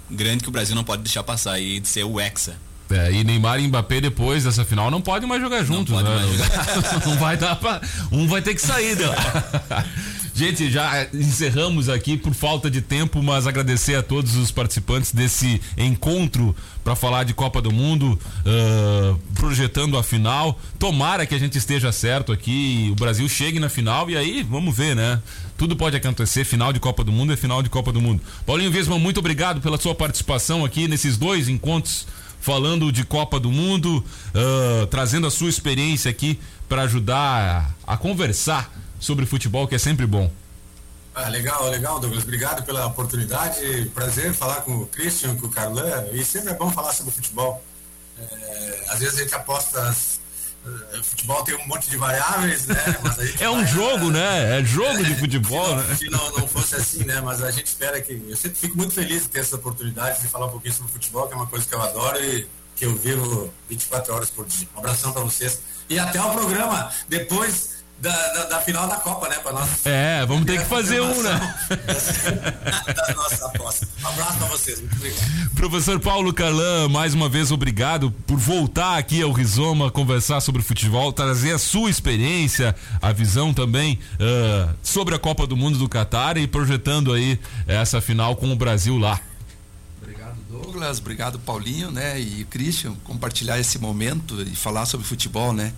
grande 0.10 0.44
que 0.44 0.50
o 0.50 0.52
Brasil 0.52 0.76
não 0.76 0.84
pode 0.84 1.04
deixar 1.04 1.24
passar 1.24 1.54
aí 1.54 1.80
de 1.80 1.88
ser 1.88 2.04
o 2.04 2.20
Hexa. 2.20 2.56
É, 2.92 3.12
e 3.12 3.24
Neymar 3.24 3.60
e 3.60 3.68
Mbappé 3.68 4.02
depois 4.02 4.44
dessa 4.46 4.66
final 4.66 4.90
não 4.90 5.00
podem 5.00 5.30
mais 5.30 5.40
jogar 5.42 5.64
juntos, 5.64 5.94
não 5.94 6.02
né? 6.02 6.26
Jogar. 6.34 7.06
não 7.06 7.18
vai 7.18 7.38
dar 7.38 7.56
pra. 7.56 7.80
Um 8.12 8.28
vai 8.28 8.42
ter 8.42 8.56
que 8.56 8.62
sair 8.62 8.96
de 8.96 9.04
lá. 9.04 9.16
Gente, 10.40 10.72
já 10.72 11.06
encerramos 11.14 11.90
aqui 11.90 12.16
por 12.16 12.34
falta 12.34 12.72
de 12.72 12.82
tempo, 12.82 13.22
mas 13.22 13.46
agradecer 13.46 13.96
a 13.96 14.02
todos 14.02 14.38
os 14.38 14.52
participantes 14.52 15.12
desse 15.12 15.60
encontro 15.78 16.56
para 16.82 16.96
falar 16.96 17.26
de 17.26 17.34
Copa 17.34 17.62
do 17.62 17.74
Mundo, 17.74 18.18
uh, 18.46 19.20
projetando 19.34 19.98
a 19.98 20.02
final. 20.02 20.58
Tomara 20.80 21.26
que 21.26 21.36
a 21.36 21.38
gente 21.38 21.58
esteja 21.58 21.92
certo 21.92 22.32
aqui, 22.32 22.88
o 22.90 22.96
Brasil 22.96 23.28
chegue 23.28 23.60
na 23.60 23.68
final 23.68 24.10
e 24.10 24.16
aí 24.16 24.42
vamos 24.42 24.74
ver, 24.74 24.96
né? 24.96 25.22
Tudo 25.58 25.76
pode 25.76 25.98
acontecer, 25.98 26.46
final 26.46 26.72
de 26.72 26.80
Copa 26.80 27.04
do 27.04 27.12
Mundo 27.12 27.34
é 27.34 27.36
final 27.36 27.62
de 27.62 27.70
Copa 27.70 27.92
do 27.92 28.00
Mundo. 28.00 28.22
Paulinho 28.46 28.72
Vesman, 28.72 28.98
muito 28.98 29.20
obrigado 29.20 29.60
pela 29.60 29.78
sua 29.78 29.94
participação 29.94 30.64
aqui 30.64 30.88
nesses 30.88 31.18
dois 31.18 31.50
encontros 31.50 32.08
falando 32.40 32.94
de 32.94 33.04
Copa 33.04 33.42
do 33.42 33.52
Mundo, 33.52 33.98
uh, 34.34 34.88
trazendo 34.88 35.28
a 35.28 35.32
sua 35.32 35.50
experiência 35.50 36.10
aqui 36.10 36.40
para 36.70 36.84
ajudar 36.84 37.76
a, 37.86 37.94
a 37.94 37.98
conversar 37.98 38.72
sobre 39.00 39.26
futebol, 39.26 39.68
que 39.68 39.76
é 39.76 39.80
sempre 39.80 40.06
bom. 40.06 40.32
Ah, 41.16 41.28
legal, 41.28 41.70
legal, 41.70 42.00
Douglas. 42.00 42.24
Obrigado 42.24 42.64
pela 42.64 42.86
oportunidade. 42.86 43.92
Prazer 43.94 44.34
falar 44.34 44.62
com 44.62 44.78
o 44.78 44.86
Christian, 44.86 45.36
com 45.36 45.48
o 45.48 45.50
Carlan. 45.50 46.06
E 46.14 46.24
sempre 46.24 46.52
é 46.52 46.54
bom 46.54 46.72
falar 46.72 46.94
sobre 46.94 47.12
futebol. 47.12 47.64
É, 48.18 48.86
às 48.90 49.00
vezes 49.00 49.20
a 49.20 49.24
gente 49.24 49.36
aposta. 49.36 49.96
Uh, 50.66 51.04
futebol 51.04 51.42
tem 51.44 51.56
um 51.56 51.68
monte 51.68 51.90
de 51.90 51.96
variáveis, 51.96 52.68
né? 52.68 52.76
é 53.40 53.50
um 53.50 53.64
vai, 53.64 53.68
jogo, 53.68 54.12
né? 54.12 54.60
É 54.60 54.64
jogo 54.64 55.00
é, 55.00 55.04
de 55.04 55.16
futebol, 55.20 55.66
se 55.66 55.72
não, 55.72 55.84
né? 55.84 55.96
Se 55.96 56.10
não, 56.10 56.32
não 56.32 56.48
fosse 56.48 56.76
assim, 56.76 57.04
né? 57.06 57.22
Mas 57.22 57.42
a 57.42 57.50
gente 57.50 57.68
espera 57.68 58.00
que. 58.02 58.14
Eu 58.28 58.36
sempre 58.36 58.60
fico 58.60 58.78
muito 58.78 58.94
feliz 58.94 59.24
de 59.24 59.30
ter 59.30 59.40
essa 59.40 59.56
oportunidade 59.56 60.22
de 60.22 60.28
falar 60.28 60.48
um 60.48 60.52
pouquinho 60.52 60.74
sobre 60.74 60.92
futebol, 60.92 61.28
que 61.28 61.34
é 61.34 61.38
uma 61.38 61.48
coisa 61.48 61.66
que 61.66 61.74
eu 61.74 61.82
adoro 61.82 62.24
e 62.24 62.48
que 62.76 62.86
eu 62.86 62.96
vivo 62.96 63.54
24 63.70 64.14
horas 64.14 64.30
por 64.30 64.46
dia. 64.46 64.68
Um 64.76 64.80
abração 64.80 65.12
para 65.12 65.22
vocês. 65.22 65.62
E 65.90 65.98
até 65.98 66.22
o 66.22 66.32
programa 66.32 66.92
depois 67.08 67.79
da, 68.02 68.34
da, 68.34 68.44
da, 68.46 68.62
final 68.62 68.88
da 68.88 68.96
Copa, 68.96 69.28
né? 69.28 69.36
Pra 69.38 69.52
nós. 69.52 69.86
É, 69.86 70.26
vamos 70.26 70.46
ter 70.46 70.60
que 70.60 70.66
fazer 70.66 71.02
um, 71.02 71.22
né? 71.22 71.56
da 72.96 73.14
nossa 73.14 73.46
aposta. 73.46 73.88
Um 74.02 74.08
abraço 74.08 74.38
pra 74.38 74.48
vocês, 74.48 74.80
muito 74.80 74.96
obrigado. 74.96 75.50
Professor 75.56 76.00
Paulo 76.00 76.34
Carlan, 76.34 76.88
mais 76.88 77.14
uma 77.14 77.28
vez 77.28 77.52
obrigado 77.52 78.12
por 78.26 78.38
voltar 78.38 78.98
aqui 78.98 79.22
ao 79.22 79.32
Rizoma 79.32 79.92
conversar 79.92 80.40
sobre 80.40 80.62
futebol, 80.62 81.12
trazer 81.12 81.54
a 81.54 81.60
sua 81.60 81.90
experiência, 81.90 82.76
a 83.02 83.12
visão 83.12 83.54
também 83.54 84.00
uh, 84.16 84.74
sobre 84.82 85.14
a 85.16 85.20
Copa 85.20 85.46
do 85.46 85.58
Mundo 85.58 85.78
do 85.78 85.90
Catar 85.90 86.38
e 86.38 86.48
projetando 86.48 87.12
aí 87.12 87.38
essa 87.68 88.00
final 88.00 88.36
com 88.36 88.52
o 88.52 88.56
Brasil 88.56 88.98
lá. 88.98 89.20
Obrigado, 90.02 90.38
Douglas, 90.50 91.00
obrigado, 91.00 91.40
Paulinho, 91.40 91.92
né? 91.92 92.18
E 92.20 92.46
Christian, 92.46 92.94
compartilhar 93.04 93.60
esse 93.60 93.78
momento 93.78 94.42
e 94.42 94.56
falar 94.56 94.86
sobre 94.86 95.06
futebol, 95.06 95.52
né? 95.52 95.74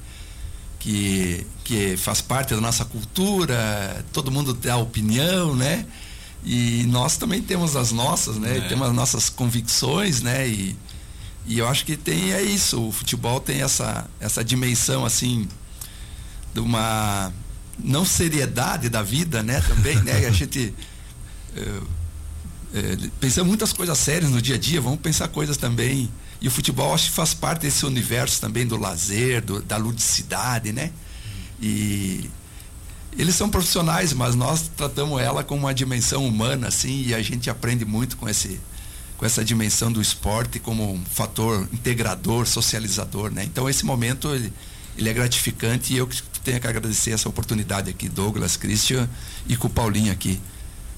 Que, 0.82 1.46
que 1.64 1.96
faz 1.96 2.22
parte 2.22 2.56
da 2.56 2.60
nossa 2.60 2.84
cultura, 2.84 4.04
todo 4.12 4.32
mundo 4.32 4.54
tem 4.54 4.72
a 4.72 4.78
opinião, 4.78 5.56
né? 5.56 5.86
E 6.44 6.84
nós 6.88 7.18
também 7.18 7.40
temos 7.40 7.76
as 7.76 7.92
nossas, 7.92 8.38
né? 8.38 8.58
É. 8.58 8.62
Temos 8.62 8.88
as 8.88 8.94
nossas 8.94 9.30
convicções, 9.30 10.24
né? 10.24 10.48
E, 10.48 10.76
e 11.46 11.60
eu 11.60 11.68
acho 11.68 11.86
que 11.86 11.96
tem 11.96 12.34
é 12.34 12.42
isso, 12.42 12.82
o 12.82 12.92
futebol 12.92 13.40
tem 13.40 13.62
essa, 13.62 14.10
essa 14.20 14.44
dimensão 14.44 15.06
assim 15.06 15.48
de 16.52 16.60
uma 16.60 17.32
não 17.78 18.04
seriedade 18.04 18.90
da 18.90 19.04
vida, 19.04 19.44
né? 19.44 19.62
Também, 19.62 20.02
né? 20.02 20.26
a 20.26 20.32
gente 20.32 20.74
é, 21.56 21.80
é, 22.74 22.98
pensa 23.20 23.44
muitas 23.44 23.72
coisas 23.72 24.00
sérias 24.00 24.32
no 24.32 24.42
dia 24.42 24.56
a 24.56 24.60
dia, 24.60 24.82
vamos 24.82 25.00
pensar 25.00 25.28
coisas 25.28 25.58
também 25.58 26.10
e 26.42 26.48
o 26.48 26.52
futebol 26.52 26.94
acho 26.94 27.10
que 27.10 27.14
faz 27.14 27.34
parte 27.34 27.62
desse 27.62 27.86
universo 27.86 28.42
também 28.42 28.66
do 28.66 28.76
lazer, 28.76 29.44
do, 29.44 29.62
da 29.62 29.78
ludicidade, 29.78 30.74
né? 30.74 30.92
E 31.62 32.28
eles 33.16 33.36
são 33.36 33.48
profissionais, 33.48 34.12
mas 34.12 34.34
nós 34.34 34.72
tratamos 34.76 35.22
ela 35.22 35.44
com 35.44 35.56
uma 35.56 35.74
dimensão 35.74 36.26
humana, 36.26 36.68
assim, 36.68 37.04
e 37.06 37.14
a 37.14 37.22
gente 37.22 37.50
aprende 37.50 37.86
muito 37.86 38.18
com 38.18 38.28
esse 38.28 38.60
com 39.18 39.26
essa 39.28 39.46
dimensão 39.46 39.92
do 39.92 40.02
esporte 40.02 40.58
como 40.58 40.94
um 40.94 41.06
fator 41.06 41.70
integrador, 41.72 42.48
socializador, 42.48 43.30
né? 43.32 43.44
Então 43.44 43.70
esse 43.70 43.86
momento 43.86 44.34
ele, 44.34 44.52
ele 44.98 45.10
é 45.10 45.14
gratificante 45.14 45.94
e 45.94 45.98
eu 45.98 46.10
tenho 46.44 46.60
que 46.60 46.66
agradecer 46.66 47.12
essa 47.12 47.30
oportunidade 47.30 47.88
aqui, 47.88 48.10
Douglas, 48.10 48.58
Christian 48.58 49.08
e 49.48 49.56
com 49.56 49.68
o 49.68 49.70
Paulinho 49.70 50.12
aqui 50.12 50.42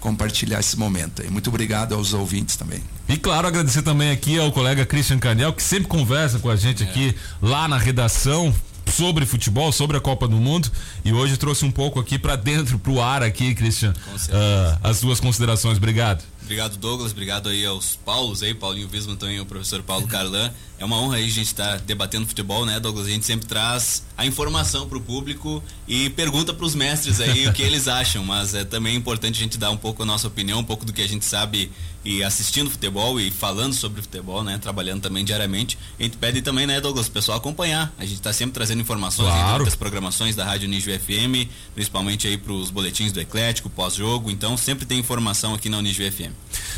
compartilhar 0.04 0.60
esse 0.60 0.78
momento 0.78 1.22
aí. 1.22 1.30
Muito 1.30 1.50
obrigado 1.50 1.96
aos 1.96 2.14
ouvintes 2.14 2.58
também. 2.58 2.84
E 3.08 3.16
claro, 3.16 3.48
agradecer 3.48 3.82
também 3.82 4.12
aqui 4.12 4.38
ao 4.38 4.52
colega 4.52 4.86
Christian 4.86 5.18
Canel, 5.18 5.54
que 5.54 5.64
sempre 5.64 5.88
conversa 5.88 6.40
com 6.40 6.50
a 6.50 6.58
gente 6.58 6.84
é. 6.84 6.86
aqui 6.86 7.16
lá 7.42 7.70
na 7.70 7.78
redação 7.78 8.54
sobre 8.92 9.26
futebol, 9.26 9.72
sobre 9.72 9.96
a 9.96 10.02
Copa 10.02 10.28
do 10.28 10.36
Mundo 10.36 10.70
e 11.06 11.14
hoje 11.14 11.38
trouxe 11.38 11.64
um 11.64 11.72
pouco 11.72 12.02
aqui 12.02 12.20
para 12.20 12.36
dentro, 12.36 12.78
pro 12.78 13.02
ar 13.02 13.24
aqui, 13.24 13.56
Christian, 13.56 13.94
uh, 13.94 14.80
as 14.84 14.98
suas 14.98 15.22
considerações. 15.22 15.78
Obrigado. 15.78 16.22
Obrigado, 16.44 16.78
Douglas. 16.78 17.12
Obrigado 17.12 17.50
aí 17.50 17.66
aos 17.66 17.96
Paulos 17.96 18.44
aí, 18.44 18.54
Paulinho 18.54 18.88
Visman 18.88 19.16
também, 19.16 19.40
o 19.40 19.46
professor 19.46 19.82
Paulo 19.82 20.08
Carlan. 20.08 20.52
É 20.78 20.86
uma 20.86 20.98
honra 20.98 21.16
aí 21.16 21.26
a 21.26 21.30
gente 21.30 21.46
estar 21.46 21.78
tá 21.78 21.84
debatendo 21.86 22.28
futebol, 22.28 22.66
né, 22.66 22.80
Douglas? 22.80 23.08
A 23.08 23.10
gente 23.10 23.26
sempre 23.26 23.46
traz 23.46 24.04
a 24.18 24.26
informação 24.26 24.88
para 24.88 24.98
o 24.98 25.02
público 25.02 25.64
e 25.88 26.10
pergunta 26.10 26.54
para 26.54 26.66
os 26.66 26.76
mestres 26.76 27.22
aí 27.22 27.48
o 27.48 27.54
que 27.54 27.62
eles 27.64 27.88
acham, 27.88 28.26
mas 28.26 28.54
é 28.54 28.66
também 28.66 28.96
importante 28.96 29.40
a 29.40 29.44
gente 29.44 29.58
dar 29.58 29.72
um 29.72 29.78
pouco 29.78 30.04
a 30.04 30.06
nossa 30.06 30.28
opinião, 30.28 30.60
um 30.60 30.64
pouco 30.64 30.86
do 30.86 30.92
que 30.92 31.02
a 31.02 31.08
gente 31.08 31.24
sabe 31.24 31.72
e 32.04 32.22
assistindo 32.22 32.70
futebol 32.70 33.20
e 33.20 33.32
falando 33.32 33.74
sobre 33.74 34.02
futebol, 34.02 34.44
né, 34.44 34.58
trabalhando 34.58 35.02
também 35.02 35.24
diariamente. 35.24 35.78
A 35.98 36.04
gente 36.04 36.18
pede 36.18 36.42
também, 36.42 36.68
né, 36.68 36.82
Douglas, 36.82 37.08
o 37.08 37.12
pessoal 37.12 37.38
acompanhar. 37.38 37.94
A 37.98 38.04
gente 38.04 38.16
está 38.16 38.34
sempre 38.34 38.54
trazendo 38.54 38.82
informações 38.82 39.30
claro. 39.30 39.64
das 39.64 39.76
programações 39.76 40.36
da 40.36 40.44
Rádio 40.44 40.68
Unijo 40.68 40.92
FM, 40.92 41.50
principalmente 41.74 42.28
aí 42.28 42.38
para 42.38 42.52
os 42.52 42.70
boletins 42.70 43.14
do 43.14 43.22
Eclético, 43.22 43.70
pós-jogo. 43.70 44.30
Então 44.30 44.58
sempre 44.58 44.86
tem 44.86 45.00
informação 45.00 45.54
aqui 45.54 45.70
na 45.70 45.78
Unijo 45.78 46.04
FM. 46.12 46.33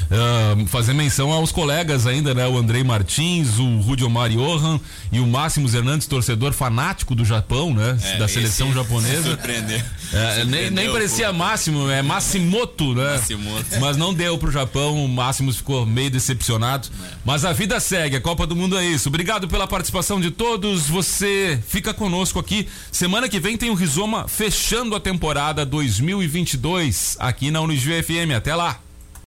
Uh, 0.06 0.68
fazer 0.68 0.94
menção 0.94 1.32
aos 1.32 1.52
colegas 1.52 2.06
ainda, 2.06 2.34
né? 2.34 2.48
O 2.48 2.58
Andrei 2.58 2.84
Martins, 2.84 3.58
o 3.58 3.80
Rudi 3.80 4.04
Omar 4.04 4.30
Johan 4.30 4.80
e 5.12 5.20
o 5.20 5.26
Máximo 5.26 5.68
Hernandes, 5.68 6.06
torcedor 6.06 6.54
fanático 6.54 7.16
do 7.16 7.26
Japão, 7.26 7.74
né? 7.74 7.98
É, 8.04 8.18
da 8.18 8.28
seleção 8.28 8.72
japonesa. 8.72 9.30
Surpreendeu. 9.30 9.82
É, 10.14 10.46
nem, 10.46 10.70
nem 10.70 10.92
parecia 10.92 11.34
Máximo, 11.34 11.90
é 11.90 12.04
Massimoto, 12.04 12.94
né? 12.94 13.14
Massimoto. 13.14 13.80
Mas 13.80 13.98
não 13.98 14.14
deu 14.14 14.38
pro 14.38 14.52
Japão, 14.52 15.04
o 15.04 15.10
Máximo 15.10 15.52
ficou 15.52 15.86
meio 15.86 16.12
decepcionado. 16.12 16.88
É. 17.04 17.08
Mas 17.26 17.44
a 17.44 17.52
vida 17.52 17.80
segue, 17.80 18.16
a 18.16 18.22
Copa 18.22 18.46
do 18.46 18.56
Mundo 18.56 18.78
é 18.78 18.86
isso. 18.86 19.10
Obrigado 19.10 19.48
pela 19.48 19.68
participação 19.68 20.22
de 20.22 20.30
todos. 20.30 20.88
Você 20.88 21.60
fica 21.68 21.94
conosco 21.94 22.38
aqui. 22.38 22.68
Semana 22.92 23.28
que 23.28 23.40
vem 23.40 23.58
tem 23.58 23.72
o 23.72 23.74
Rizoma 23.74 24.28
fechando 24.28 24.96
a 24.96 25.00
temporada 25.00 25.66
2022 25.66 27.18
aqui 27.20 27.50
na 27.50 27.62
Unijuí 27.62 28.04
FM. 28.04 28.36
Até 28.36 28.56
lá. 28.56 28.85